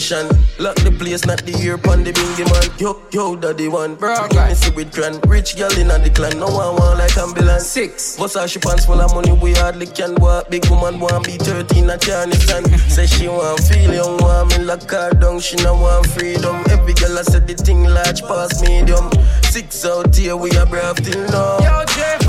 Ignition. 0.00 0.26
Lock 0.58 0.76
the 0.76 0.90
place, 0.90 1.24
not 1.24 1.44
the 1.44 1.52
ear 1.62 1.78
pon 1.78 2.04
the 2.04 2.12
bingy 2.12 2.44
man. 2.48 2.78
Yo, 2.78 3.00
yo, 3.12 3.36
daddy 3.36 3.68
one. 3.68 3.96
Bro, 3.96 4.28
me 4.48 4.54
see 4.54 4.70
with 4.72 4.92
grand. 4.92 5.20
Rich 5.28 5.56
girl 5.56 5.72
in 5.78 5.88
the 5.88 6.10
clan, 6.10 6.38
no 6.38 6.46
one 6.46 6.76
want 6.76 6.98
like 6.98 7.16
ambulance. 7.16 7.66
Six. 7.66 8.18
What's 8.18 8.34
her 8.34 8.48
she 8.48 8.58
pants 8.58 8.86
full 8.86 9.00
of 9.00 9.14
money, 9.14 9.32
we 9.32 9.52
hardly 9.54 9.86
can 9.86 10.14
walk. 10.16 10.50
Big 10.50 10.66
woman 10.70 10.98
want 10.98 11.26
be 11.26 11.36
13, 11.36 11.90
a 11.90 11.98
Chinese 11.98 12.42
stand. 12.42 12.68
Say 12.90 13.06
she 13.06 13.28
want 13.28 13.60
feel 13.60 13.92
young, 13.92 14.16
want 14.18 14.56
me 14.56 14.64
lock 14.64 14.90
her 14.90 15.10
down, 15.10 15.40
she 15.40 15.56
no 15.56 15.74
want 15.74 16.06
freedom. 16.08 16.56
Every 16.70 16.94
girl 16.94 17.18
I 17.18 17.22
said 17.22 17.46
the 17.46 17.54
thing 17.54 17.84
large 17.84 18.22
past 18.22 18.62
medium. 18.62 19.10
Six 19.50 19.84
out 19.84 20.14
here, 20.14 20.36
we 20.36 20.50
are 20.56 20.66
brave 20.66 20.96
till 20.96 21.24
now. 21.28 21.58
Yo, 21.60 21.84
J5, 21.84 22.19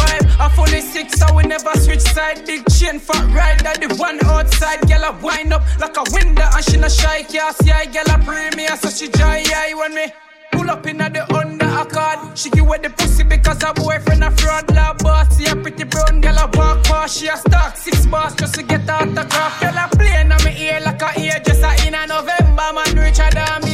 Fully 0.71 0.83
six, 0.83 1.19
so 1.19 1.25
we 1.35 1.43
never 1.43 1.73
switch 1.75 1.99
side. 1.99 2.45
Big 2.45 2.63
chain, 2.71 2.97
fat 2.97 3.27
ride, 3.35 3.59
that 3.59 3.81
the 3.81 3.93
one 3.95 4.23
outside. 4.23 4.79
Girl, 4.87 5.03
I 5.03 5.11
wind 5.21 5.51
up 5.51 5.63
like 5.79 5.97
a 5.97 6.03
window, 6.13 6.47
and 6.47 6.63
she 6.63 6.77
no 6.77 6.87
shy, 6.87 7.23
can't 7.23 7.53
see 7.57 7.71
I 7.71 7.85
girl, 7.87 8.07
I 8.07 8.23
premium, 8.23 8.77
so 8.77 8.89
she 8.89 9.09
dry 9.11 9.43
eye 9.53 9.73
when 9.75 9.93
me. 9.93 10.07
Pull 10.53 10.69
up 10.69 10.87
in 10.87 10.97
the 10.99 11.27
under 11.35 11.65
accord. 11.65 12.37
She 12.37 12.49
give 12.51 12.65
away 12.65 12.77
the 12.77 12.89
pussy 12.89 13.23
because 13.23 13.61
her 13.63 13.73
boyfriend 13.73 14.23
a 14.23 14.31
fraud. 14.31 14.73
Love 14.73 14.99
boss, 14.99 15.35
see 15.35 15.45
a 15.45 15.55
pretty 15.57 15.83
brown 15.83 16.21
girl 16.21 16.37
a 16.37 16.47
walk 16.55 16.83
past. 16.85 17.19
She 17.19 17.27
a 17.27 17.35
stock 17.35 17.75
six 17.75 18.05
bars 18.05 18.33
just 18.35 18.55
to 18.55 18.63
get 18.63 18.87
out 18.87 19.13
the 19.13 19.21
autograph. 19.23 19.59
Girl 19.59 19.75
a 19.75 19.89
playing 19.95 20.31
on 20.31 20.41
me 20.45 20.55
ear 20.55 20.79
like 20.79 21.01
a 21.01 21.19
ear 21.19 21.41
just 21.43 21.63
a 21.63 21.87
in 21.87 21.95
a 21.95 22.07
November. 22.07 22.71
Man 22.71 22.95
Richard 22.95 23.35
and 23.35 23.65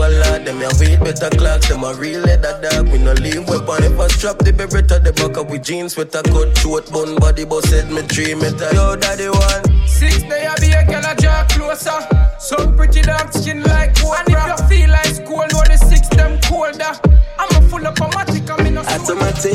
Free 0.00 0.16
the 0.16 0.24
fall 0.24 0.32
out, 0.32 0.44
them 0.44 0.62
a 0.62 0.68
wait 0.80 1.00
better 1.00 1.30
clocks, 1.36 1.68
them 1.68 1.84
a 1.84 1.92
real 1.94 2.20
leather 2.22 2.58
dog. 2.62 2.88
We 2.88 2.98
no 2.98 3.12
leave 3.12 3.46
weapon. 3.48 3.84
If 3.84 4.00
I 4.00 4.08
strap 4.08 4.38
the 4.38 4.52
beretta, 4.52 5.02
the 5.02 5.12
back 5.12 5.36
up 5.36 5.50
with 5.50 5.62
jeans 5.62 5.96
with 5.96 6.14
a 6.14 6.22
cut 6.22 6.56
short 6.58 6.90
bun 6.90 7.16
body, 7.16 7.44
but 7.44 7.64
said 7.66 7.90
me 7.90 8.02
three 8.02 8.34
meter. 8.34 8.72
Yo, 8.72 8.96
daddy 8.96 9.28
one. 9.28 9.62
Six 9.86 10.22
day 10.22 10.46
I 10.46 10.56
be 10.56 10.72
a 10.72 10.84
girl 10.86 11.04
a 11.04 11.14
draw 11.16 11.44
closer. 11.48 12.00
Some 12.38 12.76
pretty 12.76 13.02
dark 13.02 13.32
skin 13.32 13.62
like 13.62 14.00
gold. 14.00 14.16
And 14.18 14.28
if 14.30 14.46
you 14.48 14.56
feel 14.68 14.90
like 14.90 15.12
school, 15.12 15.44
know 15.52 15.64
the 15.68 15.76
six 15.76 16.08
them 16.08 16.40
colder. 16.48 16.96
I'm 17.38 17.50
a 17.56 17.60
full 17.68 17.86
up 17.86 18.00
automatic, 18.00 18.50
I'm 18.50 18.66
in 18.66 18.78
a 18.78 18.80
Automatic, 18.80 19.50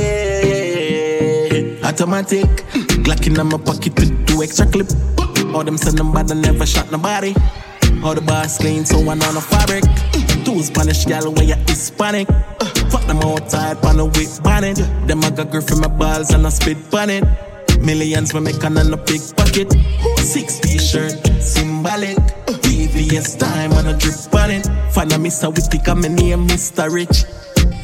automatic. 1.84 2.46
Glock 3.02 3.26
in 3.26 3.34
my 3.34 3.58
pocket 3.58 3.98
with 3.98 4.28
two 4.28 4.44
extra 4.44 4.66
clip. 4.68 4.88
All 5.56 5.64
them 5.64 5.78
send 5.78 5.98
them 5.98 6.12
bad, 6.12 6.32
I 6.32 6.36
never 6.36 6.66
shot 6.66 6.92
nobody. 6.92 7.34
All 8.04 8.14
the 8.14 8.22
bars 8.22 8.58
clean, 8.58 8.86
so 8.86 9.00
one 9.00 9.24
on 9.24 9.38
a 9.38 9.42
fabric. 9.42 9.84
Two 10.56 10.64
Spanish 10.64 11.04
gal 11.04 11.34
where 11.34 11.44
you 11.44 11.56
Hispanic. 11.68 12.30
Uh, 12.30 12.66
fuck 12.90 13.06
them 13.08 13.18
outside, 13.18 13.82
pan 13.82 13.98
the 13.98 14.06
whip 14.06 14.42
bonnet. 14.42 14.78
Them 15.06 15.22
I 15.26 15.30
got 15.32 15.52
girl 15.52 15.60
from 15.60 15.82
my 15.82 15.90
balls 15.90 16.32
and 16.32 16.48
I 16.48 16.50
spit 16.50 16.78
on 16.94 17.10
it. 17.10 17.26
Millions 17.82 18.34
we 18.34 18.40
make 18.40 18.64
on 18.64 18.78
a 18.78 18.96
big 18.96 19.20
pocket. 19.36 19.68
Six 20.16 20.60
t-shirt, 20.62 21.12
symbolic. 21.44 22.16
VVS 22.64 23.38
time 23.38 23.74
and 23.74 23.90
a 23.90 23.98
drip 23.98 24.34
on 24.34 24.52
it. 24.52 24.66
Find 24.94 25.12
a 25.12 25.16
Mr. 25.16 25.54
Witty, 25.54 25.80
I'm 25.92 26.00
name 26.00 26.48
Mr. 26.48 26.90
Rich. 26.90 27.26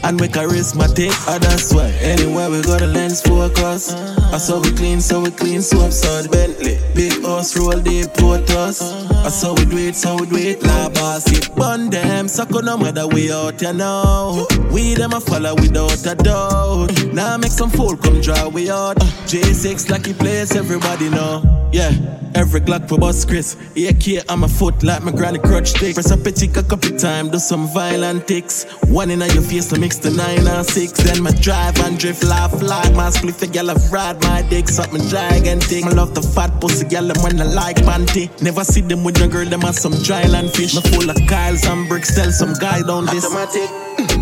And 0.03 0.19
we 0.19 0.27
charismatic, 0.27 1.11
oh 1.27 1.37
that's 1.39 1.73
why 1.73 1.89
Anywhere 2.01 2.49
we 2.49 2.61
go 2.61 2.77
the 2.77 2.87
lens 2.87 3.21
focus. 3.21 3.93
I 3.93 4.37
saw 4.37 4.59
we 4.59 4.71
clean, 4.71 4.99
so 4.99 5.21
we 5.21 5.31
clean, 5.31 5.61
so 5.61 5.79
upside 5.81 6.31
Bentley, 6.31 6.79
big 6.95 7.21
house, 7.23 7.57
roll 7.57 7.79
deep, 7.79 8.09
photos 8.15 8.81
I 8.81 9.29
saw 9.29 9.53
we 9.53 9.65
do 9.65 9.77
it, 9.77 9.95
so 9.95 10.15
we 10.15 10.25
do 10.25 10.37
it 10.37 10.63
La 10.63 10.89
boss, 10.89 11.31
it 11.31 11.55
bun 11.55 11.89
them, 11.89 12.27
suck 12.27 12.49
no 12.49 12.77
matter 12.77 13.07
we 13.07 13.31
out, 13.31 13.61
you 13.61 13.73
know 13.73 14.47
We 14.71 14.95
them 14.95 15.13
a 15.13 15.19
follow 15.19 15.55
without 15.55 16.05
a 16.05 16.15
doubt. 16.15 17.13
Now 17.13 17.37
make 17.37 17.51
some 17.51 17.69
fool 17.69 17.97
come 17.97 18.21
draw 18.21 18.47
we 18.47 18.69
out. 18.69 18.97
J6 19.27 19.89
lucky 19.89 20.13
place, 20.13 20.55
everybody 20.55 21.09
know. 21.09 21.69
Yeah, 21.71 21.91
every 22.35 22.59
Glock 22.59 22.89
for 22.89 22.97
bus 22.97 23.23
Chris. 23.23 23.55
AK 23.77 24.29
on 24.29 24.39
my 24.39 24.47
foot 24.47 24.83
like 24.83 25.03
my 25.03 25.11
granny 25.11 25.39
crutch 25.39 25.69
stick 25.69 25.93
Press 25.93 26.11
a 26.11 26.31
tick 26.31 26.57
a 26.57 26.63
couple 26.63 26.97
time, 26.97 27.29
do 27.29 27.39
some 27.39 27.67
violent 27.67 28.27
ticks. 28.27 28.65
One 28.87 29.09
in 29.09 29.19
your 29.19 29.41
face 29.41 29.67
to 29.67 29.79
the 29.97 30.11
nine 30.11 30.47
and 30.47 30.65
six 30.65 30.91
Then 30.91 31.23
my 31.23 31.31
drive 31.31 31.79
and 31.79 31.97
drift, 31.97 32.23
laugh 32.23 32.53
like 32.61 32.93
My 32.93 33.09
split 33.09 33.35
the 33.37 33.47
gal 33.47 33.67
have 33.67 33.91
ride 33.91 34.21
my 34.23 34.41
dick 34.43 34.69
Something 34.69 35.01
gigantic 35.07 35.85
I 35.85 35.89
love 35.89 36.13
the 36.13 36.21
fat 36.21 36.59
pussy 36.61 36.85
them 36.85 37.17
when 37.23 37.39
I 37.41 37.45
like 37.45 37.77
panty 37.77 38.29
Never 38.41 38.63
see 38.63 38.81
them 38.81 39.03
with 39.03 39.19
no 39.19 39.27
girl, 39.27 39.45
them 39.45 39.63
as 39.63 39.81
some 39.81 39.93
dry 40.03 40.25
land 40.27 40.51
fish 40.53 40.75
Me 40.75 40.81
full 40.91 41.09
of 41.09 41.17
Kyles 41.27 41.65
and 41.65 41.87
bricks, 41.89 42.15
tell 42.15 42.31
some 42.31 42.53
guy 42.53 42.81
down 42.81 43.05
this 43.07 43.25
Automatic 43.25 43.69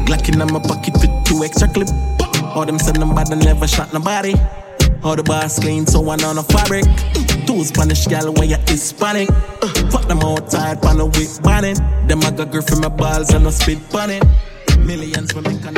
Glock 0.07 0.29
in 0.29 0.39
my 0.39 0.59
pocket 0.59 0.93
with 0.93 1.13
two 1.25 1.43
extra 1.43 1.67
clip 1.67 1.89
All 2.55 2.65
them 2.65 2.79
send 2.79 2.97
them 2.97 3.13
bad, 3.13 3.31
I 3.31 3.35
never 3.35 3.67
shot 3.67 3.93
nobody 3.93 4.35
all 5.01 5.15
the 5.15 5.23
bars 5.23 5.57
clean, 5.59 5.87
so 5.87 6.01
one 6.01 6.21
on 6.25 6.37
a 6.37 6.43
fabric. 6.43 6.83
Two 7.47 7.63
Spanish 7.63 8.05
gal 8.05 8.33
where 8.33 8.43
you 8.43 8.57
Hispanic. 8.67 9.29
Uh, 9.61 9.67
fuck 9.89 10.05
them 10.09 10.19
outside, 10.19 10.81
pan 10.81 10.99
a 10.99 11.05
whip 11.05 11.29
banning. 11.41 11.75
Them 12.05 12.21
I 12.23 12.31
got 12.31 12.51
girl 12.51 12.61
from 12.61 12.81
my 12.81 12.89
balls 12.89 13.33
and 13.33 13.45
no 13.45 13.49
spit 13.49 13.79
bunning. 13.91 14.21
Millions 14.85 15.31
for 15.31 15.41
me 15.41 15.57
can 15.59 15.75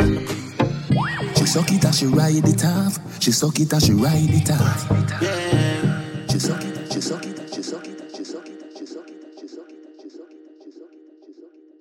She 1.35 1.45
suck 1.45 1.71
it 1.71 1.83
and 1.85 1.95
she 1.95 2.05
ride 2.05 2.47
it 2.47 2.65
off. 2.65 3.21
She 3.21 3.31
suck 3.31 3.59
it 3.59 3.73
and 3.73 3.83
she 3.83 3.93
ride 3.93 4.29
it 4.29 4.51
off. 4.51 4.87
Yeah. 5.21 6.27
She 6.29 6.39
suck 6.39 6.63
it, 6.63 6.93
She 6.93 7.01
suck 7.01 7.25
it, 7.25 7.53
she 7.53 7.63
suck 7.63 7.87
it. 7.87 7.90